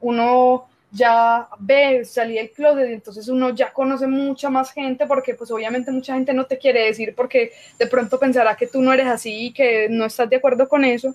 Uno 0.00 0.68
ya 0.90 1.48
ve, 1.58 2.04
salí 2.04 2.34
del 2.34 2.50
closet, 2.50 2.88
entonces 2.88 3.28
uno 3.28 3.50
ya 3.50 3.72
conoce 3.72 4.06
mucha 4.06 4.48
más 4.48 4.72
gente 4.72 5.06
porque 5.06 5.34
pues 5.34 5.50
obviamente 5.50 5.90
mucha 5.90 6.14
gente 6.14 6.32
no 6.32 6.46
te 6.46 6.58
quiere 6.58 6.84
decir 6.86 7.14
porque 7.14 7.52
de 7.78 7.86
pronto 7.86 8.18
pensará 8.18 8.56
que 8.56 8.66
tú 8.66 8.80
no 8.80 8.92
eres 8.92 9.06
así 9.06 9.46
y 9.46 9.52
que 9.52 9.88
no 9.90 10.06
estás 10.06 10.30
de 10.30 10.36
acuerdo 10.36 10.68
con 10.68 10.84
eso. 10.84 11.14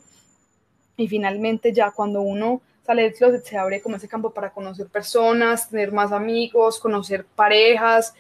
Y 0.96 1.08
finalmente 1.08 1.74
ya 1.74 1.92
cuando 1.92 2.22
uno 2.22 2.62
sale 2.86 3.04
del 3.04 3.14
closet 3.14 3.44
se 3.44 3.58
abre 3.58 3.82
como 3.82 3.96
ese 3.96 4.08
campo 4.08 4.32
para 4.32 4.52
conocer 4.52 4.88
personas, 4.88 5.70
tener 5.70 5.92
más 5.92 6.12
amigos, 6.12 6.80
conocer 6.80 7.26
parejas, 7.26 8.14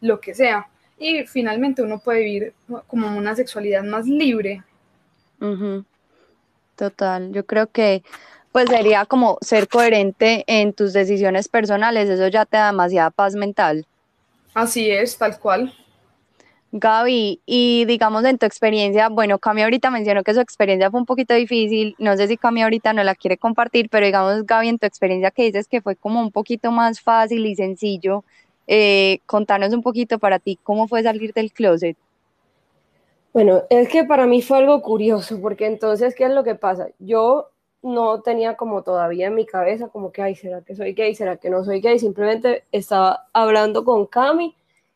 lo 0.00 0.20
que 0.20 0.34
sea. 0.34 0.68
Y 1.00 1.26
finalmente 1.26 1.82
uno 1.82 1.98
puede 1.98 2.20
vivir 2.20 2.52
como 2.86 3.16
una 3.16 3.34
sexualidad 3.34 3.82
más 3.82 4.06
libre. 4.06 4.62
Total, 6.76 7.32
yo 7.32 7.44
creo 7.46 7.66
que 7.66 8.02
pues 8.52 8.68
sería 8.68 9.06
como 9.06 9.38
ser 9.40 9.68
coherente 9.68 10.44
en 10.46 10.72
tus 10.72 10.92
decisiones 10.92 11.48
personales, 11.48 12.08
eso 12.08 12.28
ya 12.28 12.44
te 12.44 12.56
da 12.56 12.66
demasiada 12.66 13.10
paz 13.10 13.34
mental. 13.34 13.86
Así 14.54 14.90
es, 14.90 15.16
tal 15.16 15.38
cual. 15.38 15.72
Gaby, 16.72 17.40
y 17.46 17.84
digamos 17.86 18.24
en 18.24 18.38
tu 18.38 18.46
experiencia, 18.46 19.08
bueno, 19.08 19.38
Cami 19.38 19.62
ahorita 19.62 19.90
mencionó 19.90 20.22
que 20.22 20.34
su 20.34 20.40
experiencia 20.40 20.90
fue 20.90 21.00
un 21.00 21.06
poquito 21.06 21.34
difícil, 21.34 21.96
no 21.98 22.16
sé 22.16 22.28
si 22.28 22.36
Cami 22.36 22.62
ahorita 22.62 22.92
no 22.92 23.02
la 23.02 23.14
quiere 23.14 23.38
compartir, 23.38 23.88
pero 23.88 24.06
digamos 24.06 24.46
Gaby, 24.46 24.68
en 24.68 24.78
tu 24.78 24.86
experiencia 24.86 25.30
que 25.30 25.44
dices 25.44 25.66
que 25.66 25.80
fue 25.80 25.96
como 25.96 26.20
un 26.20 26.30
poquito 26.30 26.70
más 26.70 27.00
fácil 27.00 27.46
y 27.46 27.56
sencillo, 27.56 28.24
eh, 28.72 29.18
contanos 29.26 29.74
un 29.74 29.82
poquito 29.82 30.20
para 30.20 30.38
ti 30.38 30.56
cómo 30.62 30.86
fue 30.86 31.02
salir 31.02 31.32
del 31.32 31.52
closet. 31.52 31.96
Bueno, 33.32 33.64
es 33.68 33.88
que 33.88 34.04
para 34.04 34.28
mí 34.28 34.42
fue 34.42 34.58
algo 34.58 34.80
curioso, 34.80 35.40
porque 35.40 35.66
entonces, 35.66 36.14
¿qué 36.14 36.26
es 36.26 36.30
lo 36.30 36.44
que 36.44 36.54
pasa? 36.54 36.86
Yo 37.00 37.48
no 37.82 38.22
tenía 38.22 38.56
como 38.56 38.84
todavía 38.84 39.26
en 39.26 39.34
mi 39.34 39.44
cabeza 39.44 39.88
como 39.88 40.12
que, 40.12 40.22
ay, 40.22 40.36
¿será 40.36 40.60
que 40.60 40.76
soy 40.76 40.92
gay? 40.92 41.16
¿Será 41.16 41.36
que 41.36 41.50
no 41.50 41.64
soy 41.64 41.80
gay? 41.80 41.98
Simplemente 41.98 42.62
estaba 42.70 43.26
hablando 43.32 43.84
con 43.84 44.06
Cami 44.06 44.54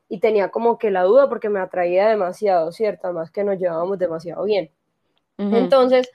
y 0.09 0.21
tenía 0.21 0.53
como 0.53 0.79
que 0.79 0.93
la 0.93 1.03
duda 1.03 1.29
porque 1.29 1.49
me 1.49 1.59
atraía 1.59 2.09
demasiado, 2.09 2.71
¿cierto? 2.71 3.13
Más 3.13 3.33
que 3.33 3.43
nos 3.43 3.59
llevábamos 3.59 3.99
demasiado 3.99 4.45
bien. 4.45 4.71
Entonces, 5.37 6.09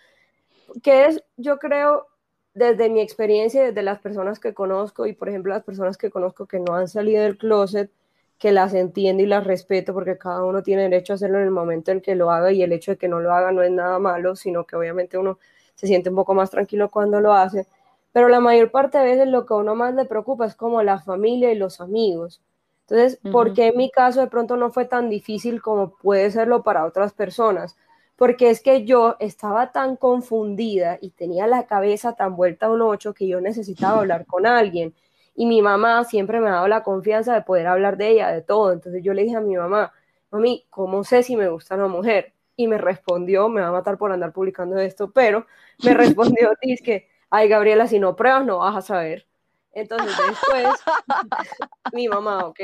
¿qué 0.82 1.08
es, 1.08 1.22
yo 1.36 1.60
creo, 1.60 2.08
desde 2.54 2.90
mi 2.90 3.02
experiencia, 3.02 3.64
desde 3.64 3.82
las 3.84 4.00
personas 4.00 4.40
que 4.40 4.54
conozco 4.54 5.06
y, 5.06 5.14
por 5.14 5.30
ejemplo, 5.30 5.54
las 5.54 5.64
personas 5.64 5.98
que 5.98 6.10
conozco 6.10 6.46
que 6.46 6.60
no 6.60 6.76
han 6.76 6.88
salido 6.88 7.24
del 7.24 7.38
closet, 7.38 7.92
que 8.38 8.52
las 8.52 8.74
entiendo 8.74 9.22
y 9.24 9.26
las 9.26 9.46
respeto 9.46 9.94
porque 9.94 10.18
cada 10.18 10.44
uno 10.46 10.64
tiene 10.64 10.84
derecho 10.84 11.14
a 11.14 11.16
hacerlo 11.16 11.40
en 11.40 11.46
el 11.46 11.52
momento 11.52 11.92
en 11.92 12.02
que 12.02 12.16
lo 12.16 12.32
haga 12.32 12.52
y 12.52 12.64
el 12.64 12.72
hecho 12.72 12.92
de 12.92 12.98
que 12.98 13.10
no 13.10 13.20
lo 13.20 13.34
haga 13.34 13.52
no 13.52 13.62
es 13.62 13.72
nada 13.72 14.00
malo, 14.00 14.36
sino 14.36 14.66
que 14.66 14.76
obviamente 14.78 15.18
uno 15.18 15.38
se 15.76 15.88
siente 15.88 16.10
un 16.10 16.16
poco 16.16 16.34
más 16.34 16.50
tranquilo 16.50 16.90
cuando 16.90 17.22
lo 17.22 17.34
hace, 17.34 17.68
pero 18.12 18.30
la 18.30 18.40
mayor 18.40 18.72
parte 18.72 18.98
de 18.98 19.06
veces 19.06 19.28
lo 19.28 19.46
que 19.46 19.54
a 19.54 19.58
uno 19.58 19.76
más 19.76 19.94
le 19.94 20.06
preocupa 20.06 20.46
es 20.46 20.56
como 20.56 20.82
la 20.84 21.00
familia 21.00 21.52
y 21.52 21.56
los 21.56 21.82
amigos. 21.82 22.42
Entonces, 22.88 23.20
¿por 23.30 23.54
qué 23.54 23.68
en 23.68 23.78
mi 23.78 23.92
caso 23.92 24.20
de 24.22 24.28
pronto 24.28 24.58
no 24.58 24.72
fue 24.72 24.86
tan 24.86 25.10
difícil 25.10 25.62
como 25.62 25.96
puede 25.96 26.32
serlo 26.32 26.64
para 26.64 26.86
otras 26.86 27.14
personas? 27.14 27.78
Porque 28.20 28.50
es 28.50 28.62
que 28.62 28.84
yo 28.84 29.16
estaba 29.20 29.72
tan 29.72 29.96
confundida 29.96 30.98
y 31.02 31.12
tenía 31.12 31.48
la 31.48 31.66
cabeza 31.68 32.16
tan 32.18 32.36
vuelta 32.36 32.66
a 32.66 32.72
un 32.72 32.82
ocho 32.82 33.14
que 33.14 33.30
yo 33.30 33.40
necesitaba 33.40 34.00
hablar 34.00 34.26
con 34.26 34.46
alguien. 34.46 34.94
Y 35.36 35.46
mi 35.46 35.62
mamá 35.62 36.04
siempre 36.04 36.42
me 36.42 36.50
ha 36.50 36.56
dado 36.56 36.68
la 36.68 36.84
confianza 36.84 37.34
de 37.34 37.44
poder 37.44 37.68
hablar 37.68 37.96
de 37.96 38.10
ella, 38.10 38.28
de 38.28 38.42
todo. 38.42 38.74
Entonces 38.74 39.02
yo 39.06 39.14
le 39.14 39.24
dije 39.24 39.38
a 39.38 39.40
mi 39.40 39.56
mamá, 39.56 39.94
mami, 40.32 40.68
¿cómo 40.70 41.06
sé 41.06 41.24
si 41.24 41.38
me 41.38 41.48
gusta 41.48 41.76
una 41.76 41.88
mujer? 41.88 42.34
Y 42.58 42.68
me 42.68 42.78
respondió, 42.78 43.48
me 43.48 43.62
va 43.62 43.68
a 43.68 43.72
matar 43.72 43.98
por 43.98 44.12
andar 44.12 44.34
publicando 44.34 44.78
esto, 44.80 45.12
pero 45.12 45.46
me 45.82 45.94
respondió, 45.94 46.52
dice 46.62 46.84
que, 46.84 47.10
ay 47.30 47.48
Gabriela, 47.48 47.88
si 47.88 48.00
no 48.00 48.18
pruebas 48.18 48.46
no 48.46 48.58
vas 48.58 48.76
a 48.76 48.82
saber. 48.82 49.28
Entonces 49.72 50.12
después, 50.28 50.68
mi 51.94 52.10
mamá, 52.10 52.46
ok. 52.48 52.60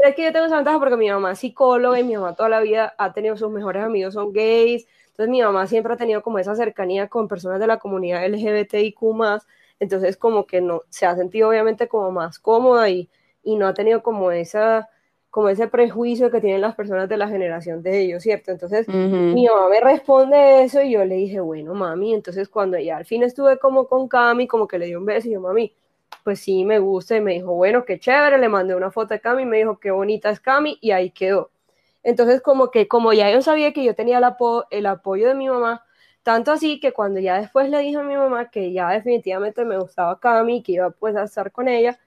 Pero 0.00 0.10
es 0.10 0.16
que 0.16 0.24
yo 0.24 0.32
tengo 0.32 0.46
esa 0.46 0.56
ventaja 0.56 0.78
porque 0.78 0.96
mi 0.96 1.10
mamá 1.10 1.32
es 1.32 1.40
psicóloga 1.40 2.00
y 2.00 2.04
mi 2.04 2.14
mamá 2.14 2.34
toda 2.34 2.48
la 2.48 2.60
vida 2.60 2.94
ha 2.96 3.12
tenido 3.12 3.36
sus 3.36 3.50
mejores 3.50 3.82
amigos, 3.84 4.14
son 4.14 4.32
gays. 4.32 4.86
Entonces 5.08 5.28
mi 5.28 5.42
mamá 5.42 5.66
siempre 5.66 5.92
ha 5.92 5.96
tenido 5.98 6.22
como 6.22 6.38
esa 6.38 6.54
cercanía 6.54 7.08
con 7.08 7.28
personas 7.28 7.60
de 7.60 7.66
la 7.66 7.78
comunidad 7.78 8.24
LGBTIQ 8.24 8.98
entonces 9.78 10.16
como 10.16 10.46
que 10.46 10.62
no, 10.62 10.82
se 10.88 11.06
ha 11.06 11.16
sentido 11.16 11.48
obviamente 11.50 11.88
como 11.88 12.10
más 12.12 12.38
cómoda 12.38 12.88
y, 12.88 13.10
y 13.42 13.56
no 13.56 13.66
ha 13.66 13.74
tenido 13.74 14.02
como 14.02 14.30
esa 14.30 14.88
como 15.30 15.48
ese 15.48 15.68
prejuicio 15.68 16.30
que 16.30 16.40
tienen 16.40 16.60
las 16.60 16.74
personas 16.74 17.08
de 17.08 17.16
la 17.16 17.28
generación 17.28 17.82
de 17.82 18.00
ellos, 18.00 18.24
¿cierto? 18.24 18.50
Entonces, 18.50 18.88
mi 18.88 19.46
mamá 19.46 19.68
me 19.68 19.80
responde 19.80 20.64
eso 20.64 20.82
y 20.82 20.90
yo 20.90 21.04
le 21.04 21.14
dije, 21.14 21.38
bueno, 21.38 21.72
mami, 21.72 22.14
entonces 22.14 22.48
cuando 22.48 22.76
ya 22.80 22.96
al 22.96 23.04
fin 23.04 23.22
estuve 23.22 23.56
como 23.60 23.86
con 23.86 24.08
Cami, 24.08 24.48
como 24.48 24.66
que 24.66 24.80
le 24.80 24.86
di 24.86 24.96
un 24.96 25.04
beso 25.04 25.28
y 25.28 25.32
yo, 25.34 25.40
mami, 25.40 25.72
pues 26.24 26.40
sí, 26.40 26.64
me 26.64 26.78
gusta 26.78 27.16
y 27.16 27.20
me 27.20 27.34
dijo, 27.34 27.54
bueno, 27.54 27.84
qué 27.84 27.98
chévere, 27.98 28.38
le 28.38 28.48
mandé 28.48 28.74
una 28.74 28.90
foto 28.90 29.14
de 29.14 29.20
Cami, 29.20 29.44
me 29.46 29.58
dijo, 29.58 29.78
qué 29.80 29.90
bonita 29.90 30.30
es 30.30 30.40
Cami 30.40 30.78
y 30.80 30.92
ahí 30.92 31.10
quedó. 31.10 31.50
Entonces, 32.02 32.42
como 32.42 32.70
que, 32.70 32.88
como 32.88 33.12
ya 33.12 33.30
yo 33.30 33.42
sabía 33.42 33.72
que 33.72 33.84
yo 33.84 33.94
tenía 33.94 34.18
el, 34.18 34.24
el 34.70 34.86
apoyo 34.86 35.28
de 35.28 35.34
mi 35.34 35.48
mamá, 35.48 35.84
tanto 36.22 36.52
así 36.52 36.80
que 36.80 36.92
cuando 36.92 37.20
ya 37.20 37.40
después 37.40 37.70
le 37.70 37.78
dije 37.80 37.96
a 37.98 38.02
mi 38.02 38.16
mamá 38.16 38.50
que 38.50 38.72
ya 38.72 38.90
definitivamente 38.90 39.64
me 39.64 39.78
gustaba 39.78 40.20
Cami, 40.20 40.62
que 40.62 40.72
iba 40.72 40.90
pues 40.90 41.16
a 41.16 41.24
estar 41.24 41.52
con 41.52 41.68
ella, 41.68 41.98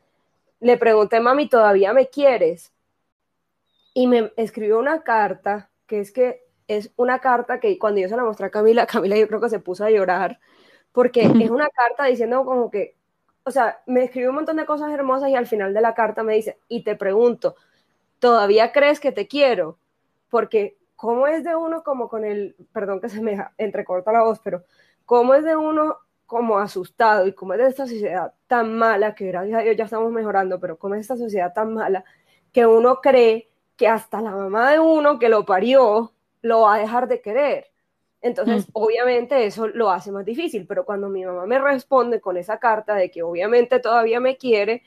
le 0.59 0.77
pregunté, 0.77 1.19
mami, 1.19 1.49
¿todavía 1.49 1.93
me 1.93 2.07
quieres? 2.09 2.73
y 3.93 4.07
me 4.07 4.31
escribió 4.37 4.79
una 4.79 5.03
carta, 5.03 5.69
que 5.87 5.99
es 5.99 6.11
que 6.11 6.43
es 6.67 6.91
una 6.95 7.19
carta 7.19 7.59
que 7.59 7.77
cuando 7.77 8.01
yo 8.01 8.09
se 8.09 8.15
la 8.15 8.23
mostré 8.23 8.47
a 8.47 8.51
Camila, 8.51 8.87
Camila 8.87 9.17
yo 9.17 9.27
creo 9.27 9.41
que 9.41 9.49
se 9.49 9.59
puso 9.59 9.85
a 9.85 9.91
llorar, 9.91 10.39
porque 10.91 11.21
es 11.47 11.49
una 11.49 11.69
carta 11.69 12.05
diciendo 12.05 12.45
como 12.45 12.71
que, 12.71 12.95
o 13.45 13.51
sea, 13.51 13.81
me 13.85 14.05
escribió 14.05 14.29
un 14.29 14.37
montón 14.37 14.57
de 14.57 14.65
cosas 14.65 14.91
hermosas 14.91 15.29
y 15.29 15.35
al 15.35 15.47
final 15.47 15.73
de 15.73 15.81
la 15.81 15.93
carta 15.93 16.23
me 16.23 16.35
dice, 16.35 16.59
y 16.67 16.83
te 16.83 16.95
pregunto, 16.95 17.55
¿todavía 18.19 18.71
crees 18.71 18.99
que 18.99 19.11
te 19.11 19.27
quiero? 19.27 19.77
Porque, 20.29 20.77
¿cómo 20.95 21.27
es 21.27 21.43
de 21.43 21.55
uno 21.55 21.83
como 21.83 22.09
con 22.09 22.25
el, 22.25 22.55
perdón 22.71 23.01
que 23.01 23.09
se 23.09 23.21
me 23.21 23.37
entrecorta 23.57 24.11
la 24.11 24.23
voz, 24.23 24.39
pero, 24.43 24.63
¿cómo 25.05 25.33
es 25.33 25.43
de 25.43 25.55
uno 25.55 25.97
como 26.25 26.57
asustado 26.57 27.27
y 27.27 27.33
cómo 27.33 27.53
es 27.53 27.59
de 27.59 27.67
esta 27.67 27.85
sociedad 27.85 28.33
tan 28.47 28.75
mala, 28.75 29.13
que 29.13 29.27
gracias 29.27 29.59
a 29.59 29.63
Dios 29.63 29.75
ya 29.77 29.85
estamos 29.85 30.11
mejorando, 30.11 30.59
pero 30.59 30.77
cómo 30.77 30.95
es 30.95 31.01
esta 31.01 31.17
sociedad 31.17 31.53
tan 31.53 31.73
mala, 31.73 32.03
que 32.51 32.65
uno 32.65 33.01
cree 33.01 33.49
que 33.75 33.87
hasta 33.87 34.21
la 34.21 34.31
mamá 34.31 34.71
de 34.71 34.79
uno 34.79 35.19
que 35.19 35.29
lo 35.29 35.45
parió 35.45 36.13
lo 36.41 36.61
va 36.61 36.75
a 36.75 36.79
dejar 36.79 37.07
de 37.07 37.21
querer. 37.21 37.72
Entonces, 38.23 38.67
mm. 38.67 38.71
obviamente 38.73 39.45
eso 39.45 39.67
lo 39.67 39.91
hace 39.91 40.11
más 40.11 40.25
difícil, 40.25 40.65
pero 40.65 40.85
cuando 40.85 41.09
mi 41.09 41.25
mamá 41.25 41.45
me 41.45 41.59
responde 41.59 42.21
con 42.21 42.37
esa 42.37 42.57
carta 42.57 42.95
de 42.95 43.11
que 43.11 43.21
obviamente 43.21 43.79
todavía 43.79 44.21
me 44.21 44.37
quiere, 44.37 44.81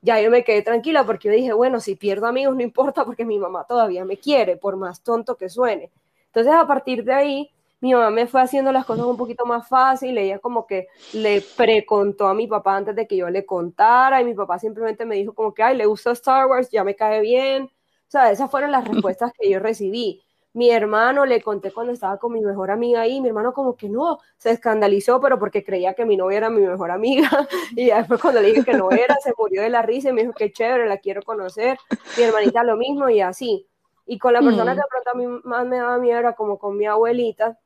ya 0.00 0.20
yo 0.22 0.30
me 0.30 0.42
quedé 0.42 0.62
tranquila 0.62 1.04
porque 1.04 1.28
yo 1.28 1.34
dije, 1.34 1.52
bueno, 1.52 1.80
si 1.80 1.96
pierdo 1.96 2.26
amigos 2.26 2.56
no 2.56 2.62
importa 2.62 3.04
porque 3.04 3.26
mi 3.26 3.38
mamá 3.38 3.64
todavía 3.68 4.06
me 4.06 4.16
quiere, 4.16 4.56
por 4.56 4.76
más 4.76 5.02
tonto 5.02 5.36
que 5.36 5.50
suene. 5.50 5.90
Entonces, 6.26 6.52
a 6.54 6.66
partir 6.66 7.04
de 7.04 7.12
ahí, 7.12 7.50
mi 7.80 7.92
mamá 7.92 8.10
me 8.10 8.26
fue 8.26 8.40
haciendo 8.40 8.72
las 8.72 8.86
cosas 8.86 9.04
un 9.04 9.18
poquito 9.18 9.44
más 9.44 9.68
fácil, 9.68 10.16
ella 10.16 10.38
como 10.38 10.66
que 10.66 10.88
le 11.12 11.42
precontó 11.56 12.26
a 12.26 12.34
mi 12.34 12.46
papá 12.46 12.74
antes 12.74 12.96
de 12.96 13.06
que 13.06 13.16
yo 13.18 13.28
le 13.28 13.44
contara 13.44 14.22
y 14.22 14.24
mi 14.24 14.34
papá 14.34 14.58
simplemente 14.58 15.04
me 15.04 15.16
dijo 15.16 15.34
como 15.34 15.52
que, 15.52 15.62
ay, 15.62 15.76
le 15.76 15.84
gusta 15.84 16.12
Star 16.12 16.46
Wars, 16.46 16.70
ya 16.70 16.84
me 16.84 16.96
cae 16.96 17.20
bien, 17.20 17.64
o 17.64 18.10
sea, 18.10 18.30
esas 18.30 18.50
fueron 18.50 18.72
las 18.72 18.88
respuestas 18.88 19.32
que 19.38 19.50
yo 19.50 19.58
recibí. 19.58 20.22
Mi 20.58 20.70
hermano 20.70 21.24
le 21.24 21.40
conté 21.40 21.70
cuando 21.70 21.92
estaba 21.92 22.18
con 22.18 22.32
mi 22.32 22.40
mejor 22.40 22.72
amiga 22.72 23.02
ahí, 23.02 23.20
mi 23.20 23.28
hermano 23.28 23.52
como 23.52 23.76
que 23.76 23.88
no, 23.88 24.18
se 24.38 24.50
escandalizó, 24.50 25.20
pero 25.20 25.38
porque 25.38 25.62
creía 25.62 25.94
que 25.94 26.04
mi 26.04 26.16
novia 26.16 26.38
era 26.38 26.50
mi 26.50 26.62
mejor 26.62 26.90
amiga. 26.90 27.30
Y 27.76 27.86
después 27.86 28.20
cuando 28.20 28.40
le 28.40 28.48
dije 28.48 28.64
que 28.64 28.72
no 28.72 28.90
era, 28.90 29.14
se 29.22 29.32
murió 29.38 29.62
de 29.62 29.68
la 29.68 29.82
risa 29.82 30.08
y 30.08 30.12
me 30.14 30.22
dijo 30.22 30.32
que 30.32 30.50
chévere, 30.50 30.88
la 30.88 30.98
quiero 30.98 31.22
conocer. 31.22 31.78
Mi 32.16 32.24
hermanita 32.24 32.64
lo 32.64 32.76
mismo 32.76 33.08
y 33.08 33.20
así. 33.20 33.68
Y 34.04 34.18
con 34.18 34.32
la 34.32 34.40
persona 34.40 34.72
que 34.72 34.80
de 34.80 34.86
pronto 34.90 35.10
a 35.10 35.14
mí 35.14 35.40
más 35.44 35.64
me 35.64 35.76
daba 35.76 35.96
miedo 35.98 36.18
era 36.18 36.32
como 36.32 36.58
con 36.58 36.76
mi 36.76 36.86
abuelita, 36.86 37.56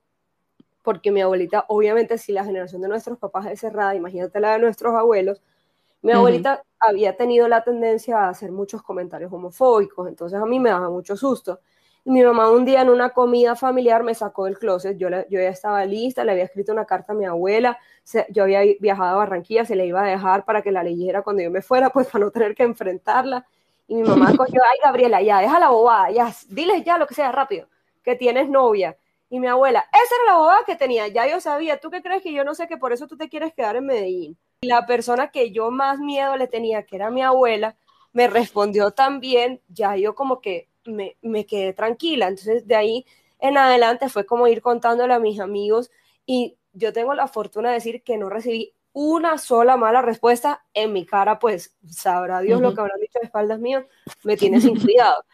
porque 0.83 1.11
mi 1.11 1.23
abuelita, 1.23 1.65
obviamente, 1.69 2.19
si 2.19 2.33
la 2.33 2.45
generación 2.45 2.83
de 2.83 2.89
nuestros 2.89 3.17
papás 3.17 3.47
es 3.47 3.61
cerrada, 3.61 3.95
imagínate 3.95 4.39
la 4.39 4.53
de 4.53 4.59
nuestros 4.59 4.95
abuelos, 4.95 5.41
mi 6.03 6.13
abuelita 6.13 6.63
había 6.79 7.17
tenido 7.17 7.49
la 7.49 7.65
tendencia 7.65 8.19
a 8.19 8.29
hacer 8.29 8.53
muchos 8.53 8.83
comentarios 8.83 9.33
homofóbicos, 9.33 10.09
entonces 10.09 10.39
a 10.39 10.45
mí 10.45 10.61
me 10.61 10.69
daba 10.69 10.91
mucho 10.91 11.17
susto. 11.17 11.61
Y 12.05 12.11
mi 12.11 12.23
mamá 12.23 12.51
un 12.51 12.65
día 12.65 12.83
en 12.83 12.91
una 12.91 13.11
comida 13.11 13.55
familiar 13.55 14.03
me 14.03 14.15
sacó 14.15 14.47
del 14.47 14.59
closet, 14.59 14.99
yo, 14.99 15.09
yo 15.09 15.41
ya 15.41 15.49
estaba 15.49 15.85
lista, 15.85 16.25
le 16.25 16.33
había 16.33 16.45
escrito 16.45 16.73
una 16.73 16.85
carta 16.85 17.13
a 17.13 17.17
mi 17.17 17.25
abuela, 17.25 17.79
yo 18.31 18.43
había 18.43 18.61
viajado 18.81 19.11
a 19.11 19.19
Barranquilla, 19.19 19.65
se 19.65 19.77
le 19.77 19.87
iba 19.87 20.03
a 20.03 20.09
dejar 20.09 20.45
para 20.45 20.63
que 20.63 20.73
la 20.73 20.83
leyera 20.83 21.23
cuando 21.23 21.43
yo 21.43 21.51
me 21.51 21.63
fuera, 21.63 21.91
pues 21.93 22.09
para 22.09 22.25
no 22.25 22.31
tener 22.31 22.55
que 22.55 22.65
enfrentarla. 22.65 23.47
Y 23.87 23.95
mi 23.97 24.03
mamá 24.03 24.35
cogió, 24.37 24.61
ay 24.71 24.79
Gabriela, 24.83 25.23
ya, 25.23 25.41
deja 25.41 25.59
la 25.59 25.71
bobada, 25.71 26.11
ya, 26.11 26.33
dile 26.49 26.83
ya 26.83 26.99
lo 26.99 27.07
que 27.07 27.15
sea 27.15 27.31
rápido, 27.31 27.69
que 28.03 28.17
tienes 28.17 28.49
novia. 28.49 28.97
Y 29.31 29.39
mi 29.41 29.47
abuela, 29.47 29.85
esa 29.93 30.15
era 30.17 30.33
la 30.33 30.39
bobada 30.39 30.65
que 30.67 30.77
tenía, 30.77 31.09
ya 31.09 31.27
yo 31.27 31.41
sabía, 31.41 31.79
¿tú 31.79 31.91
qué 31.91 32.03
crees 32.03 32.23
que 32.23 32.33
yo 32.33 32.45
no 32.45 32.55
sé 32.55 32.67
que 32.67 32.77
por 32.77 32.93
eso 32.93 33.07
tú 33.07 33.17
te 33.17 33.29
quieres 33.29 33.55
quedar 33.55 33.77
en 33.77 33.87
Medellín? 33.87 34.37
la 34.63 34.87
persona 34.87 35.31
que 35.31 35.51
yo 35.51 35.71
más 35.71 35.99
miedo 35.99 36.37
le 36.37 36.47
tenía, 36.47 36.85
que 36.85 36.97
era 36.97 37.11
mi 37.11 37.23
abuela, 37.23 37.77
me 38.13 38.29
respondió 38.29 38.93
también, 38.93 39.61
ya 39.69 39.97
yo 39.97 40.15
como 40.15 40.41
que 40.41 40.69
me, 40.85 41.17
me 41.23 41.47
quedé 41.47 41.73
tranquila. 41.73 42.29
Entonces 42.29 42.67
de 42.67 42.77
ahí 42.77 43.07
en 43.39 43.59
adelante 43.59 44.09
fue 44.09 44.27
como 44.27 44.47
ir 44.47 44.63
contándole 44.63 45.15
a 45.15 45.19
mis 45.19 45.41
amigos 45.41 45.91
y 46.27 46.57
yo 46.73 46.93
tengo 46.93 47.15
la 47.15 47.29
fortuna 47.29 47.69
de 47.69 47.75
decir 47.75 48.03
que 48.03 48.17
no 48.17 48.29
recibí 48.29 48.75
una 48.93 49.39
sola 49.39 49.77
mala 49.77 50.03
respuesta 50.03 50.65
en 50.75 50.93
mi 50.93 51.07
cara, 51.07 51.39
pues 51.39 51.77
sabrá 51.89 52.41
Dios 52.41 52.61
lo 52.61 52.75
que 52.75 52.81
habrán 52.81 53.01
dicho 53.01 53.19
de 53.19 53.27
espaldas 53.27 53.59
mías, 53.59 53.85
me 54.23 54.37
tiene 54.37 54.61
sin 54.61 54.77
cuidado. 54.81 55.25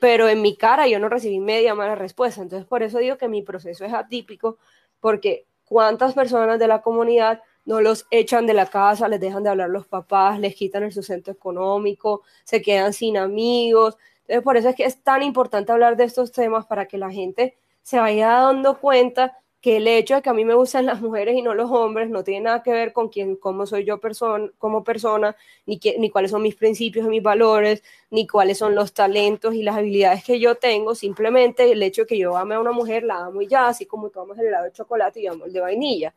Pero 0.00 0.28
en 0.28 0.40
mi 0.40 0.56
cara 0.56 0.86
yo 0.86 1.00
no 1.00 1.08
recibí 1.08 1.40
media 1.40 1.74
mala 1.74 1.96
respuesta. 1.96 2.40
Entonces, 2.40 2.66
por 2.66 2.84
eso 2.84 2.98
digo 2.98 3.18
que 3.18 3.28
mi 3.28 3.42
proceso 3.42 3.84
es 3.84 3.92
atípico, 3.92 4.58
porque 5.00 5.46
cuántas 5.64 6.14
personas 6.14 6.60
de 6.60 6.68
la 6.68 6.80
comunidad 6.80 7.42
no 7.64 7.80
los 7.80 8.06
echan 8.10 8.46
de 8.46 8.54
la 8.54 8.66
casa, 8.66 9.08
les 9.08 9.20
dejan 9.20 9.42
de 9.42 9.50
hablar 9.50 9.68
los 9.68 9.86
papás, 9.86 10.38
les 10.38 10.54
quitan 10.54 10.84
el 10.84 10.92
sustento 10.92 11.30
económico, 11.30 12.22
se 12.44 12.62
quedan 12.62 12.92
sin 12.92 13.16
amigos. 13.16 13.96
Entonces, 14.28 14.44
por 14.44 14.56
eso 14.58 14.68
es 14.68 14.76
que 14.76 14.84
es 14.84 15.02
tan 15.02 15.22
importante 15.22 15.72
hablar 15.72 15.96
de 15.96 16.04
estos 16.04 16.32
temas 16.32 16.66
para 16.66 16.86
que 16.86 16.98
la 16.98 17.10
gente 17.10 17.56
se 17.82 17.98
vaya 17.98 18.28
dando 18.28 18.78
cuenta 18.78 19.38
que 19.60 19.78
el 19.78 19.88
hecho 19.88 20.14
de 20.14 20.22
que 20.22 20.28
a 20.30 20.34
mí 20.34 20.44
me 20.44 20.54
gustan 20.54 20.86
las 20.86 21.00
mujeres 21.00 21.34
y 21.34 21.42
no 21.42 21.54
los 21.54 21.70
hombres 21.70 22.10
no 22.10 22.22
tiene 22.22 22.42
nada 22.42 22.62
que 22.62 22.70
ver 22.70 22.92
con 22.92 23.08
quién, 23.08 23.34
cómo 23.36 23.66
soy 23.66 23.84
yo 23.84 23.98
persona, 23.98 24.50
como 24.58 24.84
persona, 24.84 25.34
ni, 25.66 25.80
ni 25.98 26.10
cuáles 26.10 26.30
son 26.30 26.42
mis 26.42 26.54
principios 26.54 27.06
y 27.06 27.08
mis 27.08 27.22
valores, 27.22 27.82
ni 28.10 28.26
cuáles 28.26 28.58
son 28.58 28.74
los 28.74 28.92
talentos 28.92 29.54
y 29.54 29.62
las 29.62 29.76
habilidades 29.76 30.22
que 30.22 30.38
yo 30.38 30.56
tengo, 30.56 30.94
simplemente 30.94 31.72
el 31.72 31.82
hecho 31.82 32.02
de 32.02 32.06
que 32.06 32.18
yo 32.18 32.36
ame 32.36 32.54
a 32.54 32.60
una 32.60 32.70
mujer, 32.70 33.02
la 33.02 33.24
amo 33.24 33.42
y 33.42 33.48
ya, 33.48 33.66
así 33.68 33.86
como 33.86 34.10
tú 34.10 34.20
amas 34.20 34.38
el 34.38 34.46
helado 34.46 34.66
de 34.66 34.72
chocolate 34.72 35.20
y 35.20 35.24
yo 35.24 35.32
amo 35.32 35.46
de 35.46 35.60
vainilla. 35.60 36.14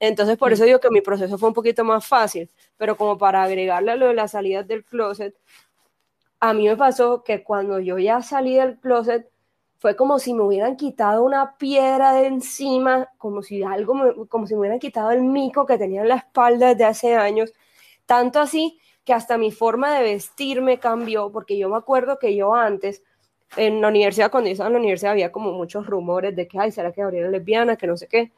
Entonces, 0.00 0.38
por 0.38 0.52
eso 0.52 0.64
digo 0.64 0.80
que 0.80 0.90
mi 0.90 1.00
proceso 1.00 1.36
fue 1.38 1.48
un 1.48 1.54
poquito 1.54 1.84
más 1.84 2.06
fácil, 2.06 2.48
pero 2.76 2.96
como 2.96 3.18
para 3.18 3.42
agregarle 3.42 3.92
a 3.92 3.96
lo 3.96 4.08
de 4.08 4.14
las 4.14 4.30
salidas 4.32 4.66
del 4.66 4.84
closet, 4.84 5.34
a 6.42 6.54
mí 6.54 6.66
me 6.66 6.76
pasó 6.76 7.22
que 7.22 7.44
cuando 7.44 7.78
yo 7.78 7.98
ya 7.98 8.20
salí 8.20 8.56
del 8.56 8.76
closet, 8.80 9.30
fue 9.78 9.94
como 9.94 10.18
si 10.18 10.34
me 10.34 10.42
hubieran 10.42 10.76
quitado 10.76 11.22
una 11.22 11.56
piedra 11.56 12.12
de 12.14 12.26
encima, 12.26 13.08
como 13.16 13.42
si 13.42 13.62
algo, 13.62 14.26
como 14.28 14.48
si 14.48 14.54
me 14.54 14.60
hubieran 14.60 14.80
quitado 14.80 15.12
el 15.12 15.22
mico 15.22 15.66
que 15.66 15.78
tenía 15.78 16.02
en 16.02 16.08
la 16.08 16.16
espalda 16.16 16.70
desde 16.70 16.84
hace 16.84 17.14
años, 17.14 17.52
tanto 18.06 18.40
así 18.40 18.76
que 19.04 19.12
hasta 19.12 19.38
mi 19.38 19.52
forma 19.52 19.94
de 19.94 20.02
vestirme 20.02 20.80
cambió, 20.80 21.30
porque 21.30 21.56
yo 21.56 21.68
me 21.68 21.76
acuerdo 21.76 22.18
que 22.18 22.34
yo 22.34 22.56
antes, 22.56 23.04
en 23.56 23.80
la 23.80 23.86
universidad, 23.88 24.32
cuando 24.32 24.48
yo 24.48 24.54
estaba 24.54 24.66
en 24.68 24.74
la 24.74 24.80
universidad, 24.80 25.12
había 25.12 25.30
como 25.30 25.52
muchos 25.52 25.86
rumores 25.86 26.34
de 26.34 26.48
que, 26.48 26.58
ay, 26.58 26.72
¿será 26.72 26.90
que 26.90 27.02
Gabriela 27.02 27.28
lesbiana? 27.30 27.76
Que 27.76 27.86
no 27.86 27.96
sé 27.96 28.08
qué. 28.08 28.32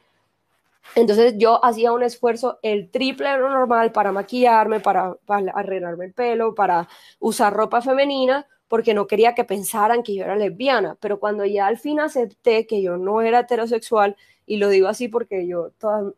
Entonces 0.93 1.33
yo 1.37 1.63
hacía 1.63 1.91
un 1.91 2.03
esfuerzo 2.03 2.59
el 2.61 2.89
triple 2.91 3.29
de 3.29 3.37
lo 3.39 3.49
normal 3.49 3.91
para 3.91 4.11
maquillarme, 4.11 4.79
para, 4.79 5.15
para 5.25 5.51
arreglarme 5.51 6.05
el 6.05 6.13
pelo, 6.13 6.53
para 6.53 6.87
usar 7.19 7.53
ropa 7.53 7.81
femenina, 7.81 8.47
porque 8.67 8.93
no 8.93 9.07
quería 9.07 9.35
que 9.35 9.43
pensaran 9.43 10.03
que 10.03 10.15
yo 10.15 10.23
era 10.23 10.35
lesbiana, 10.35 10.97
pero 10.99 11.19
cuando 11.19 11.45
ya 11.45 11.67
al 11.67 11.77
fin 11.77 11.99
acepté 11.99 12.65
que 12.65 12.81
yo 12.81 12.97
no 12.97 13.21
era 13.21 13.39
heterosexual, 13.39 14.15
y 14.45 14.57
lo 14.57 14.69
digo 14.69 14.87
así 14.87 15.07
porque 15.07 15.47
yo 15.47 15.71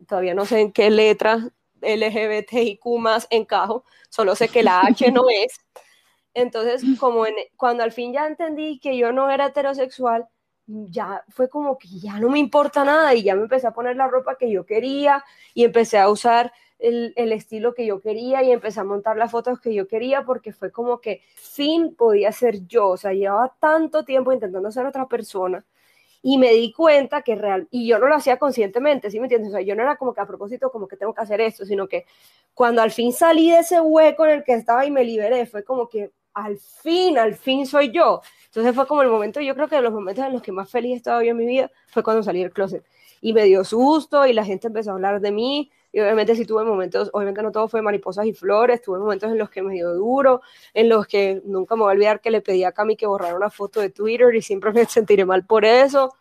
todavía 0.08 0.34
no 0.34 0.46
sé 0.46 0.62
en 0.62 0.72
qué 0.72 0.90
letra 0.90 1.50
LGBTIQ 1.82 2.86
más 3.00 3.28
encajo, 3.30 3.84
solo 4.10 4.36
sé 4.36 4.50
que 4.50 4.64
la 4.64 4.82
H 4.82 5.12
no 5.12 5.26
es. 5.44 5.60
Entonces, 6.34 6.84
como 7.00 7.26
cuando 7.56 7.84
al 7.84 7.92
fin 7.92 8.14
ya 8.14 8.28
entendí 8.28 8.80
que 8.80 8.96
yo 8.98 9.12
no 9.12 9.30
era 9.30 9.48
heterosexual, 9.48 10.28
ya 10.68 11.24
fue 11.30 11.50
como 11.50 11.78
que 11.78 11.88
ya 11.88 12.20
no 12.20 12.30
me 12.30 12.40
importa 12.40 12.84
nada 12.84 13.16
y 13.16 13.24
ya 13.24 13.36
me 13.36 13.44
empecé 13.44 13.68
a 13.68 13.72
poner 13.72 13.96
la 13.96 14.08
ropa 14.08 14.38
que 14.38 14.52
yo 14.52 14.66
quería 14.66 15.24
y 15.54 15.64
empecé 15.64 15.98
a 15.98 16.10
usar 16.10 16.52
el, 16.80 17.14
estilo 17.32 17.74
que 17.74 17.86
yo 17.86 18.02
quería 18.02 18.44
y 18.44 18.52
empecé 18.52 18.82
a 18.82 18.84
montar 18.84 19.18
las 19.18 19.32
fotos 19.32 19.60
que 19.60 19.74
yo 19.74 19.88
quería 19.88 20.24
porque 20.24 20.54
fue 20.54 20.72
como 20.72 21.00
que 21.00 21.22
fin 21.36 21.96
podía 21.96 22.32
ser 22.32 22.68
yo, 22.68 22.90
o 22.90 22.98
sea, 22.98 23.14
llevaba 23.14 23.56
tanto 23.60 24.04
tiempo 24.04 24.32
intentando 24.32 24.72
ser 24.72 24.86
otra 24.86 25.08
persona 25.08 25.66
y 26.22 26.38
me 26.38 26.52
di 26.52 26.74
cuenta 26.74 27.22
que 27.22 27.36
real, 27.36 27.68
y 27.72 27.88
yo 27.88 28.00
no 28.00 28.08
lo 28.08 28.16
hacía 28.16 28.38
conscientemente, 28.38 29.10
¿sí 29.10 29.20
me 29.20 29.26
entiendes? 29.26 29.50
O 29.50 29.54
sea, 29.54 29.62
yo 29.62 29.76
no 29.76 29.84
era 29.84 29.96
como 29.96 30.14
que 30.14 30.22
a 30.22 30.26
propósito, 30.26 30.72
como 30.72 30.88
que 30.88 30.98
tengo 30.98 31.14
que 31.14 31.22
hacer 31.22 31.40
esto, 31.42 31.66
sino 31.66 31.88
que 31.88 32.06
cuando 32.54 32.82
al 32.82 32.92
fin 32.92 33.14
salí 33.14 33.52
de 33.52 33.60
ese 33.60 33.80
hueco 33.80 34.26
en 34.26 34.32
el 34.32 34.44
que 34.44 34.54
estaba 34.54 34.86
y 34.86 34.92
me 34.92 35.04
liberé, 35.04 35.46
fue 35.46 35.64
como 35.64 35.88
que 35.88 36.12
al 36.34 36.58
fin, 36.58 37.18
al 37.18 37.36
fin 37.36 37.66
soy 37.66 37.92
yo. 37.92 38.22
Entonces 38.58 38.76
fue 38.76 38.88
como 38.88 39.04
el 39.04 39.10
momento, 39.10 39.40
yo 39.40 39.54
creo 39.54 39.68
que 39.68 39.76
de 39.76 39.84
los 39.84 39.94
momentos 39.94 40.26
en 40.26 40.34
los 40.34 40.42
que 40.42 40.52
más 40.52 40.68
feliz 40.68 40.94
he 40.94 40.96
estado 40.96 41.22
yo 41.22 41.30
en 41.30 41.38
mi 41.38 41.46
vida 41.46 41.70
fue 41.90 42.02
cuando 42.02 42.24
salí 42.24 42.42
del 42.42 42.52
closet. 42.52 42.84
Y 43.22 43.32
me 43.32 43.44
dio 43.44 43.64
susto 43.64 44.26
y 44.26 44.34
la 44.34 44.44
gente 44.44 44.66
empezó 44.66 44.90
a 44.90 44.94
hablar 44.94 45.22
de 45.22 45.32
mí, 45.32 45.70
y 45.94 46.00
obviamente 46.00 46.34
sí 46.34 46.44
tuve 46.44 46.64
momentos, 46.64 47.12
obviamente 47.14 47.44
no 47.44 47.52
todo 47.52 47.68
fue 47.68 47.84
mariposas 47.84 48.26
y 48.26 48.34
flores, 48.34 48.82
tuve 48.82 48.98
momentos 48.98 49.32
en 49.32 49.38
los 49.38 49.52
que 49.52 49.62
me 49.62 49.76
dio 49.76 49.94
duro, 49.94 50.42
en 50.74 50.90
los 50.90 51.06
que 51.06 51.40
nunca 51.46 51.76
me 51.76 51.84
voy 51.84 51.92
a 51.92 51.94
olvidar 51.94 52.20
que 52.20 52.32
le 52.32 52.42
pedí 52.42 52.64
a 52.64 52.72
Cami 52.72 52.96
que 52.96 53.06
borrara 53.06 53.36
una 53.36 53.52
foto 53.52 53.80
de 53.80 53.92
Twitter 53.92 54.34
y 54.34 54.42
siempre 54.42 54.72
me 54.74 54.86
sentiré 54.86 55.24
mal 55.24 55.46
por 55.46 55.64
eso. 55.64 56.16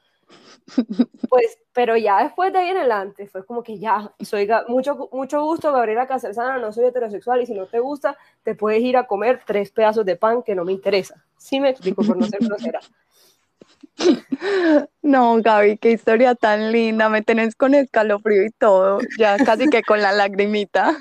Pues, 1.28 1.58
pero 1.72 1.96
ya 1.96 2.22
después 2.22 2.52
de 2.52 2.58
ahí 2.58 2.70
en 2.70 2.78
adelante 2.78 3.26
fue 3.26 3.44
como 3.44 3.62
que 3.62 3.78
ya, 3.78 4.12
soy 4.20 4.48
mucho, 4.68 5.08
mucho 5.12 5.42
gusto, 5.42 5.72
Gabriela 5.72 6.06
Casalzana, 6.06 6.58
no 6.58 6.72
soy 6.72 6.86
heterosexual 6.86 7.42
y 7.42 7.46
si 7.46 7.54
no 7.54 7.66
te 7.66 7.80
gusta, 7.80 8.16
te 8.42 8.54
puedes 8.54 8.82
ir 8.82 8.96
a 8.96 9.06
comer 9.06 9.42
tres 9.46 9.70
pedazos 9.70 10.04
de 10.04 10.16
pan 10.16 10.42
que 10.42 10.54
no 10.54 10.64
me 10.64 10.72
interesa. 10.72 11.24
Sí 11.36 11.60
me 11.60 11.70
explico 11.70 12.02
por 12.02 12.16
no 12.16 12.26
ser 12.26 12.40
grosera. 12.40 12.80
No, 15.02 15.40
Gaby, 15.40 15.78
qué 15.78 15.92
historia 15.92 16.34
tan 16.34 16.70
linda, 16.70 17.08
me 17.08 17.22
tenés 17.22 17.54
con 17.54 17.74
el 17.74 17.88
calofrío 17.88 18.44
y 18.44 18.50
todo, 18.50 18.98
ya 19.18 19.38
casi 19.38 19.68
que 19.68 19.82
con 19.82 20.02
la 20.02 20.12
lagrimita. 20.12 20.94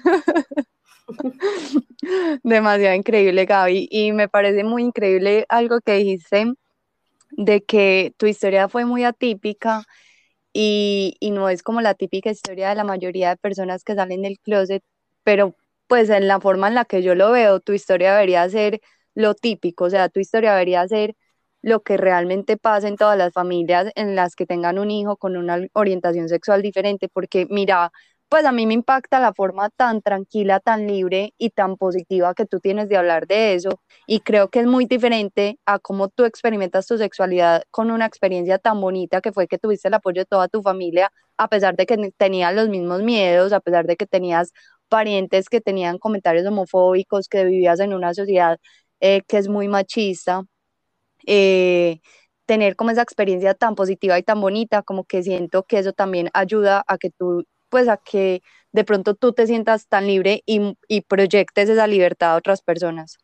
Demasiado 2.44 2.96
increíble, 2.96 3.46
Gaby, 3.46 3.88
y 3.92 4.14
me 4.14 4.30
parece 4.30 4.64
muy 4.64 4.84
increíble 4.84 5.46
algo 5.50 5.82
que 5.82 5.96
dijiste 5.96 6.54
de 7.32 7.64
que 7.64 8.14
tu 8.18 8.26
historia 8.28 8.70
fue 8.70 8.86
muy 8.86 9.04
atípica 9.04 9.84
y, 10.54 11.16
y 11.20 11.32
no 11.32 11.50
es 11.50 11.64
como 11.64 11.82
la 11.82 11.94
típica 11.96 12.30
historia 12.32 12.70
de 12.70 12.76
la 12.76 12.84
mayoría 12.84 13.30
de 13.30 13.38
personas 13.38 13.84
que 13.84 13.96
salen 13.96 14.22
del 14.22 14.40
closet, 14.40 14.84
pero 15.24 15.56
pues 15.88 16.10
en 16.10 16.28
la 16.28 16.40
forma 16.40 16.68
en 16.68 16.76
la 16.76 16.86
que 16.86 17.04
yo 17.04 17.16
lo 17.16 17.32
veo, 17.32 17.60
tu 17.60 17.74
historia 17.74 18.14
debería 18.14 18.50
ser 18.50 18.82
lo 19.16 19.36
típico, 19.36 19.86
o 19.86 19.90
sea, 19.90 20.10
tu 20.10 20.20
historia 20.20 20.54
debería 20.54 20.88
ser 20.88 21.16
lo 21.62 21.82
que 21.84 21.98
realmente 21.98 22.58
pasa 22.58 22.88
en 22.88 22.96
todas 22.98 23.18
las 23.18 23.34
familias 23.34 23.92
en 23.96 24.16
las 24.16 24.36
que 24.36 24.46
tengan 24.46 24.78
un 24.80 24.92
hijo 24.92 25.18
con 25.18 25.36
una 25.38 25.60
orientación 25.74 26.30
sexual 26.30 26.62
diferente, 26.62 27.10
porque 27.10 27.48
mira, 27.50 27.92
pues 28.30 28.46
a 28.46 28.52
mí 28.52 28.66
me 28.66 28.74
impacta 28.74 29.20
la 29.20 29.34
forma 29.34 29.70
tan 29.70 30.02
tranquila, 30.02 30.60
tan 30.60 30.88
libre 30.88 31.34
y 31.38 31.52
tan 31.52 31.78
positiva 31.78 32.34
que 32.34 32.46
tú 32.46 32.60
tienes 32.60 32.90
de 32.90 32.98
hablar 32.98 33.28
de 33.28 33.54
eso. 33.56 33.70
Y 34.08 34.20
creo 34.22 34.50
que 34.50 34.60
es 34.62 34.68
muy 34.68 34.86
diferente 34.86 35.60
a 35.66 35.80
cómo 35.80 36.10
tú 36.10 36.26
experimentas 36.26 36.88
tu 36.88 36.98
sexualidad 36.98 37.64
con 37.72 37.92
una 37.92 38.06
experiencia 38.06 38.58
tan 38.60 38.82
bonita 38.82 39.22
que 39.22 39.32
fue 39.32 39.48
que 39.48 39.58
tuviste 39.58 39.88
el 39.88 39.94
apoyo 39.96 40.22
de 40.22 40.26
toda 40.26 40.48
tu 40.48 40.62
familia, 40.62 41.12
a 41.38 41.48
pesar 41.50 41.76
de 41.76 41.86
que 41.86 41.98
tenías 42.18 42.54
los 42.56 42.70
mismos 42.70 43.04
miedos, 43.04 43.54
a 43.54 43.60
pesar 43.62 43.86
de 43.86 43.96
que 43.96 44.08
tenías 44.08 44.52
parientes 44.90 45.50
que 45.50 45.62
tenían 45.62 45.98
comentarios 46.00 46.46
homofóbicos, 46.46 47.28
que 47.28 47.46
vivías 47.46 47.80
en 47.80 47.94
una 47.94 48.14
sociedad 48.14 48.60
eh, 49.00 49.22
que 49.28 49.38
es 49.38 49.48
muy 49.50 49.68
machista. 49.68 50.44
Eh, 51.28 52.00
tener 52.46 52.76
como 52.76 52.92
esa 52.92 53.02
experiencia 53.02 53.54
tan 53.56 53.76
positiva 53.76 54.18
y 54.20 54.24
tan 54.24 54.40
bonita, 54.42 54.84
como 54.84 55.06
que 55.06 55.24
siento 55.24 55.64
que 55.64 55.80
eso 55.80 55.94
también 55.94 56.30
ayuda 56.34 56.84
a 56.88 56.98
que 56.98 57.10
tú, 57.12 57.44
pues 57.70 57.88
a 57.88 57.98
que 57.98 58.42
de 58.72 58.84
pronto 58.84 59.16
tú 59.16 59.34
te 59.34 59.48
sientas 59.48 59.88
tan 59.88 60.08
libre 60.08 60.44
y, 60.46 60.78
y 60.88 61.02
proyectes 61.02 61.70
esa 61.70 61.88
libertad 61.88 62.34
a 62.34 62.38
otras 62.38 62.62
personas. 62.62 63.18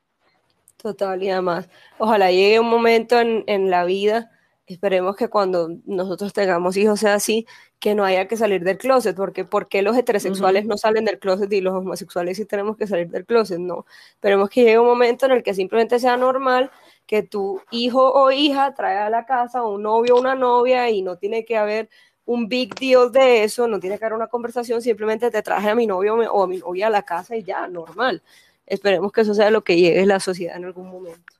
Total, 0.78 1.22
y 1.22 1.30
además, 1.30 1.70
ojalá 2.00 2.32
llegue 2.32 2.60
un 2.60 2.70
momento 2.70 3.20
en, 3.20 3.44
en 3.48 3.70
la 3.70 3.86
vida, 3.86 4.32
esperemos 4.66 5.16
que 5.16 5.28
cuando 5.28 5.70
nosotros 5.86 6.34
tengamos 6.34 6.78
hijos 6.78 7.02
sea 7.02 7.14
así, 7.16 7.46
que 7.80 7.96
no 7.96 8.06
haya 8.06 8.28
que 8.28 8.38
salir 8.38 8.64
del 8.64 8.78
closet, 8.78 9.16
porque 9.16 9.44
¿por 9.44 9.68
qué 9.68 9.82
los 9.82 9.98
heterosexuales 9.98 10.66
no 10.66 10.78
salen 10.78 11.04
del 11.06 11.20
closet 11.20 11.52
y 11.52 11.62
los 11.62 11.74
homosexuales 11.74 12.38
sí 12.38 12.46
tenemos 12.46 12.78
que 12.78 12.88
salir 12.88 13.10
del 13.10 13.26
closet? 13.26 13.60
No, 13.60 13.86
esperemos 14.14 14.50
que 14.50 14.64
llegue 14.64 14.80
un 14.80 14.88
momento 14.88 15.26
en 15.26 15.34
el 15.34 15.44
que 15.44 15.54
simplemente 15.54 16.00
sea 16.00 16.16
normal 16.16 16.72
que 17.06 17.24
tu 17.24 17.62
hijo 17.72 18.12
o 18.12 18.32
hija 18.32 18.74
trae 18.74 18.98
a 18.98 19.10
la 19.10 19.26
casa 19.26 19.64
un 19.64 19.84
novio 19.84 20.16
o 20.16 20.20
una 20.20 20.36
novia 20.36 20.90
y 20.90 21.02
no 21.02 21.18
tiene 21.18 21.44
que 21.44 21.58
haber 21.58 21.90
un 22.32 22.48
big 22.48 22.76
deal 22.76 23.12
de 23.12 23.44
eso, 23.44 23.68
no 23.68 23.80
tiene 23.80 24.00
que 24.00 24.06
haber 24.06 24.16
una 24.16 24.28
conversación, 24.28 24.82
simplemente 24.82 25.30
te 25.30 25.42
traje 25.42 25.70
a 25.70 25.76
mi 25.76 25.86
novio 25.86 26.16
o 26.16 26.44
a 26.44 26.48
mi 26.48 26.58
novia 26.58 26.88
a 26.88 26.90
la 26.90 27.04
casa 27.04 27.36
y 27.36 27.44
ya, 27.44 27.68
normal. 27.68 28.24
Esperemos 28.66 29.12
que 29.12 29.22
eso 29.22 29.34
sea 29.34 29.52
lo 29.52 29.64
que 29.64 29.76
llegue 29.76 30.06
la 30.06 30.22
sociedad 30.22 30.56
en 30.56 30.66
algún 30.66 30.90
momento. 30.90 31.34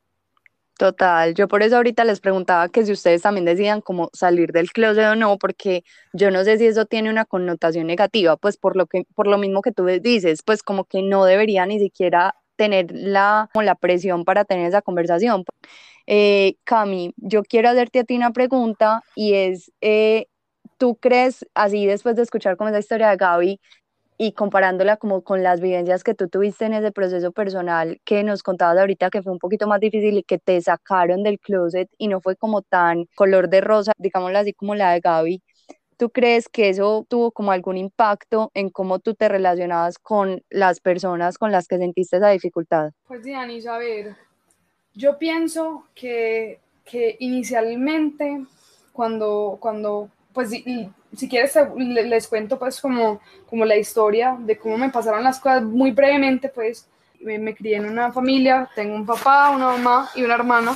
Total, 0.78 1.34
yo 1.34 1.48
por 1.48 1.62
eso 1.64 1.78
ahorita 1.78 2.04
les 2.04 2.20
preguntaba 2.20 2.68
que 2.68 2.86
si 2.86 2.92
ustedes 2.92 3.22
también 3.22 3.46
decían 3.46 3.82
cómo 3.82 4.10
salir 4.14 4.52
del 4.52 4.72
closet 4.72 5.06
o 5.06 5.16
no, 5.16 5.38
porque 5.38 5.86
yo 6.12 6.30
no 6.30 6.44
sé 6.44 6.58
si 6.58 6.66
eso 6.66 6.86
tiene 6.86 7.10
una 7.10 7.24
connotación 7.24 7.88
negativa, 7.88 8.36
pues 8.36 8.58
por 8.58 8.76
lo 8.76 8.88
que, 8.88 9.06
por 9.16 9.28
lo 9.28 9.38
mismo 9.38 9.62
que 9.62 9.72
tú 9.72 9.86
dices, 9.86 10.42
pues 10.44 10.62
como 10.64 10.84
que 10.86 11.04
no 11.04 11.24
debería 11.24 11.66
ni 11.68 11.80
siquiera 11.80 12.36
tener 12.58 12.92
la, 12.92 13.50
la 13.54 13.76
presión 13.76 14.26
para 14.26 14.44
tener 14.44 14.68
esa 14.68 14.82
conversación. 14.82 15.46
Eh, 16.08 16.56
Cami, 16.64 17.14
yo 17.18 17.44
quiero 17.44 17.70
hacerte 17.70 18.00
a 18.00 18.04
ti 18.04 18.16
una 18.18 18.34
pregunta 18.34 19.04
y 19.16 19.36
es, 19.36 19.72
eh, 19.82 20.28
¿tú 20.82 20.96
crees, 20.96 21.46
así 21.54 21.86
después 21.86 22.16
de 22.16 22.24
escuchar 22.24 22.58
como 22.58 22.72
esa 22.72 22.80
historia 22.80 23.12
de 23.12 23.18
Gaby 23.18 23.60
y 24.18 24.32
comparándola 24.32 24.98
como 24.98 25.22
con 25.22 25.44
las 25.44 25.62
vivencias 25.62 26.04
que 26.04 26.16
tú 26.16 26.28
tuviste 26.28 26.66
en 26.66 26.74
ese 26.74 26.92
proceso 26.92 27.32
personal 27.32 28.02
que 28.04 28.24
nos 28.24 28.42
contabas 28.42 28.80
ahorita 28.80 29.12
que 29.12 29.22
fue 29.22 29.32
un 29.32 29.38
poquito 29.38 29.68
más 29.68 29.80
difícil 29.80 30.18
y 30.18 30.24
que 30.24 30.40
te 30.40 30.60
sacaron 30.60 31.22
del 31.22 31.40
closet 31.40 31.88
y 32.00 32.08
no 32.08 32.20
fue 32.20 32.36
como 32.36 32.64
tan 32.64 33.06
color 33.14 33.48
de 33.48 33.62
rosa, 33.62 33.92
digámoslo 34.00 34.40
así 34.40 34.54
como 34.54 34.74
la 34.74 34.92
de 34.94 35.02
Gaby, 35.02 35.44
¿tú 35.98 36.10
crees 36.10 36.50
que 36.50 36.70
eso 36.70 37.06
tuvo 37.08 37.32
como 37.32 37.52
algún 37.52 37.78
impacto 37.78 38.50
en 38.56 38.72
cómo 38.72 38.98
tú 38.98 39.14
te 39.14 39.30
relacionabas 39.30 40.00
con 40.00 40.42
las 40.50 40.80
personas 40.80 41.38
con 41.38 41.52
las 41.52 41.68
que 41.68 41.78
sentiste 41.78 42.18
esa 42.18 42.30
dificultad? 42.30 42.90
Pues 43.08 43.22
Dianis, 43.22 43.68
a 43.68 43.78
ver, 43.78 44.16
yo 44.96 45.20
pienso 45.20 45.86
que, 45.94 46.60
que 46.86 47.18
inicialmente 47.20 48.48
cuando, 48.94 49.60
cuando 49.62 50.10
pues 50.34 50.50
si, 50.50 51.30
quieres 51.30 51.56
les 51.78 52.28
cuento 52.28 52.58
pues 52.58 52.80
como, 52.80 53.22
como 53.50 53.66
la 53.66 53.78
historia 53.78 54.38
de 54.40 54.58
cómo 54.58 54.78
me 54.78 54.90
pasaron 54.90 55.24
las 55.24 55.40
cosas 55.40 55.64
muy 55.64 55.92
brevemente, 55.92 56.50
pues. 56.50 56.88
Me, 57.20 57.54
crié 57.54 57.76
en 57.76 57.86
una 57.86 58.12
familia, 58.12 58.68
tengo 58.74 58.96
un 58.96 59.06
papá, 59.06 59.52
una 59.52 59.68
mamá 59.68 60.10
y 60.16 60.24
una 60.24 60.34
hermana, 60.34 60.76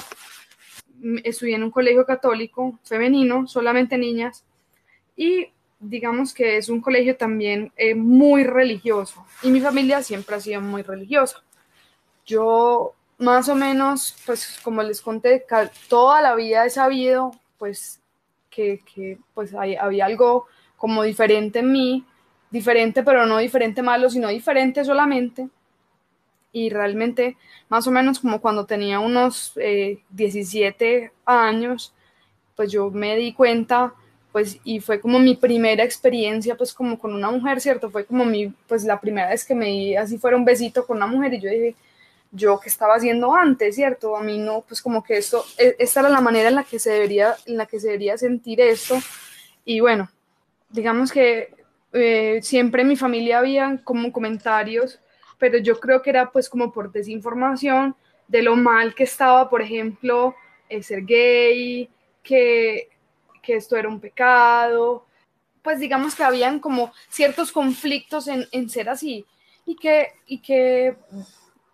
estudié 1.24 1.56
en 1.56 1.64
un 1.64 1.72
colegio 1.72 2.06
católico 2.06 2.78
femenino, 2.84 3.48
solamente 3.48 3.98
niñas, 3.98 4.46
y 5.16 5.48
digamos 5.80 6.36
que 6.36 6.58
es 6.58 6.70
un 6.70 6.82
colegio 6.82 7.18
también 7.18 7.72
eh, 7.78 7.96
muy 7.96 8.44
religioso, 8.44 9.26
y 9.42 9.50
mi 9.50 9.60
familia 9.60 10.04
siempre 10.04 10.36
ha 10.36 10.40
sido 10.40 10.62
muy 10.62 10.84
religiosa. 10.84 11.42
Yo 12.28 12.94
más 13.18 13.50
o 13.50 13.56
menos, 13.56 14.16
pues 14.28 14.60
como 14.64 14.84
les 14.84 15.02
conté, 15.02 15.44
toda 15.90 16.22
la 16.22 16.36
vida 16.36 16.64
he 16.64 16.70
sabido, 16.70 17.32
pues 17.58 18.02
que, 18.56 18.82
que 18.94 19.18
pues 19.34 19.54
había 19.54 20.06
algo 20.06 20.46
como 20.78 21.04
diferente 21.04 21.60
en 21.60 21.72
mí, 21.72 22.06
diferente 22.50 23.04
pero 23.04 23.26
no 23.26 23.38
diferente 23.40 23.82
malo, 23.82 24.10
sino 24.10 24.30
diferente 24.30 24.84
solamente. 24.86 25.50
Y 26.52 26.70
realmente, 26.70 27.36
más 27.68 27.86
o 27.86 27.92
menos 27.92 28.20
como 28.20 28.40
cuando 28.40 28.66
tenía 28.66 29.00
unos 29.02 29.54
17 30.10 30.98
eh, 30.98 31.12
años, 31.26 31.94
pues 32.56 32.72
yo 32.72 32.90
me 32.92 33.18
di 33.18 33.34
cuenta, 33.34 33.94
pues, 34.32 34.60
y 34.64 34.80
fue 34.80 35.02
como 35.02 35.20
mi 35.20 35.36
primera 35.36 35.84
experiencia, 35.84 36.56
pues, 36.56 36.74
como 36.74 36.98
con 36.98 37.14
una 37.14 37.30
mujer, 37.30 37.60
¿cierto? 37.60 37.90
Fue 37.90 38.06
como 38.06 38.24
mi, 38.24 38.54
pues, 38.68 38.86
la 38.86 39.02
primera 39.02 39.30
vez 39.30 39.46
que 39.46 39.54
me 39.54 39.66
di 39.66 39.96
así 39.98 40.18
fuera 40.18 40.38
un 40.38 40.46
besito 40.46 40.86
con 40.86 40.98
una 40.98 41.08
mujer 41.08 41.34
y 41.34 41.42
yo 41.42 41.50
dije, 41.50 41.76
yo 42.32 42.60
que 42.60 42.70
estaba 42.70 42.96
haciendo 42.96 43.34
antes, 43.34 43.76
¿cierto? 43.76 44.16
A 44.16 44.24
mí 44.24 44.38
no, 44.38 44.62
pues 44.68 44.82
como 44.82 45.04
que 45.04 45.18
esto, 45.18 45.46
e, 45.58 45.76
esta 45.80 46.02
era 46.02 46.10
la 46.10 46.22
manera 46.22 46.50
en 46.50 46.56
la 46.56 46.64
que 46.64 46.80
se 46.80 46.92
debería, 46.92 47.36
en 47.46 47.58
la 47.58 47.66
que 47.66 47.80
se 47.80 47.88
debería 47.88 48.18
sentir 48.18 48.60
esto. 48.62 48.98
Y 49.64 49.80
bueno, 49.80 50.10
digamos 50.70 51.12
que 51.12 51.54
eh, 51.94 52.40
siempre 52.42 52.82
en 52.82 52.90
mi 52.90 52.96
familia 52.96 53.40
había 53.40 53.80
como 53.84 54.12
comentarios, 54.12 55.00
pero 55.38 55.58
yo 55.58 55.80
creo 55.80 56.02
que 56.02 56.10
era 56.10 56.32
pues 56.32 56.50
como 56.50 56.72
por 56.72 56.92
desinformación 56.92 57.96
de 58.28 58.42
lo 58.42 58.56
mal 58.56 58.96
que 58.96 59.04
estaba, 59.04 59.50
por 59.50 59.62
ejemplo, 59.62 60.36
el 60.70 60.84
ser 60.84 61.06
gay, 61.06 61.90
que, 62.24 62.90
que 63.42 63.56
esto 63.56 63.78
era 63.78 63.88
un 63.88 64.00
pecado, 64.00 65.06
pues 65.62 65.80
digamos 65.80 66.16
que 66.16 66.24
habían 66.24 66.60
como 66.60 66.92
ciertos 67.10 67.52
conflictos 67.52 68.28
en, 68.28 68.46
en 68.52 68.70
ser 68.70 68.90
así 68.90 69.26
y 69.66 69.76
que, 69.76 70.14
y 70.28 70.40
que 70.40 70.96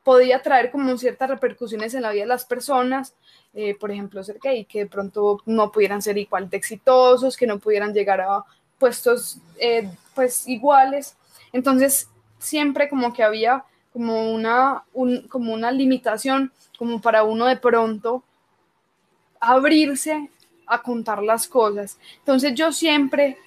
podía 0.03 0.41
traer 0.41 0.71
como 0.71 0.97
ciertas 0.97 1.29
repercusiones 1.29 1.93
en 1.93 2.01
la 2.01 2.11
vida 2.11 2.23
de 2.23 2.27
las 2.27 2.45
personas, 2.45 3.13
eh, 3.53 3.75
por 3.79 3.91
ejemplo, 3.91 4.23
ser 4.23 4.39
gay, 4.41 4.65
que 4.65 4.79
de 4.79 4.87
pronto 4.87 5.41
no 5.45 5.71
pudieran 5.71 6.01
ser 6.01 6.17
igual 6.17 6.49
de 6.49 6.57
exitosos, 6.57 7.37
que 7.37 7.47
no 7.47 7.59
pudieran 7.59 7.93
llegar 7.93 8.21
a 8.21 8.43
puestos 8.79 9.37
eh, 9.57 9.89
pues 10.15 10.47
iguales. 10.47 11.15
Entonces, 11.53 12.09
siempre 12.39 12.89
como 12.89 13.13
que 13.13 13.23
había 13.23 13.63
como 13.93 14.31
una, 14.31 14.83
como 15.29 15.53
una 15.53 15.71
limitación 15.71 16.51
como 16.77 17.01
para 17.01 17.23
uno 17.23 17.45
de 17.45 17.57
pronto 17.57 18.23
abrirse 19.39 20.29
a 20.65 20.81
contar 20.81 21.21
las 21.21 21.47
cosas. 21.47 21.97
Entonces 22.19 22.53
yo 22.55 22.71
siempre, 22.71 23.37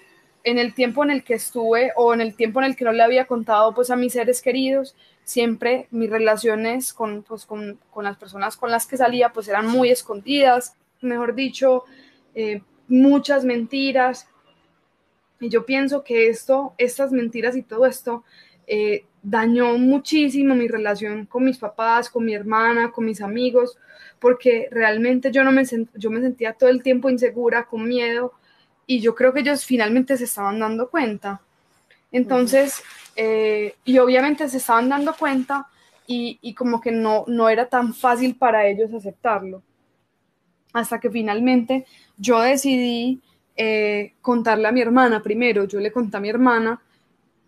en 0.45 0.59
el 0.59 0.75
tiempo 0.75 1.03
en 1.03 1.11
el 1.11 1.25
que 1.25 1.35
estuve 1.35 1.93
o 1.97 2.13
en 2.13 2.21
el 2.21 2.37
tiempo 2.37 2.61
en 2.61 2.67
el 2.67 2.77
que 2.77 2.85
no 2.85 2.93
le 2.93 3.03
había 3.03 3.27
contado 3.27 3.75
pues 3.75 3.91
a 3.91 3.97
mis 3.97 4.13
seres 4.13 4.43
queridos, 4.43 4.95
siempre 5.25 5.89
mis 5.91 6.11
relaciones 6.11 6.93
con, 6.93 7.23
pues, 7.23 7.47
con, 7.47 7.79
con, 7.91 8.05
las 8.05 8.17
personas 8.17 8.57
con 8.57 8.71
las 8.71 8.87
que 8.87 8.97
salía 8.97 9.33
pues 9.33 9.49
eran 9.49 9.67
muy 9.67 9.91
escondidas, 9.91 10.77
mejor 11.01 11.35
dicho, 11.35 11.85
eh, 12.35 12.63
muchas 12.89 13.45
mentiras. 13.45 14.29
Y 15.41 15.49
yo 15.49 15.67
pienso 15.67 16.05
que 16.05 16.29
esto, 16.29 16.75
estas 16.79 17.13
mentiras 17.13 17.57
y 17.57 17.63
todo 17.63 17.87
esto 17.87 18.25
eh, 18.67 19.05
dañó 19.23 19.79
muchísimo 19.79 20.55
mi 20.55 20.69
relación 20.69 21.27
con 21.27 21.45
mis 21.45 21.59
papás, 21.59 22.11
con 22.11 22.25
mi 22.25 22.35
hermana, 22.35 22.93
con 22.93 23.05
mis 23.05 23.21
amigos, 23.21 23.79
porque 24.19 24.69
realmente 24.71 25.31
yo, 25.31 25.45
no 25.45 25.53
me, 25.53 25.65
yo 25.95 26.11
me 26.11 26.21
sentía 26.21 26.53
todo 26.53 26.71
el 26.71 26.83
tiempo 26.83 27.11
insegura, 27.11 27.65
con 27.65 27.87
miedo, 27.87 28.33
y 28.87 29.01
yo 29.01 29.15
creo 29.15 29.33
que 29.33 29.41
ellos 29.41 29.65
finalmente 29.65 30.17
se 30.17 30.25
estaban 30.25 30.61
dando 30.61 30.91
cuenta. 30.91 31.41
Entonces, 32.15 32.81
eh, 33.17 33.75
y 33.85 33.99
obviamente 33.99 34.49
se 34.49 34.59
estaban 34.59 34.89
dando 34.89 35.17
cuenta 35.17 35.67
y, 36.07 36.55
como 36.55 36.81
que 36.81 36.93
no, 36.93 37.25
no 37.27 37.49
era 37.49 37.69
tan 37.69 37.93
fácil 37.93 38.37
para 38.37 38.69
ellos 38.69 38.95
aceptarlo. 38.95 39.65
Hasta 40.73 41.01
que 41.01 41.11
finalmente 41.11 41.87
yo 42.17 42.41
decidí 42.41 43.21
eh, 43.57 44.13
contarle 44.23 44.69
a 44.69 44.73
mi 44.73 44.81
hermana 44.81 45.25
primero. 45.25 45.65
Yo 45.65 45.81
le 45.81 45.91
conté 45.91 46.17
a 46.17 46.21
mi 46.21 46.29
hermana 46.29 46.81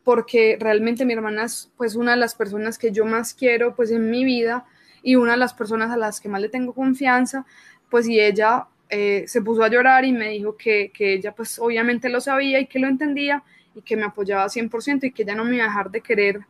porque 0.03 0.57
realmente 0.59 1.05
mi 1.05 1.13
hermana 1.13 1.45
es 1.45 1.71
pues 1.77 1.95
una 1.95 2.13
de 2.13 2.17
las 2.17 2.35
personas 2.35 2.77
que 2.77 2.91
yo 2.91 3.05
más 3.07 3.35
quiero 3.35 3.77
pues 3.77 3.93
en 3.93 4.11
mi 4.11 4.25
vida 4.25 4.65
y 5.01 5.15
una 5.15 5.33
de 5.33 5.39
las 5.39 5.55
personas 5.55 5.93
a 5.93 5.97
las 5.97 6.21
que 6.21 6.29
más 6.29 6.41
le 6.41 6.49
tengo 6.49 6.73
confianza, 6.73 7.47
pues 7.89 8.09
y 8.09 8.19
ella 8.19 8.67
eh, 8.89 9.27
se 9.29 9.43
puso 9.43 9.63
a 9.63 9.69
llorar 9.69 10.05
y 10.05 10.13
me 10.13 10.31
dijo 10.31 10.57
que, 10.57 10.91
que, 10.93 11.15
ella 11.15 11.33
pues 11.33 11.61
obviamente 11.61 12.09
lo 12.09 12.21
sabía 12.21 12.59
y 12.59 12.67
que 12.67 12.81
lo 12.81 12.89
entendía 12.89 13.45
y 13.77 13.83
que 13.83 13.97
me 13.97 14.05
apoyaba 14.05 14.49
100% 14.49 15.05
y 15.05 15.13
que 15.13 15.25
ya 15.25 15.35
no 15.35 15.45
me 15.45 15.57
iba 15.57 15.65
a 15.65 15.69
dejar 15.69 15.91
de 15.91 16.01
querer. 16.01 16.41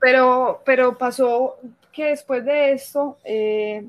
Pero, 0.00 0.62
pero 0.64 0.98
pasó 0.98 1.56
que 1.92 2.06
después 2.06 2.44
de 2.44 2.72
esto, 2.72 3.18
eh, 3.24 3.86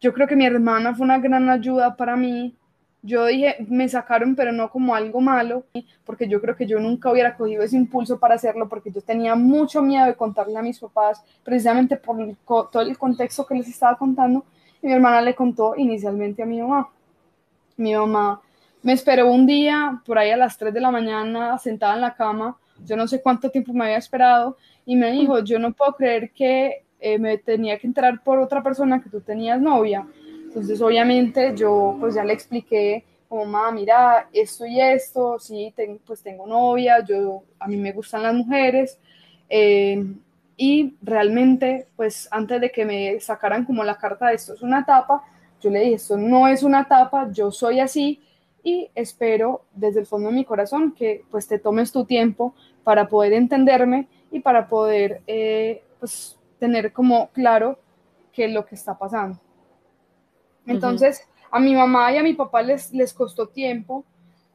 yo 0.00 0.14
creo 0.14 0.26
que 0.26 0.36
mi 0.36 0.46
hermana 0.46 0.94
fue 0.94 1.04
una 1.04 1.18
gran 1.18 1.50
ayuda 1.50 1.96
para 1.96 2.16
mí. 2.16 2.54
Yo 3.02 3.26
dije, 3.26 3.56
me 3.68 3.88
sacaron, 3.88 4.34
pero 4.36 4.52
no 4.52 4.70
como 4.70 4.94
algo 4.94 5.20
malo, 5.20 5.64
porque 6.04 6.28
yo 6.28 6.40
creo 6.40 6.54
que 6.54 6.66
yo 6.66 6.78
nunca 6.78 7.10
hubiera 7.10 7.36
cogido 7.36 7.62
ese 7.62 7.76
impulso 7.76 8.18
para 8.18 8.34
hacerlo, 8.34 8.68
porque 8.68 8.90
yo 8.90 9.00
tenía 9.00 9.34
mucho 9.34 9.82
miedo 9.82 10.06
de 10.06 10.14
contarle 10.14 10.58
a 10.58 10.62
mis 10.62 10.78
papás, 10.78 11.22
precisamente 11.42 11.96
por 11.96 12.70
todo 12.70 12.82
el 12.82 12.96
contexto 12.96 13.46
que 13.46 13.54
les 13.54 13.68
estaba 13.68 13.96
contando. 13.96 14.44
Y 14.82 14.86
mi 14.86 14.92
hermana 14.92 15.20
le 15.20 15.34
contó 15.34 15.74
inicialmente 15.76 16.42
a 16.42 16.46
mi 16.46 16.60
mamá. 16.60 16.88
Mi 17.76 17.94
mamá 17.94 18.40
me 18.82 18.92
esperó 18.92 19.30
un 19.30 19.46
día, 19.46 20.00
por 20.06 20.18
ahí 20.18 20.30
a 20.30 20.36
las 20.36 20.56
3 20.56 20.72
de 20.72 20.80
la 20.80 20.90
mañana, 20.90 21.58
sentada 21.58 21.94
en 21.94 22.00
la 22.00 22.14
cama, 22.14 22.56
yo 22.84 22.96
no 22.96 23.06
sé 23.06 23.20
cuánto 23.20 23.50
tiempo 23.50 23.72
me 23.72 23.84
había 23.84 23.98
esperado, 23.98 24.56
y 24.86 24.96
me 24.96 25.12
dijo, 25.12 25.40
yo 25.40 25.58
no 25.58 25.72
puedo 25.72 25.94
creer 25.94 26.30
que 26.32 26.84
eh, 26.98 27.18
me 27.18 27.38
tenía 27.38 27.78
que 27.78 27.86
entrar 27.86 28.22
por 28.22 28.38
otra 28.38 28.62
persona 28.62 29.00
que 29.02 29.10
tú 29.10 29.20
tenías 29.20 29.60
novia. 29.60 30.06
Entonces, 30.44 30.80
obviamente, 30.80 31.54
yo 31.56 31.96
pues 32.00 32.14
ya 32.14 32.24
le 32.24 32.32
expliqué, 32.32 33.04
como, 33.28 33.44
mamá, 33.44 33.70
mira, 33.70 34.28
esto 34.32 34.66
y 34.66 34.80
esto, 34.80 35.38
sí, 35.38 35.72
pues 36.04 36.22
tengo 36.22 36.46
novia, 36.46 37.04
yo, 37.06 37.42
a 37.58 37.68
mí 37.68 37.76
me 37.76 37.92
gustan 37.92 38.22
las 38.22 38.34
mujeres, 38.34 38.98
eh, 39.48 40.04
y 40.56 40.94
realmente, 41.00 41.86
pues 41.96 42.28
antes 42.30 42.60
de 42.60 42.70
que 42.70 42.84
me 42.84 43.18
sacaran 43.20 43.64
como 43.64 43.84
la 43.84 43.96
carta 43.96 44.28
de 44.28 44.34
esto 44.34 44.54
es 44.54 44.62
una 44.62 44.84
tapa, 44.84 45.22
yo 45.60 45.70
le 45.70 45.80
dije, 45.80 45.94
esto 45.94 46.16
no 46.16 46.48
es 46.48 46.62
una 46.62 46.86
tapa, 46.86 47.30
yo 47.30 47.50
soy 47.50 47.80
así, 47.80 48.20
y 48.62 48.90
espero 48.94 49.62
desde 49.74 50.00
el 50.00 50.06
fondo 50.06 50.28
de 50.28 50.34
mi 50.34 50.44
corazón 50.44 50.92
que 50.92 51.24
pues 51.30 51.46
te 51.46 51.58
tomes 51.58 51.92
tu 51.92 52.04
tiempo 52.04 52.54
para 52.84 53.08
poder 53.08 53.32
entenderme 53.32 54.08
y 54.30 54.40
para 54.40 54.68
poder 54.68 55.22
eh, 55.26 55.82
pues 55.98 56.38
tener 56.58 56.92
como 56.92 57.28
claro 57.30 57.78
qué 58.32 58.46
es 58.46 58.52
lo 58.52 58.66
que 58.66 58.74
está 58.74 58.96
pasando. 58.98 59.38
Entonces, 60.66 61.26
a 61.50 61.58
mi 61.58 61.74
mamá 61.74 62.12
y 62.12 62.18
a 62.18 62.22
mi 62.22 62.34
papá 62.34 62.62
les, 62.62 62.92
les 62.92 63.12
costó 63.12 63.48
tiempo. 63.48 64.04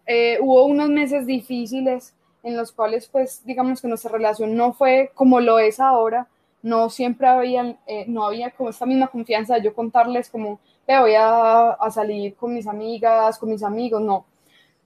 Eh, 0.06 0.38
hubo 0.40 0.66
unos 0.66 0.90
meses 0.90 1.26
difíciles 1.26 2.16
en 2.44 2.56
los 2.56 2.72
cuales, 2.72 3.08
pues, 3.08 3.44
digamos 3.44 3.82
que 3.82 3.88
nuestra 3.88 4.12
relación 4.12 4.56
no 4.56 4.74
fue 4.74 5.12
como 5.14 5.40
lo 5.40 5.60
es 5.60 5.80
ahora. 5.80 6.28
No 6.66 6.90
siempre 6.90 7.28
había, 7.28 7.78
eh, 7.86 8.06
no 8.08 8.26
había 8.26 8.50
como 8.50 8.70
esta 8.72 8.88
misma 8.88 9.06
confianza 9.06 9.54
de 9.54 9.62
yo 9.62 9.76
contarles 9.76 10.32
como, 10.32 10.60
voy 10.88 11.14
a, 11.16 11.78
salir 11.92 12.34
con 12.36 12.56
mis 12.56 12.66
amigas, 12.66 13.38
con 13.38 13.52
mis 13.52 13.62
amigos, 13.62 14.02
no. 14.02 14.26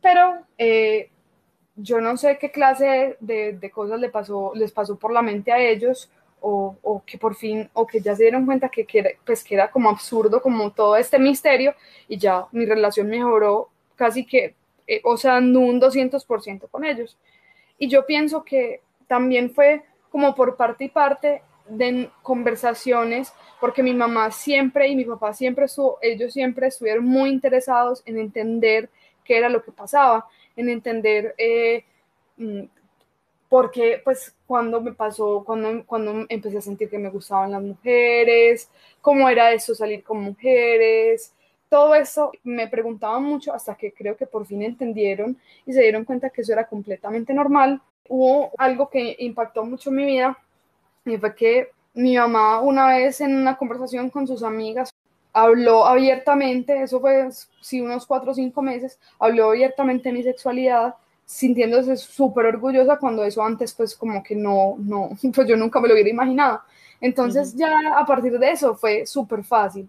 Pero 0.02 0.40
eh, 0.58 1.10
yo 1.78 2.02
no 2.02 2.18
sé 2.18 2.38
qué 2.38 2.52
clase 2.52 3.16
de, 3.22 3.72
cosas 3.74 3.98
le 3.98 4.10
pasó, 4.10 4.52
les 4.56 4.74
pasó 4.74 5.00
por 5.00 5.14
la 5.14 5.22
mente 5.22 5.54
a 5.54 5.58
ellos 5.58 6.12
o, 6.42 7.02
que 7.06 7.18
por 7.18 7.36
fin, 7.36 7.70
o 7.72 7.88
que 7.88 8.02
ya 8.02 8.14
se 8.14 8.24
dieron 8.24 8.46
cuenta 8.46 8.68
que, 8.68 8.86
que, 8.86 9.18
pues, 9.26 9.42
que 9.42 9.56
era 9.56 9.72
como 9.72 9.90
absurdo 9.90 10.42
como 10.42 10.72
todo 10.72 10.98
este 10.98 11.18
misterio 11.18 11.76
y 12.10 12.18
ya 12.18 12.46
mi 12.52 12.66
relación 12.66 13.08
mejoró 13.08 13.70
casi 13.96 14.26
que, 14.26 14.54
eh, 14.86 15.00
o 15.06 15.16
sea, 15.16 15.38
en 15.38 15.56
un 15.56 15.80
200% 15.80 16.68
con 16.70 16.84
ellos. 16.84 17.18
Y 17.78 17.88
yo 17.88 18.06
pienso 18.06 18.44
que 18.44 18.82
también 19.08 19.52
fue 19.52 19.84
como 20.10 20.36
por 20.36 20.58
parte 20.58 20.86
y 20.86 20.90
parte 20.90 21.42
de 21.70 22.10
conversaciones, 22.22 23.34
porque 23.60 23.84
mi 23.84 23.94
mamá 23.94 24.32
siempre 24.32 24.88
y 24.88 24.96
mi 24.96 25.06
papá 25.06 25.34
siempre, 25.34 25.66
ellos 26.02 26.34
siempre 26.34 26.68
estuvieron 26.68 27.06
muy 27.06 27.30
interesados 27.30 28.02
en 28.06 28.18
entender 28.18 28.90
qué 29.24 29.38
era 29.38 29.50
lo 29.50 29.64
que 29.64 29.72
pasaba. 29.72 30.28
en 30.56 30.68
entender 30.70 31.36
eh, 31.38 31.86
mm, 32.38 32.64
porque 33.50 34.02
pues 34.04 34.36
cuando 34.46 34.82
me 34.82 34.94
pasó, 34.94 35.44
cuando, 35.46 35.86
cuando 35.86 36.26
empecé 36.30 36.58
a 36.60 36.62
sentir 36.62 36.90
que 36.90 37.00
me 37.00 37.10
gustaban 37.10 37.52
las 37.52 37.62
mujeres, 37.62 38.70
cómo 39.02 39.28
era 39.30 39.52
eso 39.54 39.74
salir 39.74 40.04
con 40.04 40.22
mujeres, 40.22 41.34
todo 41.70 41.96
eso 41.96 42.32
me 42.44 42.68
preguntaban 42.68 43.24
mucho 43.24 43.54
hasta 43.54 43.76
que 43.76 43.94
creo 43.94 44.18
que 44.18 44.26
por 44.28 44.46
fin 44.46 44.64
entendieron 44.64 45.38
y 45.66 45.74
se 45.74 45.82
dieron 45.82 46.06
cuenta 46.06 46.30
que 46.30 46.42
eso 46.42 46.54
era 46.54 46.68
completamente 46.68 47.34
normal. 47.34 47.82
Hubo 48.08 48.52
algo 48.58 48.90
que 48.90 49.16
impactó 49.20 49.64
mucho 49.64 49.92
mi 49.92 50.06
vida 50.06 50.38
y 51.12 51.18
fue 51.18 51.36
que 51.36 51.70
mi 51.94 52.16
mamá 52.16 52.62
una 52.62 52.88
vez 52.88 53.22
en 53.22 53.36
una 53.36 53.58
conversación 53.58 54.10
con 54.10 54.28
sus 54.28 54.44
amigas 54.44 54.94
habló 55.34 55.86
abiertamente, 55.86 56.82
eso 56.82 57.00
fue 57.00 57.30
sí 57.62 57.82
unos 57.82 58.06
cuatro 58.06 58.32
o 58.32 58.36
cinco 58.36 58.62
meses, 58.62 59.00
habló 59.20 59.50
abiertamente 59.50 60.10
de 60.10 60.14
mi 60.14 60.24
sexualidad 60.24 60.96
sintiéndose 61.26 61.96
súper 61.96 62.48
orgullosa 62.48 62.98
cuando 62.98 63.24
eso 63.24 63.44
antes 63.44 63.74
pues 63.74 63.96
como 63.96 64.24
que 64.24 64.36
no, 64.36 64.76
no, 64.80 65.10
pues 65.34 65.48
yo 65.48 65.56
nunca 65.56 65.80
me 65.80 65.88
lo 65.88 65.94
hubiera 65.94 66.10
imaginado. 66.10 66.62
Entonces 67.02 67.56
ya 67.56 67.72
a 67.96 68.06
partir 68.06 68.38
de 68.38 68.52
eso 68.52 68.76
fue 68.76 69.06
súper 69.06 69.44
fácil. 69.44 69.88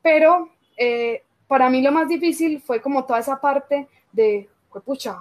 Pero 0.00 0.48
eh, 0.76 1.22
para 1.46 1.68
mí 1.68 1.82
lo 1.82 1.92
más 1.92 2.08
difícil 2.08 2.62
fue 2.62 2.80
como 2.80 3.04
toda 3.04 3.18
esa 3.18 3.40
parte 3.40 3.88
de, 4.12 4.48
pucha, 4.84 5.18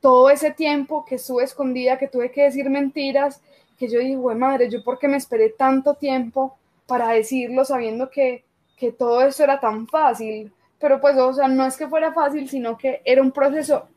todo 0.00 0.28
ese 0.28 0.50
tiempo 0.50 1.04
que 1.04 1.14
estuve 1.14 1.44
escondida, 1.44 1.96
que 1.96 2.08
tuve 2.08 2.30
que 2.30 2.42
decir 2.42 2.68
mentiras, 2.68 3.40
que 3.78 3.88
yo 3.88 3.98
dije, 3.98 4.16
güey 4.16 4.36
madre, 4.36 4.68
yo 4.70 4.82
por 4.82 4.98
qué 4.98 5.08
me 5.08 5.16
esperé 5.16 5.50
tanto 5.50 5.94
tiempo 5.94 6.56
para 6.86 7.08
decirlo 7.10 7.64
sabiendo 7.64 8.10
que, 8.10 8.44
que 8.76 8.92
todo 8.92 9.22
eso 9.22 9.44
era 9.44 9.60
tan 9.60 9.86
fácil. 9.86 10.52
Pero 10.78 11.00
pues, 11.00 11.16
o 11.16 11.32
sea, 11.32 11.48
no 11.48 11.66
es 11.66 11.76
que 11.76 11.88
fuera 11.88 12.12
fácil, 12.12 12.48
sino 12.48 12.76
que 12.76 13.00
era 13.04 13.22
un 13.22 13.32
proceso 13.32 13.88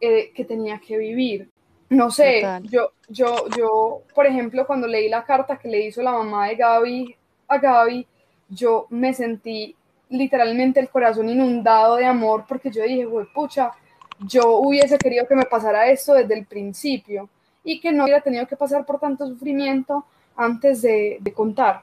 eh, 0.00 0.32
que 0.34 0.44
tenía 0.44 0.78
que 0.78 0.96
vivir. 0.96 1.50
No 1.90 2.10
sé, 2.10 2.42
yo, 2.62 2.92
yo, 3.08 3.48
yo, 3.56 4.02
por 4.14 4.26
ejemplo, 4.26 4.66
cuando 4.66 4.86
leí 4.86 5.08
la 5.08 5.24
carta 5.24 5.58
que 5.58 5.68
le 5.68 5.86
hizo 5.86 6.02
la 6.02 6.12
mamá 6.12 6.48
de 6.48 6.56
Gaby 6.56 7.16
a 7.46 7.58
Gaby, 7.58 8.06
yo 8.48 8.86
me 8.90 9.12
sentí 9.12 9.76
literalmente 10.08 10.80
el 10.80 10.88
corazón 10.88 11.28
inundado 11.28 11.96
de 11.96 12.06
amor 12.06 12.44
porque 12.48 12.70
yo 12.70 12.82
dije, 12.82 13.04
güey, 13.04 13.26
pucha, 13.32 13.72
yo 14.20 14.58
hubiese 14.58 14.98
querido 14.98 15.26
que 15.26 15.34
me 15.34 15.44
pasara 15.44 15.88
esto 15.90 16.14
desde 16.14 16.34
el 16.34 16.46
principio 16.46 17.28
y 17.64 17.80
que 17.80 17.92
no 17.92 18.04
hubiera 18.04 18.20
tenido 18.20 18.46
que 18.46 18.56
pasar 18.56 18.84
por 18.84 19.00
tanto 19.00 19.26
sufrimiento 19.26 20.04
antes 20.36 20.82
de, 20.82 21.20
contar. 21.34 21.82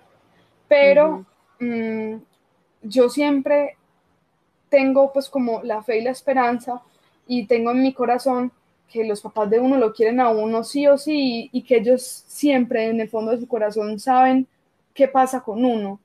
Pero 0.68 1.26
mm, 1.60 2.16
yo 2.84 3.10
siempre 3.10 3.78
tengo 4.70 5.12
pues 5.12 5.30
como 5.30 5.62
la 5.64 5.84
fe 5.84 6.00
y 6.00 6.04
la 6.04 6.12
esperanza 6.12 6.82
y 7.28 7.46
tengo 7.46 7.72
en 7.72 7.82
mi 7.82 7.94
corazón 7.94 8.52
que 8.90 9.04
los 9.06 9.22
papás 9.22 9.50
de 9.50 9.60
uno 9.60 9.78
lo 9.78 9.94
quieren 9.94 10.20
a 10.20 10.30
uno 10.30 10.64
sí 10.64 10.88
o 10.88 10.98
sí 10.98 11.50
y, 11.52 11.64
que 11.64 11.78
ellos 11.78 12.24
siempre 12.28 12.88
en 12.88 13.00
el 13.02 13.10
fondo 13.10 13.32
de 13.32 13.40
su 13.40 13.48
corazón 13.48 14.00
saben 14.00 14.48
qué 14.94 15.08
pasa 15.08 15.42
con 15.42 15.64
uno 15.64 16.00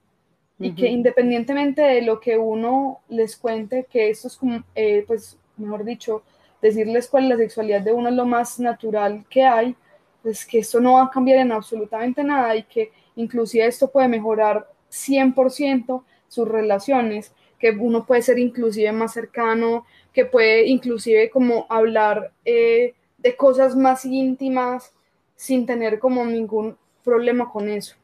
y 0.58 0.72
que 0.72 0.88
independientemente 0.88 1.82
de 1.82 2.02
lo 2.02 2.18
que 2.18 2.38
uno 2.38 3.00
les 3.08 3.36
cuente, 3.36 3.86
que 3.90 4.08
esto 4.08 4.28
es 4.28 4.36
como, 4.36 4.62
eh, 4.74 5.04
pues, 5.06 5.36
mejor 5.58 5.84
dicho, 5.84 6.22
decirles 6.60 7.08
cuál 7.08 7.24
es 7.24 7.30
la 7.30 7.36
sexualidad 7.36 7.82
de 7.82 7.92
uno 7.92 8.08
es 8.08 8.14
lo 8.14 8.24
más 8.24 8.58
natural 8.58 9.24
que 9.28 9.42
hay, 9.42 9.76
pues 10.22 10.44
que 10.44 10.58
esto 10.58 10.80
no 10.80 10.94
va 10.94 11.04
a 11.04 11.10
cambiar 11.10 11.38
en 11.38 11.52
absolutamente 11.52 12.24
nada 12.24 12.56
y 12.56 12.64
que 12.64 12.92
inclusive 13.16 13.66
esto 13.66 13.90
puede 13.90 14.08
mejorar 14.08 14.68
100% 14.90 16.04
sus 16.28 16.48
relaciones, 16.48 17.32
que 17.58 17.70
uno 17.70 18.04
puede 18.04 18.22
ser 18.22 18.38
inclusive 18.38 18.90
más 18.92 19.12
cercano, 19.12 19.86
que 20.12 20.24
puede 20.24 20.66
inclusive 20.66 21.30
como 21.30 21.66
hablar 21.68 22.32
eh, 22.44 22.94
de 23.18 23.36
cosas 23.36 23.76
más 23.76 24.04
íntimas 24.04 24.92
sin 25.36 25.66
tener 25.66 25.98
como 25.98 26.24
ningún 26.24 26.76
problema 27.04 27.50
con 27.50 27.68
eso. 27.68 27.96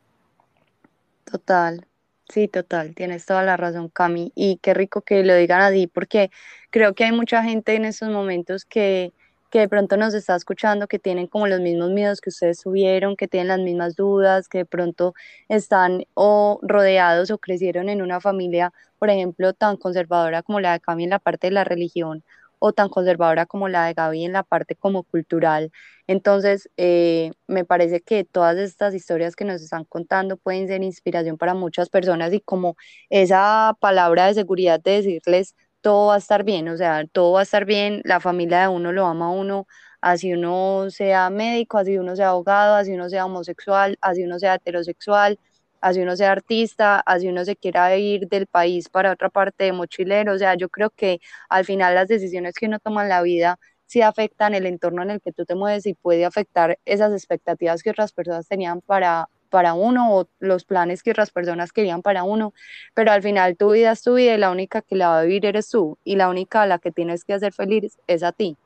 Total, 1.24 1.86
sí, 2.28 2.48
total, 2.48 2.94
tienes 2.94 3.26
toda 3.26 3.42
la 3.42 3.56
razón, 3.56 3.88
Cami, 3.88 4.32
y 4.34 4.58
qué 4.58 4.74
rico 4.74 5.02
que 5.02 5.22
lo 5.24 5.34
digan 5.34 5.60
a 5.62 5.70
ti, 5.70 5.86
porque 5.86 6.30
creo 6.70 6.94
que 6.94 7.04
hay 7.04 7.12
mucha 7.12 7.42
gente 7.42 7.74
en 7.74 7.84
estos 7.84 8.08
momentos 8.10 8.64
que, 8.64 9.12
que 9.50 9.60
de 9.60 9.68
pronto 9.68 9.96
nos 9.96 10.14
está 10.14 10.34
escuchando, 10.36 10.88
que 10.88 10.98
tienen 10.98 11.26
como 11.26 11.46
los 11.46 11.60
mismos 11.60 11.90
miedos 11.90 12.20
que 12.20 12.30
ustedes 12.30 12.60
tuvieron, 12.62 13.16
que 13.16 13.28
tienen 13.28 13.48
las 13.48 13.60
mismas 13.60 13.96
dudas, 13.96 14.48
que 14.48 14.58
de 14.58 14.66
pronto 14.66 15.14
están 15.48 16.04
o 16.14 16.58
rodeados 16.62 17.30
o 17.30 17.38
crecieron 17.38 17.88
en 17.88 18.02
una 18.02 18.20
familia 18.20 18.72
por 19.02 19.10
ejemplo, 19.10 19.52
tan 19.52 19.78
conservadora 19.78 20.44
como 20.44 20.60
la 20.60 20.74
de 20.74 20.80
Cami 20.80 21.02
en 21.02 21.10
la 21.10 21.18
parte 21.18 21.48
de 21.48 21.50
la 21.50 21.64
religión 21.64 22.22
o 22.64 22.72
tan 22.72 22.88
conservadora 22.88 23.44
como 23.46 23.68
la 23.68 23.86
de 23.86 23.94
Gaby 23.94 24.24
en 24.24 24.32
la 24.32 24.44
parte 24.44 24.76
como 24.76 25.02
cultural. 25.02 25.72
Entonces, 26.06 26.70
eh, 26.76 27.32
me 27.48 27.64
parece 27.64 28.00
que 28.02 28.24
todas 28.24 28.56
estas 28.56 28.94
historias 28.94 29.34
que 29.34 29.44
nos 29.44 29.60
están 29.62 29.84
contando 29.84 30.36
pueden 30.36 30.68
ser 30.68 30.82
inspiración 30.84 31.38
para 31.38 31.54
muchas 31.54 31.88
personas 31.90 32.32
y 32.32 32.40
como 32.40 32.76
esa 33.10 33.76
palabra 33.80 34.26
de 34.28 34.34
seguridad 34.34 34.80
de 34.80 34.92
decirles 34.92 35.56
todo 35.80 36.08
va 36.08 36.14
a 36.14 36.18
estar 36.18 36.44
bien, 36.44 36.68
o 36.68 36.76
sea, 36.76 37.04
todo 37.10 37.32
va 37.32 37.40
a 37.40 37.42
estar 37.42 37.64
bien, 37.64 38.00
la 38.04 38.20
familia 38.20 38.60
de 38.62 38.68
uno 38.68 38.92
lo 38.92 39.06
ama 39.06 39.26
a 39.26 39.30
uno, 39.30 39.66
así 40.00 40.32
uno 40.32 40.86
sea 40.90 41.28
médico, 41.30 41.78
así 41.78 41.98
uno 41.98 42.14
sea 42.14 42.28
abogado, 42.30 42.76
así 42.76 42.92
uno 42.92 43.08
sea 43.08 43.26
homosexual, 43.26 43.98
así 44.00 44.22
uno 44.22 44.38
sea 44.38 44.54
heterosexual, 44.54 45.40
así 45.82 46.00
uno 46.00 46.16
sea 46.16 46.32
artista, 46.32 47.00
así 47.00 47.28
uno 47.28 47.44
se 47.44 47.56
quiera 47.56 47.94
ir 47.96 48.28
del 48.28 48.46
país 48.46 48.88
para 48.88 49.12
otra 49.12 49.28
parte 49.28 49.64
de 49.64 49.72
mochilero, 49.72 50.32
o 50.32 50.38
sea, 50.38 50.54
yo 50.54 50.70
creo 50.70 50.90
que 50.90 51.20
al 51.50 51.64
final 51.66 51.94
las 51.94 52.08
decisiones 52.08 52.54
que 52.54 52.66
uno 52.66 52.78
toma 52.78 53.02
en 53.02 53.10
la 53.10 53.20
vida 53.22 53.58
sí 53.86 54.00
afectan 54.00 54.54
el 54.54 54.64
entorno 54.64 55.02
en 55.02 55.10
el 55.10 55.20
que 55.20 55.32
tú 55.32 55.44
te 55.44 55.54
mueves 55.54 55.84
y 55.86 55.94
puede 55.94 56.24
afectar 56.24 56.78
esas 56.86 57.12
expectativas 57.12 57.82
que 57.82 57.90
otras 57.90 58.12
personas 58.12 58.48
tenían 58.48 58.80
para, 58.80 59.28
para 59.50 59.74
uno 59.74 60.16
o 60.16 60.28
los 60.38 60.64
planes 60.64 61.02
que 61.02 61.10
otras 61.10 61.30
personas 61.30 61.72
querían 61.72 62.00
para 62.00 62.22
uno, 62.22 62.54
pero 62.94 63.10
al 63.10 63.22
final 63.22 63.56
tu 63.56 63.72
vida 63.72 63.92
es 63.92 64.02
tu 64.02 64.14
vida 64.14 64.34
y 64.34 64.38
la 64.38 64.50
única 64.50 64.82
que 64.82 64.96
la 64.96 65.08
va 65.08 65.20
a 65.20 65.22
vivir 65.24 65.44
eres 65.44 65.68
tú 65.68 65.98
y 66.04 66.16
la 66.16 66.30
única 66.30 66.62
a 66.62 66.66
la 66.66 66.78
que 66.78 66.92
tienes 66.92 67.24
que 67.24 67.34
hacer 67.34 67.52
feliz 67.52 67.98
es 68.06 68.22
a 68.22 68.32
ti. 68.32 68.56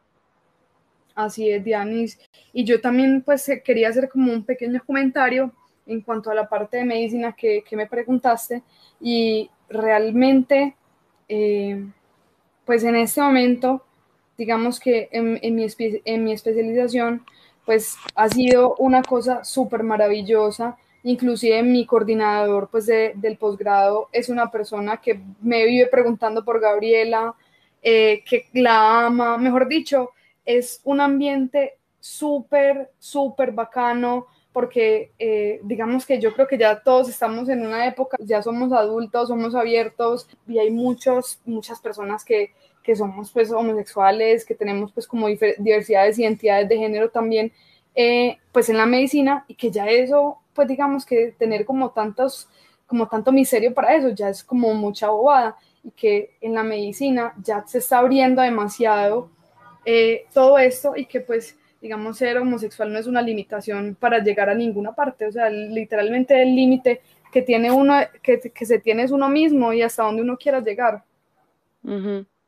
Así 1.15 1.51
es, 1.51 1.65
Dianis. 1.65 2.19
Y 2.53 2.65
yo 2.65 2.81
también 2.81 3.23
pues 3.23 3.51
quería 3.65 3.89
hacer 3.89 4.11
como 4.11 4.31
un 4.31 4.45
pequeño 4.45 4.83
comentario 4.87 5.51
en 5.87 6.01
cuanto 6.01 6.31
a 6.31 6.35
la 6.35 6.49
parte 6.49 6.79
de 6.79 6.85
medicina 6.85 7.35
que, 7.35 7.65
me 7.73 7.87
preguntaste 7.87 8.63
y 9.01 9.51
realmente, 9.69 10.77
eh, 11.29 11.85
pues 12.65 12.85
en 12.85 12.97
este 12.97 13.21
momento, 13.21 13.85
digamos 14.37 14.81
que 14.81 15.09
en, 15.13 15.33
mi, 15.55 15.67
en 16.05 16.25
mi 16.25 16.33
especialización, 16.33 17.25
pues 17.65 17.97
ha 18.15 18.29
sido 18.29 18.77
una 18.77 19.03
cosa 19.03 19.45
súper 19.45 19.83
maravillosa. 19.83 20.79
Inclusive 21.03 21.63
mi 21.63 21.85
coordinador 21.85 22.69
pues 22.71 22.87
del 22.87 23.37
posgrado 23.39 24.09
es 24.13 24.29
una 24.29 24.51
persona 24.51 24.97
que 24.99 25.21
me 25.41 25.67
vive 25.67 25.87
preguntando 25.89 26.45
por 26.45 26.61
Gabriela, 26.61 27.35
eh, 27.83 28.23
que 28.29 28.47
la 28.53 29.07
ama, 29.07 29.37
mejor 29.37 29.69
dicho, 29.69 30.11
es 30.45 30.81
un 30.85 31.01
ambiente 31.01 31.75
súper, 32.01 32.91
súper 32.99 33.53
bacano, 33.53 34.29
porque 34.57 35.13
eh, 35.19 35.61
digamos 35.65 36.07
que 36.07 36.19
yo 36.19 36.33
creo 36.33 36.47
que 36.47 36.57
ya 36.57 36.81
todos 36.83 37.11
estamos 37.11 37.47
en 37.51 37.67
una 37.67 37.87
época, 37.87 38.17
ya 38.19 38.41
somos 38.41 38.73
adultos, 38.73 39.29
somos 39.29 39.55
abiertos 39.55 40.27
y 40.49 40.59
hay 40.59 40.71
muchos, 40.71 41.39
muchas 41.45 41.79
personas 41.79 42.25
que, 42.25 42.55
que 42.83 42.97
somos 42.97 43.31
pues 43.31 43.53
homosexuales, 43.53 44.47
que 44.47 44.55
tenemos 44.55 44.93
pues 44.93 45.07
como 45.07 45.29
diversidades 45.29 46.19
y 46.19 46.23
identidades 46.23 46.71
de 46.71 46.79
género 46.79 47.11
también, 47.11 47.53
eh, 47.95 48.39
pues 48.51 48.71
en 48.71 48.79
la 48.79 48.87
medicina 48.87 49.45
y 49.47 49.57
que 49.57 49.71
ya 49.71 49.91
eso, 49.91 50.39
pues 50.55 50.67
digamos 50.67 51.05
que 51.05 51.35
tener 51.39 51.67
como 51.67 51.91
tantos, 51.91 52.49
como 52.87 53.09
tanto 53.09 53.33
misterio 53.33 53.75
para 53.75 53.95
eso, 53.95 54.09
ya 54.09 54.31
es 54.31 54.43
como 54.43 54.73
mucha 54.73 55.11
bobada 55.11 55.55
y 55.85 55.91
que 55.91 56.31
en 56.41 56.55
la 56.55 56.63
medicina 56.63 57.35
ya 57.43 57.63
se 57.67 57.77
está 57.77 57.99
abriendo 57.99 58.41
demasiado 58.41 59.29
eh, 59.85 60.25
todo 60.33 60.57
esto 60.57 60.95
y 60.97 61.05
que 61.05 61.21
pues 61.21 61.59
digamos, 61.81 62.19
ser 62.19 62.39
homosexual 62.39 62.93
no 62.93 62.99
es 62.99 63.07
una 63.07 63.23
limitación 63.23 63.97
para 63.99 64.19
llegar 64.19 64.49
a 64.49 64.55
ninguna 64.55 64.95
parte, 64.95 65.27
o 65.27 65.33
sea, 65.33 65.51
literalmente 65.51 66.41
el 66.41 66.55
límite 66.55 67.01
que 67.33 67.43
tiene 67.43 67.71
uno, 67.71 67.95
que, 68.23 68.41
que, 68.41 68.67
se 68.67 68.79
tiene 68.79 69.03
es 69.03 69.11
uno 69.11 69.29
mismo 69.29 69.73
y 69.73 69.83
hasta 69.83 70.05
donde 70.05 70.23
uno 70.23 70.37
quiera 70.37 70.61
llegar. 70.61 71.05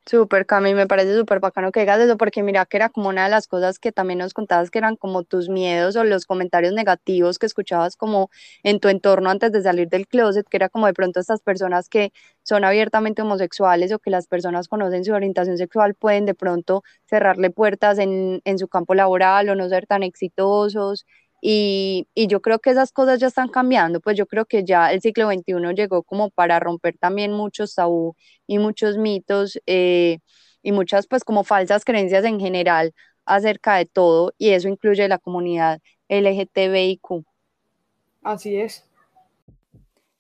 Súper, 0.09 0.47
Cami, 0.47 0.73
me 0.73 0.87
parece 0.87 1.15
súper 1.15 1.39
bacano 1.39 1.71
que 1.71 1.81
digas 1.81 2.01
eso, 2.01 2.17
porque 2.17 2.43
mira 2.43 2.65
que 2.65 2.79
era 2.79 2.89
como 2.89 3.11
una 3.11 3.25
de 3.25 3.31
las 3.31 3.47
cosas 3.47 3.79
que 3.79 3.93
también 3.93 4.19
nos 4.21 4.33
contabas 4.33 4.71
que 4.71 4.79
eran 4.79 4.97
como 4.97 5.23
tus 5.23 5.51
miedos 5.51 5.97
o 5.97 6.05
los 6.05 6.25
comentarios 6.25 6.73
negativos 6.73 7.39
que 7.39 7.45
escuchabas 7.45 7.95
como 7.95 8.31
en 8.63 8.81
tu 8.81 8.89
entorno 8.89 9.29
antes 9.29 9.53
de 9.53 9.61
salir 9.63 9.89
del 9.91 10.09
closet, 10.09 10.49
que 10.49 10.57
era 10.57 10.71
como 10.71 10.87
de 10.87 10.95
pronto 10.95 11.21
estas 11.21 11.43
personas 11.43 11.91
que 11.91 12.11
son 12.43 12.65
abiertamente 12.65 13.21
homosexuales 13.21 13.93
o 13.93 13.99
que 13.99 14.09
las 14.11 14.27
personas 14.27 14.67
conocen 14.69 15.05
su 15.05 15.13
orientación 15.13 15.59
sexual 15.59 15.95
pueden 15.95 16.25
de 16.25 16.35
pronto 16.35 16.83
cerrarle 17.05 17.51
puertas 17.51 17.99
en, 17.99 18.41
en 18.45 18.59
su 18.59 18.67
campo 18.67 18.95
laboral 18.95 19.51
o 19.51 19.55
no 19.57 19.69
ser 19.69 19.87
tan 19.87 20.03
exitosos 20.03 21.05
y, 21.41 22.09
y, 22.15 22.27
yo 22.27 22.41
creo 22.43 22.59
que 22.59 22.71
esas 22.71 22.93
cosas 22.93 23.21
ya 23.21 23.29
están 23.29 23.49
cambiando, 23.49 24.01
pues 24.01 24.17
yo 24.17 24.27
creo 24.27 24.45
que 24.45 24.65
ya 24.65 24.93
el 24.93 25.01
siglo 25.01 25.31
XXI 25.31 25.75
llegó 25.75 26.03
como 26.03 26.31
para 26.31 26.59
romper 26.61 26.99
también 26.99 27.33
muchos 27.33 27.75
tabú 27.75 28.17
y 28.47 28.59
muchos 28.59 28.97
mitos. 28.99 29.61
Eh, 29.67 30.19
y 30.63 30.73
muchas 30.73 31.07
pues 31.07 31.25
como 31.25 31.45
falsas 31.45 31.85
creencias 31.85 32.25
en 32.25 32.41
general 32.41 32.95
acerca 33.25 33.77
de 33.77 33.87
todo 33.87 34.33
y 34.39 34.51
eso 34.51 34.69
incluye 34.69 35.09
la 35.09 35.19
comunidad 35.19 35.81
LGTBIQ. 36.09 37.25
Así 38.23 38.57
es. 38.57 38.85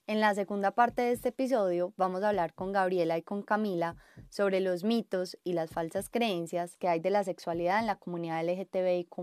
En 0.07 0.21
la 0.21 0.35
segunda 0.35 0.71
parte 0.71 1.03
de 1.03 1.12
este 1.12 1.31
episodio 1.31 1.93
vamos 1.97 2.23
a 2.23 2.31
hablar 2.31 2.55
con 2.55 2.73
Gabriela 2.73 3.19
y 3.19 3.23
con 3.23 3.43
Camila 3.43 3.97
sobre 4.31 4.61
los 4.61 4.85
mitos 4.85 5.37
y 5.45 5.53
las 5.53 5.71
falsas 5.71 6.09
creencias 6.09 6.77
que 6.77 6.89
hay 6.89 7.01
de 7.01 7.11
la 7.11 7.25
sexualidad 7.25 7.81
en 7.81 7.87
la 7.87 7.97
comunidad 7.97 8.43
LGTBIQ 8.43 9.19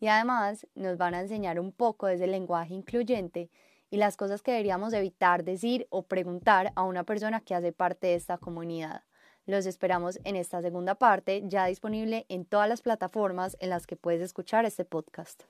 y 0.00 0.08
además 0.08 0.66
nos 0.74 0.96
van 0.96 1.14
a 1.14 1.20
enseñar 1.20 1.60
un 1.60 1.72
poco 1.72 2.06
desde 2.06 2.24
el 2.24 2.32
lenguaje 2.32 2.74
incluyente 2.74 3.50
y 3.90 3.98
las 3.98 4.16
cosas 4.16 4.42
que 4.42 4.52
deberíamos 4.52 4.92
evitar 4.94 5.44
decir 5.44 5.86
o 5.90 6.02
preguntar 6.04 6.72
a 6.74 6.84
una 6.84 7.04
persona 7.04 7.40
que 7.40 7.54
hace 7.54 7.72
parte 7.72 8.08
de 8.08 8.14
esta 8.14 8.38
comunidad. 8.38 9.04
Los 9.46 9.66
esperamos 9.66 10.18
en 10.24 10.36
esta 10.36 10.62
segunda 10.62 10.94
parte, 10.94 11.42
ya 11.44 11.66
disponible 11.66 12.24
en 12.28 12.44
todas 12.44 12.68
las 12.68 12.82
plataformas 12.82 13.56
en 13.60 13.70
las 13.70 13.86
que 13.86 13.96
puedes 13.96 14.22
escuchar 14.22 14.64
este 14.64 14.84
podcast. 14.84 15.44